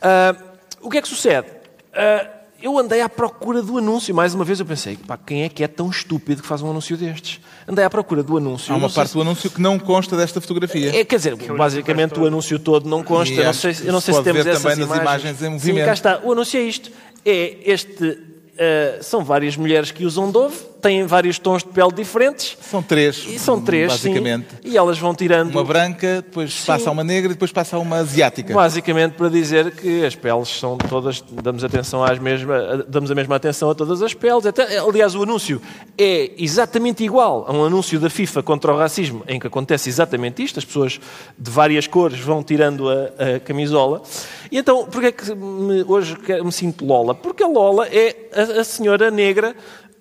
Ah, 0.00 0.34
o 0.80 0.90
que 0.90 0.98
é 0.98 1.02
que 1.02 1.08
sucede? 1.08 1.46
Ah, 1.94 2.26
eu 2.62 2.78
andei 2.78 3.00
à 3.00 3.08
procura 3.08 3.60
do 3.60 3.76
anúncio. 3.78 4.14
Mais 4.14 4.34
uma 4.34 4.44
vez 4.44 4.60
eu 4.60 4.66
pensei, 4.66 4.96
pá, 4.96 5.16
quem 5.18 5.42
é 5.42 5.48
que 5.48 5.64
é 5.64 5.66
tão 5.68 5.90
estúpido 5.90 6.42
que 6.42 6.46
faz 6.48 6.62
um 6.62 6.70
anúncio 6.70 6.96
destes? 6.96 7.40
Andei 7.66 7.84
à 7.84 7.90
procura 7.90 8.22
do 8.22 8.36
anúncio. 8.36 8.72
Há 8.72 8.76
uma 8.76 8.88
parte 8.88 9.08
se- 9.08 9.14
do 9.14 9.20
anúncio 9.20 9.50
que 9.50 9.60
não 9.60 9.78
consta 9.80 10.16
desta 10.16 10.40
fotografia. 10.40 10.96
É, 10.96 11.04
quer 11.04 11.16
dizer, 11.16 11.34
basicamente 11.36 12.18
o 12.20 12.24
anúncio 12.26 12.58
todo 12.60 12.88
não 12.88 13.02
consta. 13.02 13.34
Eu 13.34 13.44
não 13.46 13.52
sei, 13.52 13.74
que 13.74 13.86
eu 13.86 13.92
não 13.92 14.00
se 14.00 14.06
sei 14.06 14.14
se 14.14 14.22
temos 14.22 14.46
essas 14.46 14.62
imagens. 14.78 15.00
imagens 15.00 15.42
em 15.42 15.44
Sim, 15.44 15.48
movimento. 15.50 15.86
cá 15.86 15.92
está. 15.92 16.20
O 16.22 16.30
anúncio 16.32 16.58
é 16.58 16.62
isto. 16.62 16.90
É 17.26 17.56
este... 17.64 18.18
eh, 18.56 18.98
são 19.02 19.24
várias 19.24 19.56
mulheres 19.56 19.90
que 19.90 20.04
usam 20.04 20.30
Dove, 20.30 20.56
têm 20.82 21.06
vários 21.06 21.38
tons 21.38 21.62
de 21.62 21.68
pele 21.70 21.92
diferentes. 21.92 22.58
São 22.60 22.82
três, 22.82 23.24
E 23.28 23.38
são 23.38 23.60
três, 23.60 23.92
basicamente. 23.92 24.46
sim. 24.50 24.56
E 24.70 24.76
elas 24.76 24.98
vão 24.98 25.14
tirando... 25.14 25.50
Uma 25.52 25.64
branca, 25.64 26.16
depois 26.16 26.64
passa 26.66 26.90
uma 26.90 27.04
negra 27.04 27.30
e 27.30 27.34
depois 27.34 27.52
passa 27.52 27.78
uma 27.78 27.96
asiática. 27.98 28.52
Basicamente 28.52 29.12
para 29.12 29.28
dizer 29.28 29.70
que 29.76 30.04
as 30.04 30.14
peles 30.16 30.48
são 30.48 30.76
todas, 30.76 31.22
damos 31.42 31.62
atenção 31.62 32.02
às 32.02 32.18
mesmas, 32.18 32.84
damos 32.88 33.10
a 33.10 33.14
mesma 33.14 33.36
atenção 33.36 33.70
a 33.70 33.74
todas 33.74 34.02
as 34.02 34.12
peles. 34.12 34.44
Até, 34.44 34.78
aliás, 34.78 35.14
o 35.14 35.22
anúncio 35.22 35.62
é 35.96 36.32
exatamente 36.36 37.04
igual 37.04 37.44
a 37.48 37.52
um 37.52 37.64
anúncio 37.64 38.00
da 38.00 38.10
FIFA 38.10 38.42
contra 38.42 38.72
o 38.74 38.76
racismo, 38.76 39.22
em 39.28 39.38
que 39.38 39.46
acontece 39.46 39.88
exatamente 39.88 40.42
isto, 40.42 40.58
as 40.58 40.64
pessoas 40.64 41.00
de 41.38 41.50
várias 41.50 41.86
cores 41.86 42.18
vão 42.18 42.42
tirando 42.42 42.90
a, 42.90 43.36
a 43.36 43.40
camisola. 43.40 44.02
E 44.50 44.58
então, 44.58 44.84
porquê 44.86 45.06
é 45.06 45.12
que 45.12 45.32
me- 45.34 45.84
hoje 45.86 46.16
me 46.44 46.50
sinto 46.52 46.84
Lola? 46.84 47.14
Porque 47.14 47.42
a 47.42 47.46
Lola 47.46 47.86
é 47.86 48.16
a, 48.34 48.60
a 48.60 48.64
senhora 48.64 49.10
negra 49.10 49.54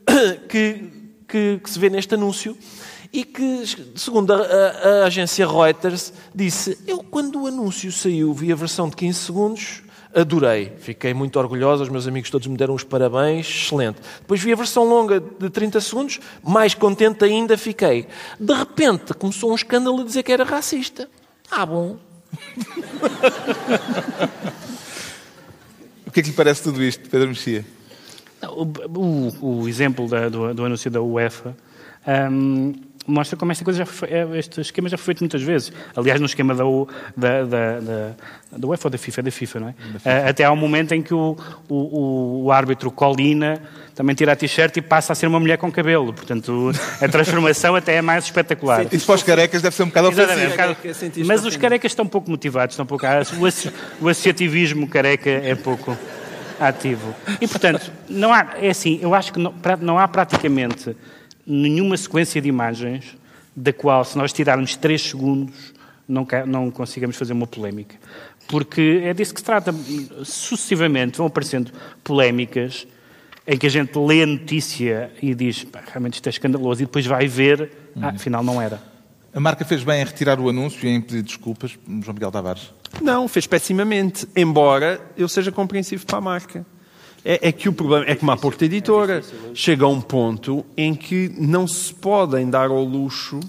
que, 0.49 0.89
que, 1.27 1.59
que 1.63 1.69
se 1.69 1.79
vê 1.79 1.89
neste 1.89 2.13
anúncio 2.15 2.57
e 3.13 3.23
que, 3.25 3.63
segundo 3.95 4.31
a, 4.33 4.37
a- 4.37 5.01
a 5.03 5.05
agência 5.05 5.45
Reuters, 5.47 6.13
disse: 6.33 6.77
Eu, 6.87 6.99
quando 7.03 7.41
o 7.43 7.47
anúncio 7.47 7.91
saiu, 7.91 8.33
vi 8.33 8.51
a 8.51 8.55
versão 8.55 8.87
de 8.89 8.95
15 8.95 9.19
segundos, 9.19 9.81
adorei. 10.15 10.73
Fiquei 10.79 11.13
muito 11.13 11.37
orgulhosa, 11.37 11.83
os 11.83 11.89
meus 11.89 12.07
amigos 12.07 12.29
todos 12.29 12.47
me 12.47 12.55
deram 12.57 12.73
os 12.73 12.83
parabéns, 12.83 13.47
excelente. 13.47 13.97
Depois 14.19 14.41
vi 14.41 14.53
a 14.53 14.55
versão 14.55 14.83
longa 14.85 15.19
de 15.19 15.49
30 15.49 15.79
segundos, 15.81 16.19
mais 16.43 16.73
contente 16.73 17.23
ainda 17.25 17.57
fiquei. 17.57 18.07
De 18.39 18.53
repente, 18.53 19.13
começou 19.13 19.51
um 19.51 19.55
escândalo 19.55 20.01
a 20.01 20.05
dizer 20.05 20.23
que 20.23 20.31
era 20.31 20.43
racista. 20.43 21.09
Ah, 21.49 21.65
bom. 21.65 21.97
O 26.05 26.11
que 26.11 26.19
é 26.19 26.23
que 26.23 26.29
lhe 26.29 26.35
parece 26.35 26.61
tudo 26.63 26.83
isto, 26.83 27.09
Pedro 27.09 27.29
Mexia? 27.29 27.65
O, 28.47 28.63
o- 28.99 29.61
o 29.61 29.67
exemplo 29.69 30.07
da- 30.07 30.29
do, 30.29 30.53
do 30.53 30.65
anúncio 30.65 30.89
da 30.89 31.01
UEFA 31.01 31.55
hum, 32.31 32.73
mostra 33.07 33.35
como 33.37 33.51
esta 33.51 33.63
coisa 33.65 33.79
já 33.79 33.85
foi, 33.85 34.09
é, 34.09 34.27
este 34.37 34.61
esquema 34.61 34.87
já 34.89 34.97
foi 34.97 35.05
feito 35.07 35.19
muitas 35.21 35.41
vezes. 35.41 35.71
Aliás, 35.95 36.19
no 36.19 36.25
esquema 36.25 36.53
da, 36.55 36.63
da, 37.17 37.43
da, 37.43 37.79
da, 37.79 38.11
da 38.57 38.67
UEFA 38.67 38.87
ou 38.87 38.91
da 38.91 38.97
FIFA, 38.97 39.21
é 39.21 39.23
da 39.23 39.31
FIFA, 39.31 39.59
não 39.59 39.67
é? 39.69 39.73
Ah, 40.05 40.29
até 40.29 40.43
há 40.43 40.51
um 40.51 40.55
momento 40.55 40.93
em 40.93 41.01
que 41.01 41.13
o, 41.13 41.35
o, 41.69 42.43
o 42.45 42.51
árbitro 42.51 42.91
Colina 42.91 43.61
também 43.95 44.15
tira 44.15 44.31
a 44.31 44.35
t-shirt 44.35 44.77
e 44.77 44.81
passa 44.81 45.13
a 45.13 45.15
ser 45.15 45.27
uma 45.27 45.39
mulher 45.39 45.57
com 45.57 45.71
cabelo. 45.71 46.13
Portanto, 46.13 46.71
a 47.01 47.07
transformação 47.07 47.75
até 47.75 47.95
é 47.95 48.01
mais 48.01 48.23
espetacular. 48.25 48.85
Isso 48.91 49.05
para 49.05 49.15
os 49.15 49.23
carecas 49.23 49.61
deve 49.61 49.75
ser 49.75 49.83
um 49.83 49.87
bocado 49.87 50.07
ofensivo. 50.23 50.31
um 50.47 50.51
bocado- 50.51 50.75
Mas 51.27 51.45
os 51.45 51.55
carecas 51.57 51.91
estão 51.91 52.07
pouco 52.07 52.29
motivados, 52.31 52.73
estão 52.73 52.85
pouco, 52.85 53.05
o, 53.05 53.45
asso- 53.45 53.71
o 53.99 54.07
associativismo 54.07 54.87
careca 54.87 55.29
é 55.29 55.53
pouco 55.55 55.97
ativo. 56.67 57.13
E, 57.39 57.47
portanto, 57.47 57.91
não 58.09 58.33
há, 58.33 58.55
é 58.61 58.69
assim, 58.69 58.99
eu 59.01 59.13
acho 59.13 59.33
que 59.33 59.39
não, 59.39 59.53
não 59.81 59.97
há 59.97 60.07
praticamente 60.07 60.95
nenhuma 61.45 61.97
sequência 61.97 62.41
de 62.41 62.47
imagens 62.47 63.17
da 63.55 63.73
qual, 63.73 64.03
se 64.05 64.17
nós 64.17 64.31
tirarmos 64.31 64.75
3 64.75 65.01
segundos, 65.01 65.73
não, 66.07 66.27
não 66.45 66.71
consigamos 66.71 67.15
fazer 67.15 67.33
uma 67.33 67.47
polémica. 67.47 67.95
Porque 68.47 69.01
é 69.03 69.13
disso 69.13 69.33
que 69.33 69.39
se 69.39 69.45
trata. 69.45 69.73
Sucessivamente 70.23 71.17
vão 71.17 71.27
aparecendo 71.27 71.71
polémicas 72.03 72.85
em 73.47 73.57
que 73.57 73.65
a 73.65 73.69
gente 73.69 73.97
lê 73.97 74.23
a 74.23 74.25
notícia 74.25 75.11
e 75.21 75.33
diz 75.33 75.63
"Pá, 75.63 75.81
realmente 75.87 76.15
isto 76.15 76.27
é 76.27 76.29
escandaloso 76.29 76.81
e 76.81 76.85
depois 76.85 77.05
vai 77.05 77.27
ver, 77.27 77.71
ah, 78.01 78.09
afinal 78.09 78.43
não 78.43 78.61
era. 78.61 78.81
A 79.33 79.39
marca 79.39 79.63
fez 79.63 79.83
bem 79.83 80.01
em 80.01 80.05
retirar 80.05 80.39
o 80.39 80.49
anúncio 80.49 80.85
e 80.87 80.89
em 80.89 81.01
pedir 81.01 81.21
desculpas, 81.21 81.77
João 82.01 82.13
Miguel 82.13 82.31
Tavares. 82.31 82.73
Não, 82.99 83.27
fez 83.27 83.47
pessimamente, 83.47 84.27
embora 84.35 84.99
eu 85.15 85.27
seja 85.27 85.51
compreensivo 85.51 86.05
para 86.05 86.17
a 86.17 86.21
marca. 86.21 86.65
É, 87.23 87.49
é 87.49 87.51
que 87.51 87.69
o 87.69 87.73
problema 87.73 88.05
é 88.07 88.15
como 88.15 88.31
a 88.31 88.37
Porta 88.37 88.65
Editora 88.65 89.23
chega 89.53 89.85
a 89.85 89.87
um 89.87 90.01
ponto 90.01 90.65
em 90.75 90.95
que 90.95 91.31
não 91.37 91.67
se 91.67 91.93
podem 91.93 92.49
dar 92.49 92.69
ao 92.69 92.83
luxo 92.83 93.39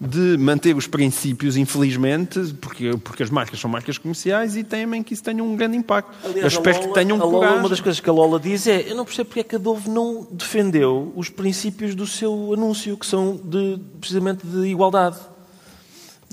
de 0.00 0.36
manter 0.36 0.76
os 0.76 0.86
princípios, 0.86 1.56
infelizmente, 1.56 2.40
porque, 2.60 2.90
porque 3.02 3.22
as 3.22 3.30
marcas 3.30 3.60
são 3.60 3.70
marcas 3.70 3.96
comerciais 3.96 4.56
e 4.56 4.64
temem 4.64 5.02
que 5.02 5.14
isso 5.14 5.22
tenha 5.22 5.42
um 5.42 5.56
grande 5.56 5.76
impacto. 5.76 6.10
eu 6.34 6.46
espero 6.46 6.80
que 6.80 6.94
tenham 6.94 7.16
Lola, 7.16 7.30
coragem. 7.30 7.58
uma 7.58 7.68
das 7.68 7.80
coisas 7.80 8.00
que 8.00 8.10
a 8.10 8.12
Lola 8.12 8.38
diz 8.38 8.66
é 8.66 8.90
eu 8.90 8.96
não 8.96 9.04
percebo 9.04 9.28
porque 9.28 9.40
é 9.40 9.44
que 9.44 9.56
a 9.56 9.58
Dove 9.58 9.88
não 9.88 10.26
defendeu 10.30 11.12
os 11.14 11.28
princípios 11.28 11.94
do 11.94 12.06
seu 12.06 12.52
anúncio, 12.52 12.96
que 12.96 13.06
são 13.06 13.40
de, 13.42 13.78
precisamente 14.00 14.46
de 14.46 14.66
igualdade. 14.66 15.16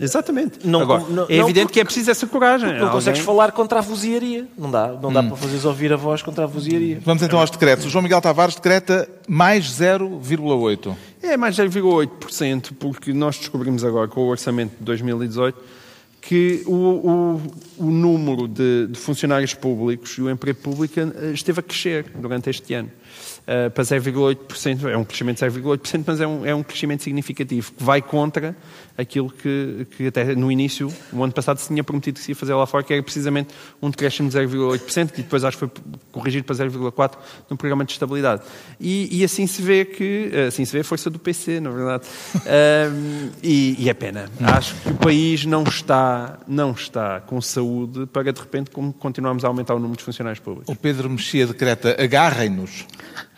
Exatamente. 0.03 0.65
Não- 0.67 0.81
Agora, 0.81 1.03
não- 1.09 1.25
é 1.29 1.35
evidente 1.37 1.65
porque- 1.67 1.73
que 1.73 1.79
é 1.79 1.83
preciso 1.83 2.09
essa 2.11 2.25
coragem. 2.27 2.67
Não 2.69 2.75
Alguém- 2.75 2.91
consegues 2.91 3.19
falar 3.21 3.51
contra 3.51 3.79
a 3.79 3.81
vozearia. 3.81 4.47
Não 4.57 4.69
dá, 4.71 4.87
não 5.01 5.09
Hum. 5.09 5.13
dá 5.13 5.23
para 5.23 5.35
fazeres 5.35 5.65
ouvir 5.65 5.91
a 5.93 5.95
voz 5.97 6.21
contra 6.21 6.43
a 6.43 6.47
vozearia. 6.47 6.99
Vamos 7.03 7.21
então 7.23 7.39
aos 7.39 7.49
decretos. 7.49 7.85
O 7.85 7.89
João 7.89 8.01
Miguel 8.03 8.21
Tavares 8.21 8.55
decreta 8.55 9.07
mais 9.27 9.69
0,8. 9.71 10.95
É 11.21 11.35
mais 11.37 11.55
0,8%, 11.55 12.73
porque 12.79 13.13
nós 13.13 13.37
descobrimos 13.37 13.83
agora 13.83 14.07
com 14.07 14.21
o 14.21 14.27
orçamento 14.27 14.71
de 14.79 14.83
2018 14.83 15.57
que 16.21 16.63
o, 16.65 16.73
o- 16.73 17.41
o 17.77 17.85
número 17.89 18.47
de, 18.47 18.87
de 18.87 18.99
funcionários 18.99 19.53
públicos 19.53 20.11
e 20.17 20.21
o 20.21 20.29
emprego 20.29 20.59
público 20.59 20.99
eh, 20.99 21.31
esteve 21.33 21.59
a 21.61 21.63
crescer 21.63 22.05
durante 22.15 22.49
este 22.49 22.73
ano. 22.73 22.89
Eh, 23.51 23.67
para 23.69 23.83
0,8%, 23.83 24.87
é 24.87 24.95
um 24.95 25.03
crescimento 25.03 25.39
de 25.39 25.59
0,8%, 25.59 26.03
mas 26.05 26.21
é 26.21 26.27
um, 26.27 26.45
é 26.45 26.53
um 26.53 26.61
crescimento 26.61 27.01
significativo, 27.01 27.71
que 27.71 27.83
vai 27.83 27.99
contra 27.99 28.55
aquilo 28.95 29.27
que, 29.27 29.87
que 29.97 30.07
até 30.07 30.35
no 30.35 30.51
início, 30.51 30.93
o 31.11 31.23
ano 31.23 31.33
passado, 31.33 31.57
se 31.57 31.67
tinha 31.67 31.83
prometido 31.83 32.19
que 32.19 32.25
se 32.25 32.31
ia 32.31 32.35
fazer 32.35 32.53
lá 32.53 32.67
fora, 32.67 32.83
que 32.83 32.93
era 32.93 33.01
precisamente 33.01 33.49
um 33.81 33.89
decréscimo 33.89 34.29
de 34.29 34.37
0,8%, 34.37 35.11
que 35.11 35.23
depois 35.23 35.43
acho 35.43 35.57
que 35.57 35.65
foi 35.65 35.71
corrigido 36.11 36.45
para 36.45 36.57
0,4% 36.57 37.17
no 37.49 37.57
programa 37.57 37.83
de 37.85 37.93
estabilidade. 37.93 38.43
E, 38.79 39.19
e 39.19 39.23
assim 39.23 39.47
se 39.47 39.63
vê 39.63 39.83
que, 39.83 40.31
assim 40.47 40.63
se 40.63 40.71
vê 40.71 40.81
a 40.81 40.83
força 40.83 41.09
do 41.09 41.17
PC, 41.17 41.59
na 41.59 41.71
verdade. 41.71 42.03
Ahm, 42.45 43.31
e, 43.41 43.75
e 43.79 43.89
é 43.89 43.93
pena. 43.95 44.29
Acho 44.41 44.75
que 44.75 44.89
o 44.89 44.95
país 44.95 45.43
não 45.45 45.63
está, 45.63 46.37
não 46.47 46.71
está 46.71 47.19
com 47.21 47.41
saúde 47.41 48.05
para, 48.05 48.31
de 48.31 48.39
repente, 48.39 48.69
como 48.69 48.93
continuarmos 48.93 49.43
a 49.43 49.47
aumentar 49.47 49.73
o 49.73 49.79
número 49.79 49.97
de 49.97 50.03
funcionários 50.03 50.39
públicos. 50.39 50.69
O 50.71 50.77
Pedro 50.77 51.09
Mexia 51.09 51.47
decreta 51.47 51.95
agarrem-nos. 51.99 52.85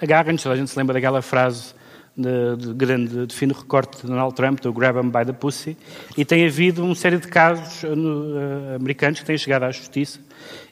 Agarrem-nos, 0.02 0.42
toda 0.42 0.56
a 0.56 0.58
gente 0.58 0.70
se 0.72 0.78
lembra 0.78 0.94
daquela 0.94 1.22
frase 1.22 1.74
de, 2.18 2.56
de 2.58 2.74
grande, 2.74 3.28
de 3.28 3.36
fino 3.36 3.54
recorte 3.54 4.02
de 4.02 4.08
Donald 4.08 4.36
Trump, 4.36 4.60
do 4.60 4.74
grab 4.74 4.98
'em 4.98 5.10
by 5.10 5.26
the 5.26 5.34
pussy, 5.34 5.78
e 6.18 6.26
tem 6.26 6.46
havido 6.46 6.84
uma 6.84 6.96
série 6.96 7.18
de 7.18 7.28
casos 7.28 7.84
eh, 7.84 7.96
no, 7.96 8.38
eh, 8.38 8.76
americanos 8.76 9.20
que 9.20 9.26
têm 9.26 9.38
chegado 9.38 9.64
à 9.64 9.72
justiça 9.72 10.20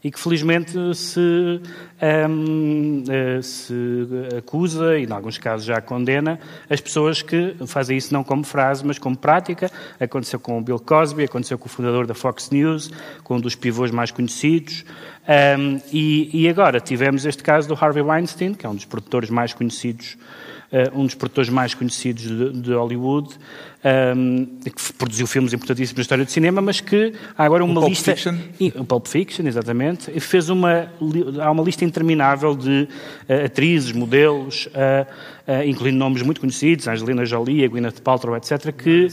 e 0.04 0.12
que 0.12 0.20
felizmente 0.20 0.72
se, 0.96 1.62
ehm, 2.02 3.04
eh, 3.10 3.42
se 3.42 4.08
acusa, 4.38 4.98
e 4.98 5.06
em 5.06 5.12
alguns 5.12 5.38
casos 5.38 5.66
já 5.66 5.82
condena, 5.82 6.40
as 6.70 6.80
pessoas 6.80 7.22
que 7.22 7.56
fazem 7.68 7.98
isso 7.98 8.14
não 8.14 8.24
como 8.24 8.44
frase, 8.44 8.86
mas 8.86 8.98
como 8.98 9.18
prática. 9.18 9.70
Aconteceu 10.00 10.40
com 10.40 10.58
o 10.58 10.62
Bill 10.62 10.80
Cosby, 10.80 11.24
aconteceu 11.24 11.58
com 11.58 11.66
o 11.66 11.70
fundador 11.70 12.08
da 12.08 12.14
Fox 12.14 12.50
News, 12.50 12.92
com 13.24 13.36
um 13.36 13.40
dos 13.40 13.56
pivôs 13.56 13.92
mais 13.92 14.12
conhecidos, 14.12 14.86
um, 15.30 15.80
e, 15.92 16.30
e 16.34 16.50
agora 16.50 16.80
tivemos 16.80 17.26
este 17.26 17.44
caso 17.44 17.68
do 17.68 17.76
Harvey 17.76 18.02
Weinstein, 18.02 18.54
que 18.54 18.66
é 18.66 18.70
um 18.70 18.74
dos 18.74 18.86
produtores 18.86 19.30
mais 19.30 19.54
conhecidos, 19.54 20.18
um 20.94 21.06
dos 21.06 21.16
produtores 21.16 21.50
mais 21.50 21.74
conhecidos 21.74 22.24
de, 22.24 22.62
de 22.62 22.74
Hollywood, 22.74 23.30
um, 24.16 24.46
que 24.64 24.80
f- 24.80 24.94
produziu 24.94 25.26
filmes 25.26 25.52
importantíssimos 25.54 25.98
na 25.98 26.02
história 26.02 26.26
do 26.26 26.32
cinema, 26.32 26.62
mas 26.62 26.80
que 26.80 27.14
há 27.38 27.44
agora 27.46 27.64
uma 27.64 27.74
Pulp 27.76 27.90
lista. 27.90 28.12
Fiction? 28.16 28.36
E, 28.60 28.68
o 28.76 28.86
Pulp 28.86 29.08
Fiction, 29.08 29.48
exatamente. 29.48 30.12
E 30.14 30.20
fez 30.20 30.50
uma, 30.50 30.92
há 31.42 31.50
uma 31.50 31.64
lista 31.64 31.86
interminável 31.86 32.56
de 32.56 32.88
uh, 33.28 33.46
atrizes, 33.46 33.92
modelos, 33.92 34.68
uh, 34.68 34.72
uh, 35.48 35.68
incluindo 35.68 35.98
nomes 35.98 36.22
muito 36.22 36.40
conhecidos, 36.42 36.88
Angelina 36.88 37.26
Jolie, 37.26 37.68
Gwyneth 37.68 38.02
Paltrow, 38.04 38.36
etc., 38.36 38.72
que, 38.72 39.08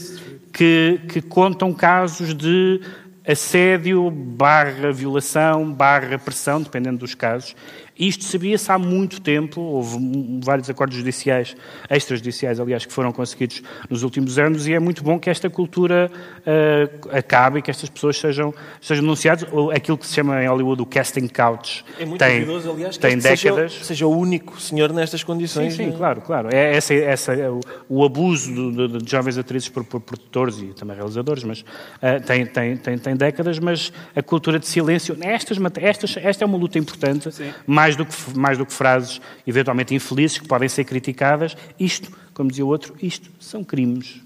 que, 0.53 0.99
que 1.07 1.21
contam 1.21 1.73
casos 1.73 2.35
de 2.35 2.81
assédio 3.27 4.09
barra 4.09 4.91
violação 4.93 5.69
barra 5.73 6.17
pressão, 6.17 6.61
dependendo 6.61 6.99
dos 6.99 7.13
casos. 7.13 7.55
Isto 7.99 8.23
sabia-se 8.25 8.71
há 8.71 8.77
muito 8.77 9.19
tempo, 9.21 9.59
houve 9.61 9.97
vários 10.43 10.69
acordos 10.69 10.97
judiciais, 10.97 11.55
extrajudiciais, 11.89 12.59
aliás, 12.59 12.85
que 12.85 12.93
foram 12.93 13.11
conseguidos 13.11 13.61
nos 13.89 14.03
últimos 14.03 14.37
anos, 14.37 14.67
e 14.67 14.73
é 14.73 14.79
muito 14.79 15.03
bom 15.03 15.17
que 15.19 15.29
esta 15.29 15.49
cultura 15.49 16.11
ah, 16.45 17.17
acabe 17.17 17.59
e 17.59 17.61
que 17.61 17.71
estas 17.71 17.89
pessoas 17.89 18.17
sejam, 18.19 18.53
sejam 18.81 19.03
denunciadas. 19.03 19.47
Ou 19.51 19.71
Aquilo 19.71 19.97
que 19.97 20.05
se 20.07 20.13
chama 20.13 20.43
em 20.43 20.47
Hollywood 20.47 20.81
o 20.81 20.85
casting 20.85 21.27
couch 21.27 21.83
É 21.99 22.05
muito 22.05 22.19
tem, 22.19 22.39
duvidoso, 22.41 22.71
aliás, 22.71 22.95
que 22.97 23.01
tem 23.01 23.17
este 23.17 23.27
seja- 23.29 23.49
décadas. 23.51 23.73
Seja, 23.85 24.07
o 24.07 24.17
único 24.17 24.59
senhor 24.59 24.91
nestas 24.93 25.21
Sim, 25.21 25.25
condições. 25.25 25.73
sim, 25.75 25.87
né? 25.87 25.93
claro, 25.97 26.21
claro. 26.21 26.49
É, 26.53 26.75
essa, 26.75 26.93
essa, 26.93 27.33
é 27.33 27.49
o, 27.49 27.59
o 27.89 28.03
abuso 28.03 28.53
do- 28.53 28.87
do- 28.87 28.97
de, 28.99 29.09
jovens 29.11 29.37
atrizes 29.37 29.69
por, 29.69 29.83
por 29.83 29.99
produtores 30.01 30.57
e 30.59 30.67
também 30.67 30.95
realizadores, 30.95 31.43
mas 31.43 31.63
ah, 32.01 32.19
tem, 32.19 32.45
tem, 32.45 32.77
tem, 32.77 32.97
tem 32.97 33.15
décadas, 33.15 33.59
mas 33.59 33.91
a 34.15 34.21
cultura 34.21 34.59
de 34.59 34.67
silêncio, 34.67 35.15
estas, 35.21 35.57
estas, 35.77 36.17
esta 36.17 36.43
é 36.43 36.45
uma 36.45 36.57
luta 36.57 36.77
importante, 36.77 37.29
mais 37.65 37.86
mais 37.87 37.95
do, 37.95 38.05
que, 38.05 38.37
mais 38.37 38.57
do 38.57 38.65
que 38.65 38.73
frases 38.73 39.21
eventualmente 39.45 39.95
infelizes 39.95 40.37
que 40.37 40.47
podem 40.47 40.67
ser 40.67 40.83
criticadas. 40.83 41.55
Isto, 41.79 42.11
como 42.33 42.49
dizia 42.49 42.65
o 42.65 42.67
outro, 42.67 42.95
isto 43.01 43.29
são 43.39 43.63
crimes. 43.63 44.21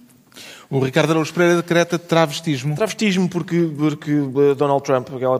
O 0.69 0.79
Ricardo 0.79 1.11
Araújo 1.11 1.33
Pereira 1.33 1.57
decreta 1.57 1.99
travestismo. 1.99 2.75
Travestismo, 2.75 3.27
porque, 3.27 3.69
porque 3.77 4.13
uh, 4.13 4.55
Donald 4.55 4.81
Trump, 4.83 5.09
aquela 5.13 5.39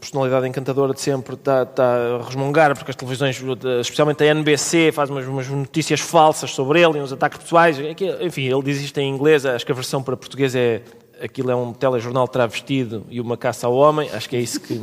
personalidade 0.00 0.48
encantadora 0.48 0.92
de 0.92 1.00
sempre, 1.00 1.34
está, 1.34 1.62
está 1.62 2.16
a 2.16 2.24
resmungar, 2.24 2.76
porque 2.76 2.90
as 2.90 2.96
televisões, 2.96 3.40
especialmente 3.80 4.24
a 4.24 4.26
NBC, 4.26 4.90
faz 4.92 5.08
umas, 5.08 5.26
umas 5.26 5.48
notícias 5.48 6.00
falsas 6.00 6.50
sobre 6.50 6.82
ele 6.82 6.98
e 6.98 7.00
uns 7.00 7.12
ataques 7.12 7.38
pessoais. 7.38 7.78
É 7.78 7.94
enfim, 8.24 8.42
ele 8.52 8.62
diz 8.64 8.82
isto 8.82 8.98
em 8.98 9.08
inglês, 9.08 9.46
acho 9.46 9.64
que 9.64 9.70
a 9.70 9.74
versão 9.74 10.02
para 10.02 10.16
português 10.16 10.56
é 10.56 10.82
aquilo 11.20 11.50
é 11.50 11.56
um 11.56 11.72
telejornal 11.72 12.28
travestido 12.28 13.06
e 13.08 13.20
uma 13.20 13.36
caça 13.36 13.66
ao 13.66 13.74
homem, 13.74 14.10
acho 14.12 14.28
que 14.28 14.36
é 14.36 14.40
isso 14.40 14.60
que, 14.60 14.78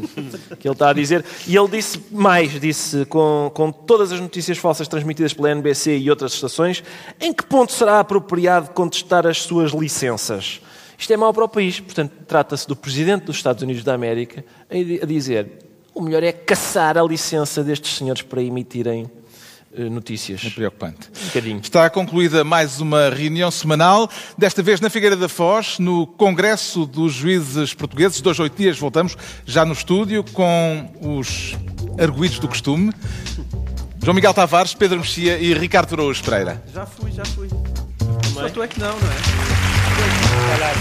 que 0.59 0.67
ele 0.67 0.73
está 0.73 0.89
a 0.89 0.93
dizer. 0.93 1.23
E 1.47 1.55
ele 1.55 1.67
disse 1.67 2.01
mais, 2.11 2.59
disse 2.59 3.05
com, 3.05 3.51
com 3.53 3.71
todas 3.71 4.11
as 4.11 4.19
notícias 4.19 4.57
falsas 4.57 4.87
transmitidas 4.87 5.33
pela 5.33 5.51
NBC 5.51 5.97
e 5.97 6.09
outras 6.09 6.33
estações, 6.33 6.83
em 7.19 7.33
que 7.33 7.45
ponto 7.45 7.71
será 7.71 7.99
apropriado 7.99 8.71
contestar 8.71 9.27
as 9.27 9.41
suas 9.41 9.71
licenças? 9.71 10.61
Isto 10.97 11.13
é 11.13 11.17
mau 11.17 11.33
para 11.33 11.45
o 11.45 11.49
país, 11.49 11.79
portanto, 11.79 12.13
trata-se 12.27 12.67
do 12.67 12.75
Presidente 12.75 13.25
dos 13.25 13.35
Estados 13.35 13.63
Unidos 13.63 13.83
da 13.83 13.93
América 13.93 14.45
a 14.69 15.05
dizer 15.05 15.71
o 15.93 16.01
melhor 16.01 16.23
é 16.23 16.31
caçar 16.31 16.97
a 16.97 17.03
licença 17.03 17.63
destes 17.63 17.97
senhores 17.97 18.21
para 18.21 18.41
emitirem 18.41 19.09
eh, 19.73 19.89
notícias. 19.89 20.41
É 20.45 20.49
preocupante. 20.49 21.09
Um 21.21 21.27
bocadinho. 21.27 21.59
Está 21.61 21.89
concluída 21.89 22.43
mais 22.43 22.81
uma 22.81 23.09
reunião 23.09 23.49
semanal, 23.49 24.09
desta 24.37 24.61
vez 24.61 24.81
na 24.81 24.89
Figueira 24.89 25.15
da 25.15 25.29
Foz, 25.29 25.79
no 25.79 26.05
Congresso 26.05 26.85
dos 26.85 27.13
Juízes 27.13 27.73
Portugueses. 27.73 28.19
Dois, 28.19 28.37
oito 28.39 28.57
dias 28.57 28.77
voltamos 28.77 29.15
já 29.45 29.63
no 29.63 29.71
estúdio 29.73 30.25
com 30.33 30.91
os 30.99 31.55
arguídos 31.97 32.39
do 32.39 32.47
costume. 32.47 32.91
João 34.03 34.15
Miguel 34.15 34.33
Tavares, 34.33 34.73
Pedro 34.73 34.99
Mexia 34.99 35.37
e 35.37 35.53
Ricardo 35.53 35.93
Araújo 35.93 36.23
Pereira. 36.23 36.61
Já 36.73 36.85
fui, 36.85 37.11
já 37.11 37.23
fui. 37.23 37.47
Também. 37.47 38.33
Só 38.33 38.49
tu 38.49 38.63
é 38.63 38.67
que 38.67 38.79
não, 38.79 38.89
não 38.89 39.07
é? 39.07 39.15
Caralho. 40.49 40.79